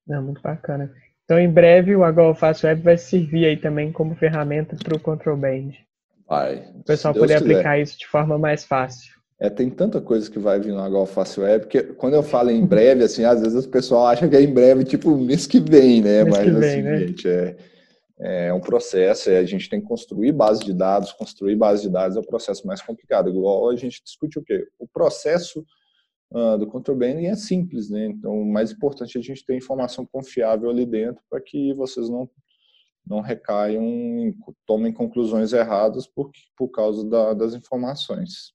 Não, 0.07 0.23
muito 0.23 0.41
bacana. 0.41 0.93
Então, 1.25 1.39
em 1.39 1.49
breve, 1.49 1.95
o 1.95 2.01
HOFAS 2.03 2.65
Web 2.65 2.83
vai 2.83 2.99
servir 2.99 3.47
aí 3.47 3.57
também 3.57 3.93
como 3.93 4.17
ferramenta 4.17 4.77
para 4.83 4.97
o 4.97 5.01
Control 5.01 5.37
Band. 5.37 5.71
Vai. 6.29 6.69
O 6.75 6.83
pessoal 6.83 7.15
poder 7.15 7.41
quiser. 7.41 7.53
aplicar 7.55 7.79
isso 7.79 7.99
de 7.99 8.07
forma 8.07 8.37
mais 8.37 8.65
fácil. 8.65 9.15
É, 9.39 9.49
tem 9.49 9.71
tanta 9.71 10.01
coisa 10.01 10.31
que 10.31 10.39
vai 10.39 10.59
vir 10.59 10.73
no 10.73 10.99
HOFAS 10.99 11.39
Web, 11.39 11.67
que 11.67 11.83
quando 11.83 12.15
eu 12.15 12.23
falo 12.23 12.51
em 12.51 12.67
breve, 12.67 13.05
assim, 13.05 13.25
às 13.25 13.41
vezes 13.41 13.65
o 13.65 13.69
pessoal 13.69 14.07
acha 14.07 14.29
que 14.29 14.37
é 14.37 14.43
em 14.43 14.53
breve, 14.53 14.85
tipo, 14.85 15.17
mês 15.17 15.47
que 15.47 15.61
vem, 15.61 16.03
né? 16.03 16.25
Mês 16.25 16.37
Mas, 16.37 16.45
que 16.45 16.51
vem, 16.51 16.71
assim, 16.71 16.83
né? 16.83 16.99
gente, 16.99 17.29
é 17.29 17.57
é 18.21 18.53
um 18.53 18.61
processo, 18.61 19.31
é, 19.31 19.39
a 19.39 19.45
gente 19.45 19.69
tem 19.69 19.81
que 19.81 19.87
construir 19.87 20.33
base 20.33 20.63
de 20.63 20.75
dados, 20.75 21.13
construir 21.13 21.57
base 21.57 21.83
de 21.83 21.91
dados 21.91 22.17
é 22.17 22.21
o 22.21 22.27
processo 22.27 22.67
mais 22.67 22.83
complicado, 22.83 23.31
igual 23.31 23.71
a 23.71 23.77
gente 23.77 24.03
discute 24.05 24.39
o 24.39 24.43
quê? 24.43 24.69
O 24.79 24.87
processo 24.87 25.65
uh, 26.33 26.59
do 26.59 26.67
control 26.67 26.99
banning 26.99 27.27
é 27.27 27.35
simples, 27.35 27.89
né? 27.89 28.07
Então, 28.07 28.43
o 28.43 28.45
mais 28.45 28.73
importante 28.73 29.17
é 29.17 29.21
a 29.21 29.25
gente 29.25 29.45
ter 29.45 29.57
informação 29.57 30.07
confiável 30.07 30.69
ali 30.69 30.85
dentro 30.85 31.23
para 31.31 31.41
que 31.41 31.73
vocês 31.75 32.09
não 32.09 32.29
não 33.07 33.21
recaiam, 33.21 33.83
tomem 34.67 34.93
conclusões 34.93 35.53
erradas 35.53 36.07
por, 36.07 36.31
por 36.57 36.69
causa 36.69 37.03
da, 37.09 37.35
das 37.35 37.55
informações. 37.55 38.53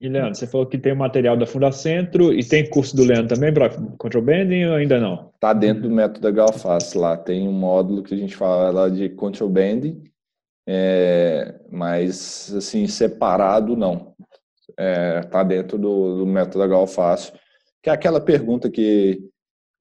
E 0.00 0.08
Leandro, 0.08 0.34
você 0.34 0.46
falou 0.46 0.66
que 0.66 0.78
tem 0.78 0.94
material 0.94 1.36
da 1.36 1.46
Fundacentro 1.46 2.32
e 2.32 2.42
tem 2.42 2.68
curso 2.70 2.96
do 2.96 3.04
Leandro 3.04 3.34
também 3.34 3.52
para 3.52 3.68
Control 3.98 4.22
Banding 4.22 4.64
ou 4.64 4.74
ainda 4.74 4.98
não? 4.98 5.30
Está 5.34 5.52
dentro 5.52 5.82
do 5.82 5.90
método 5.90 6.20
da 6.20 6.30
Galface 6.30 6.96
lá. 6.96 7.18
Tem 7.18 7.46
um 7.46 7.52
módulo 7.52 8.02
que 8.02 8.14
a 8.14 8.16
gente 8.16 8.34
fala 8.34 8.90
de 8.90 9.10
Control 9.10 9.50
Banding, 9.50 10.02
é, 10.66 11.60
mas 11.70 12.50
assim, 12.56 12.86
separado 12.86 13.76
não. 13.76 14.14
É, 14.78 15.20
tá 15.20 15.42
dentro 15.42 15.76
do, 15.76 16.20
do 16.20 16.26
método 16.26 16.60
da 16.60 16.66
Galface, 16.66 17.32
que 17.82 17.90
é 17.90 17.92
aquela 17.92 18.22
pergunta 18.22 18.70
que 18.70 19.20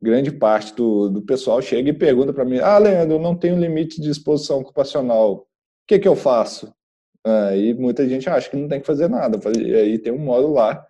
grande 0.02 0.32
parte 0.34 0.76
do, 0.76 1.10
do 1.10 1.22
pessoal 1.22 1.62
chega 1.62 1.92
e 1.92 1.94
pergunta 1.94 2.34
para 2.34 2.44
mim: 2.44 2.60
Ah, 2.60 2.78
Leandro, 2.78 3.16
eu 3.16 3.22
não 3.22 3.36
tenho 3.36 3.58
limite 3.58 4.02
de 4.02 4.10
exposição 4.10 4.60
ocupacional. 4.60 5.34
O 5.34 5.46
que, 5.88 5.98
que 5.98 6.08
eu 6.08 6.16
faço? 6.16 6.74
Aí 7.26 7.74
muita 7.74 8.08
gente 8.08 8.30
acha 8.30 8.50
que 8.50 8.56
não 8.56 8.68
tem 8.68 8.80
que 8.80 8.88
fazer 8.88 9.10
nada. 9.10 9.40
E 9.58 9.76
aí 9.76 10.00
tem 10.00 10.14
um 10.14 10.20
módulo 10.20 10.54
lá 10.54 10.86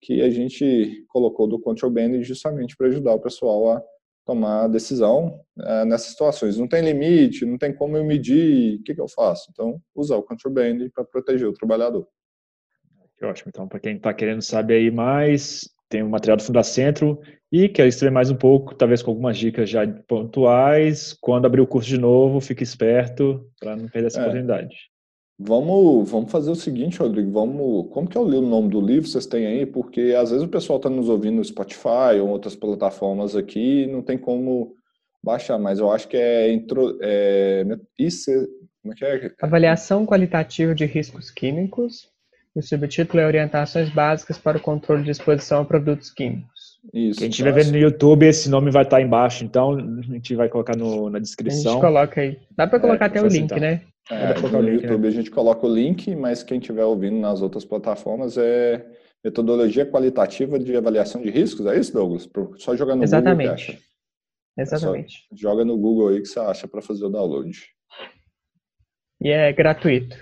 que 0.00 0.22
a 0.22 0.30
gente 0.30 1.04
colocou 1.08 1.46
do 1.46 1.58
Control 1.58 1.90
Banding 1.90 2.22
justamente 2.22 2.76
para 2.76 2.88
ajudar 2.88 3.14
o 3.14 3.20
pessoal 3.20 3.72
a 3.72 3.82
tomar 4.24 4.68
decisão 4.68 5.40
é, 5.58 5.84
nessas 5.84 6.08
situações. 6.08 6.58
Não 6.58 6.66
tem 6.66 6.82
limite, 6.82 7.46
não 7.46 7.56
tem 7.56 7.72
como 7.72 7.96
eu 7.96 8.04
medir, 8.04 8.80
o 8.80 8.82
que, 8.82 8.94
que 8.94 9.00
eu 9.00 9.08
faço? 9.08 9.48
Então, 9.52 9.80
usar 9.94 10.16
o 10.16 10.22
Control 10.22 10.52
Banding 10.52 10.90
para 10.90 11.04
proteger 11.04 11.48
o 11.48 11.52
trabalhador. 11.52 12.06
Que 13.16 13.24
ótimo. 13.24 13.48
Então, 13.48 13.68
para 13.68 13.80
quem 13.80 13.96
está 13.96 14.12
querendo 14.12 14.42
saber 14.42 14.74
aí 14.74 14.90
mais, 14.90 15.68
tem 15.88 16.02
o 16.02 16.08
material 16.08 16.36
do 16.36 16.42
Fundacentro 16.42 17.20
e 17.50 17.68
quer 17.68 17.86
estudar 17.86 18.10
mais 18.10 18.30
um 18.30 18.36
pouco, 18.36 18.74
talvez 18.74 19.02
com 19.02 19.12
algumas 19.12 19.38
dicas 19.38 19.70
já 19.70 19.86
pontuais. 19.86 21.16
Quando 21.20 21.46
abrir 21.46 21.60
o 21.60 21.66
curso 21.66 21.88
de 21.88 21.98
novo, 21.98 22.40
fique 22.40 22.62
esperto 22.62 23.48
para 23.58 23.76
não 23.76 23.88
perder 23.88 24.08
essa 24.08 24.18
é. 24.18 24.22
oportunidade. 24.22 24.76
Vamos, 25.38 26.10
vamos 26.10 26.32
fazer 26.32 26.50
o 26.50 26.54
seguinte, 26.54 26.98
Rodrigo, 26.98 27.30
vamos, 27.30 27.92
como 27.92 28.08
que 28.08 28.16
é 28.16 28.20
o 28.20 28.40
nome 28.40 28.70
do 28.70 28.80
livro 28.80 29.06
vocês 29.06 29.26
têm 29.26 29.46
aí? 29.46 29.66
Porque 29.66 30.14
às 30.18 30.30
vezes 30.30 30.42
o 30.44 30.48
pessoal 30.48 30.78
está 30.78 30.88
nos 30.88 31.10
ouvindo 31.10 31.36
no 31.36 31.44
Spotify 31.44 32.18
ou 32.20 32.28
outras 32.28 32.56
plataformas 32.56 33.36
aqui, 33.36 33.86
não 33.86 34.00
tem 34.00 34.16
como 34.16 34.74
baixar, 35.22 35.58
mas 35.58 35.78
eu 35.78 35.92
acho 35.92 36.08
que 36.08 36.16
é, 36.16 36.50
intro, 36.50 36.98
é 37.02 37.64
isso, 37.98 38.30
como 38.80 38.94
é 38.94 38.96
que 38.96 39.04
é? 39.04 39.34
Avaliação 39.42 40.06
qualitativa 40.06 40.74
de 40.74 40.86
riscos 40.86 41.30
químicos. 41.30 42.08
O 42.54 42.62
subtítulo 42.62 43.20
é 43.20 43.26
Orientações 43.26 43.90
básicas 43.90 44.38
para 44.38 44.56
o 44.56 44.60
controle 44.60 45.02
de 45.04 45.10
exposição 45.10 45.60
a 45.60 45.64
produtos 45.66 46.10
químicos. 46.10 46.55
Isso. 46.92 47.18
Quem 47.20 47.28
estiver 47.28 47.52
vendo 47.52 47.72
no 47.72 47.78
YouTube, 47.78 48.26
esse 48.26 48.48
nome 48.48 48.70
vai 48.70 48.82
estar 48.82 49.00
embaixo, 49.00 49.44
então 49.44 49.72
a 49.74 50.02
gente 50.02 50.34
vai 50.34 50.48
colocar 50.48 50.76
no, 50.76 51.10
na 51.10 51.18
descrição. 51.18 51.72
A 51.72 51.74
gente 51.74 51.82
coloca 51.82 52.20
aí. 52.20 52.38
Dá 52.56 52.66
para 52.66 52.80
colocar 52.80 53.06
é, 53.06 53.08
até 53.08 53.22
o 53.22 53.26
link, 53.26 53.52
né? 53.58 53.82
É, 54.10 54.34
no 54.40 54.60
link, 54.60 54.82
YouTube 54.82 55.02
né? 55.02 55.08
a 55.08 55.10
gente 55.10 55.30
coloca 55.30 55.66
o 55.66 55.74
link, 55.74 56.14
mas 56.14 56.42
quem 56.42 56.58
estiver 56.58 56.84
ouvindo 56.84 57.16
nas 57.16 57.42
outras 57.42 57.64
plataformas 57.64 58.38
é 58.38 58.86
metodologia 59.24 59.84
qualitativa 59.84 60.58
de 60.58 60.76
avaliação 60.76 61.20
de 61.20 61.30
riscos, 61.30 61.66
é 61.66 61.78
isso, 61.78 61.92
Douglas? 61.92 62.28
Só 62.58 62.76
jogar 62.76 62.94
no 62.94 63.02
Exatamente. 63.02 63.48
Google 63.48 63.54
acha. 63.54 63.78
Exatamente. 64.58 65.26
É 65.32 65.36
joga 65.36 65.64
no 65.64 65.76
Google 65.76 66.08
aí 66.08 66.20
que 66.20 66.28
você 66.28 66.38
acha 66.38 66.68
para 66.68 66.80
fazer 66.80 67.04
o 67.04 67.10
download. 67.10 67.50
E 69.20 69.30
é 69.30 69.52
gratuito. 69.52 70.16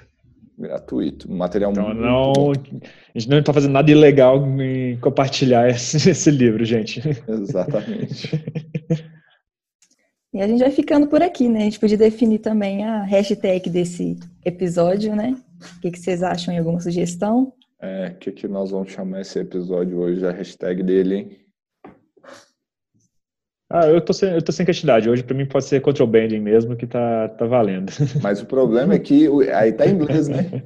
Gratuito. 0.58 1.30
Material 1.30 1.72
então, 1.72 1.84
muito 1.86 2.00
não, 2.00 2.32
bom. 2.32 2.52
A 2.52 3.18
gente 3.18 3.28
não 3.28 3.38
está 3.38 3.52
fazendo 3.52 3.72
nada 3.72 3.90
ilegal 3.90 4.44
em 4.60 4.96
compartilhar 4.98 5.68
esse, 5.68 5.96
esse 6.08 6.30
livro, 6.30 6.64
gente. 6.64 7.02
Exatamente. 7.28 8.30
E 10.32 10.42
a 10.42 10.48
gente 10.48 10.60
vai 10.60 10.70
ficando 10.70 11.06
por 11.06 11.22
aqui, 11.22 11.48
né? 11.48 11.60
A 11.60 11.64
gente 11.64 11.78
podia 11.78 11.96
definir 11.96 12.40
também 12.40 12.84
a 12.84 13.02
hashtag 13.04 13.70
desse 13.70 14.16
episódio, 14.44 15.14
né? 15.14 15.36
O 15.76 15.80
que, 15.80 15.92
que 15.92 15.98
vocês 15.98 16.22
acham? 16.22 16.52
Em 16.52 16.58
alguma 16.58 16.80
sugestão? 16.80 17.52
É, 17.80 18.08
o 18.08 18.14
que, 18.16 18.32
que 18.32 18.48
nós 18.48 18.70
vamos 18.70 18.90
chamar 18.90 19.20
esse 19.20 19.38
episódio 19.38 19.98
hoje? 19.98 20.26
A 20.26 20.32
hashtag 20.32 20.82
dele, 20.82 21.14
hein? 21.14 21.43
Ah, 23.70 23.86
eu 23.86 24.00
tô 24.00 24.12
sem, 24.12 24.30
eu 24.30 24.42
tô 24.42 24.52
sem 24.52 24.66
castidade. 24.66 25.08
Hoje, 25.08 25.22
para 25.22 25.36
mim, 25.36 25.46
pode 25.46 25.64
ser 25.64 25.80
control 25.80 26.06
banding 26.06 26.40
mesmo, 26.40 26.76
que 26.76 26.86
tá, 26.86 27.28
tá 27.28 27.46
valendo. 27.46 27.90
Mas 28.22 28.42
o 28.42 28.46
problema 28.46 28.94
é 28.94 28.98
que 28.98 29.28
aí 29.50 29.72
tá 29.72 29.86
em 29.86 29.94
inglês, 29.94 30.28
né? 30.28 30.62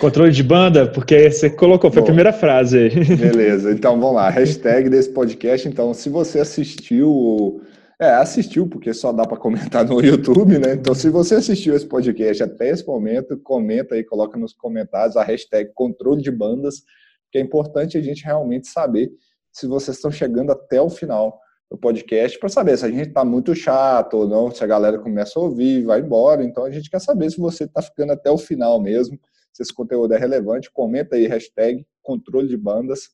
Controle 0.00 0.32
de 0.32 0.42
banda, 0.42 0.90
porque 0.90 1.30
você 1.30 1.48
colocou, 1.48 1.90
foi 1.90 2.00
Bom, 2.00 2.06
a 2.06 2.06
primeira 2.06 2.32
frase 2.32 2.78
aí. 2.78 3.16
Beleza, 3.16 3.70
então 3.72 3.98
vamos 3.98 4.16
lá. 4.16 4.28
Hashtag 4.28 4.88
desse 4.90 5.10
podcast. 5.10 5.68
Então, 5.68 5.94
se 5.94 6.08
você 6.08 6.40
assistiu. 6.40 7.62
É, 8.00 8.10
assistiu, 8.10 8.68
porque 8.68 8.92
só 8.92 9.12
dá 9.12 9.24
para 9.24 9.36
comentar 9.36 9.84
no 9.84 10.00
YouTube, 10.00 10.58
né? 10.58 10.74
Então, 10.74 10.96
se 10.96 11.08
você 11.08 11.36
assistiu 11.36 11.76
esse 11.76 11.86
podcast 11.86 12.42
até 12.42 12.70
esse 12.70 12.84
momento, 12.84 13.38
comenta 13.38 13.94
aí, 13.94 14.02
coloca 14.02 14.36
nos 14.36 14.52
comentários 14.52 15.16
a 15.16 15.22
hashtag 15.22 15.70
controle 15.72 16.20
de 16.20 16.30
bandas, 16.30 16.82
que 17.30 17.38
é 17.38 17.40
importante 17.40 17.96
a 17.96 18.02
gente 18.02 18.24
realmente 18.24 18.66
saber 18.66 19.10
se 19.52 19.68
vocês 19.68 19.96
estão 19.96 20.10
chegando 20.10 20.50
até 20.50 20.82
o 20.82 20.90
final 20.90 21.38
do 21.70 21.78
podcast 21.78 22.38
para 22.38 22.48
saber 22.48 22.76
se 22.76 22.84
a 22.84 22.90
gente 22.90 23.08
está 23.08 23.24
muito 23.24 23.54
chato 23.54 24.14
ou 24.14 24.28
não, 24.28 24.50
se 24.50 24.62
a 24.62 24.66
galera 24.66 24.98
começa 24.98 25.38
a 25.38 25.42
ouvir 25.42 25.84
vai 25.84 26.00
embora. 26.00 26.44
Então 26.44 26.64
a 26.64 26.70
gente 26.70 26.90
quer 26.90 27.00
saber 27.00 27.30
se 27.30 27.38
você 27.38 27.64
está 27.64 27.82
ficando 27.82 28.12
até 28.12 28.30
o 28.30 28.38
final 28.38 28.80
mesmo, 28.80 29.18
se 29.52 29.62
esse 29.62 29.72
conteúdo 29.72 30.14
é 30.14 30.18
relevante. 30.18 30.70
Comenta 30.70 31.16
aí, 31.16 31.26
hashtag 31.26 31.86
controle 32.02 32.48
de 32.48 32.56
bandas, 32.56 33.10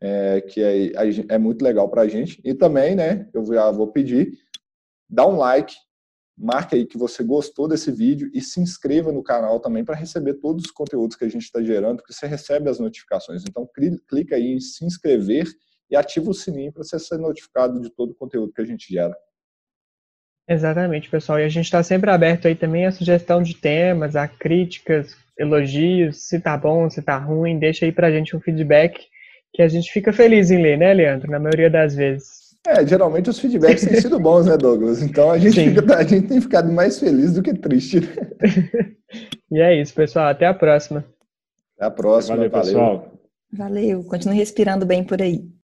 é, 0.00 0.40
que 0.40 0.62
é, 0.62 0.92
é 1.28 1.38
muito 1.38 1.62
legal 1.62 1.88
para 1.88 2.02
a 2.02 2.08
gente. 2.08 2.40
E 2.44 2.54
também, 2.54 2.94
né, 2.94 3.28
eu 3.34 3.44
já 3.44 3.70
vou 3.70 3.88
pedir, 3.88 4.32
dá 5.08 5.26
um 5.26 5.36
like, 5.36 5.74
marque 6.36 6.74
aí 6.74 6.86
que 6.86 6.96
você 6.96 7.22
gostou 7.22 7.68
desse 7.68 7.90
vídeo 7.90 8.30
e 8.32 8.40
se 8.40 8.60
inscreva 8.60 9.12
no 9.12 9.22
canal 9.22 9.60
também 9.60 9.84
para 9.84 9.94
receber 9.94 10.34
todos 10.34 10.64
os 10.64 10.70
conteúdos 10.70 11.16
que 11.16 11.24
a 11.24 11.28
gente 11.28 11.44
está 11.44 11.62
gerando, 11.62 12.02
que 12.02 12.12
você 12.12 12.26
recebe 12.26 12.68
as 12.70 12.78
notificações. 12.78 13.42
Então 13.46 13.68
clica 14.08 14.36
aí 14.36 14.52
em 14.54 14.60
se 14.60 14.84
inscrever 14.84 15.46
e 15.92 15.96
ativa 15.96 16.30
o 16.30 16.34
sininho 16.34 16.72
para 16.72 16.82
você 16.82 16.98
ser 16.98 17.18
notificado 17.18 17.78
de 17.78 17.90
todo 17.90 18.12
o 18.12 18.14
conteúdo 18.14 18.52
que 18.52 18.62
a 18.62 18.64
gente 18.64 18.90
gera. 18.90 19.14
Exatamente, 20.48 21.10
pessoal. 21.10 21.38
E 21.38 21.44
a 21.44 21.48
gente 21.48 21.66
está 21.66 21.82
sempre 21.82 22.10
aberto 22.10 22.48
aí 22.48 22.54
também 22.54 22.86
a 22.86 22.90
sugestão 22.90 23.42
de 23.42 23.54
temas, 23.54 24.16
a 24.16 24.26
críticas, 24.26 25.14
elogios, 25.38 26.28
se 26.28 26.40
tá 26.40 26.56
bom, 26.56 26.88
se 26.88 27.02
tá 27.02 27.18
ruim, 27.18 27.58
deixa 27.58 27.84
aí 27.84 27.92
pra 27.92 28.10
gente 28.10 28.34
um 28.34 28.40
feedback 28.40 29.06
que 29.52 29.60
a 29.60 29.68
gente 29.68 29.92
fica 29.92 30.12
feliz 30.14 30.50
em 30.50 30.62
ler, 30.62 30.78
né, 30.78 30.94
Leandro? 30.94 31.30
Na 31.30 31.38
maioria 31.38 31.68
das 31.68 31.94
vezes. 31.94 32.56
É, 32.66 32.86
geralmente 32.86 33.28
os 33.28 33.38
feedbacks 33.38 33.84
têm 33.84 34.00
sido 34.00 34.18
bons, 34.18 34.46
né, 34.46 34.56
Douglas? 34.56 35.02
Então 35.02 35.30
a 35.30 35.36
gente, 35.36 35.60
fica, 35.60 35.96
a 35.96 36.02
gente 36.02 36.26
tem 36.26 36.40
ficado 36.40 36.72
mais 36.72 36.98
feliz 36.98 37.34
do 37.34 37.42
que 37.42 37.52
triste. 37.52 38.00
e 39.52 39.60
é 39.60 39.78
isso, 39.78 39.92
pessoal. 39.92 40.28
Até 40.28 40.46
a 40.46 40.54
próxima. 40.54 41.04
Até 41.76 41.84
a 41.86 41.90
próxima. 41.90 42.36
Valeu, 42.36 42.50
valeu. 42.50 42.64
pessoal. 42.64 43.12
Valeu. 43.52 44.04
Continue 44.04 44.36
respirando 44.36 44.86
bem 44.86 45.04
por 45.04 45.20
aí. 45.20 45.52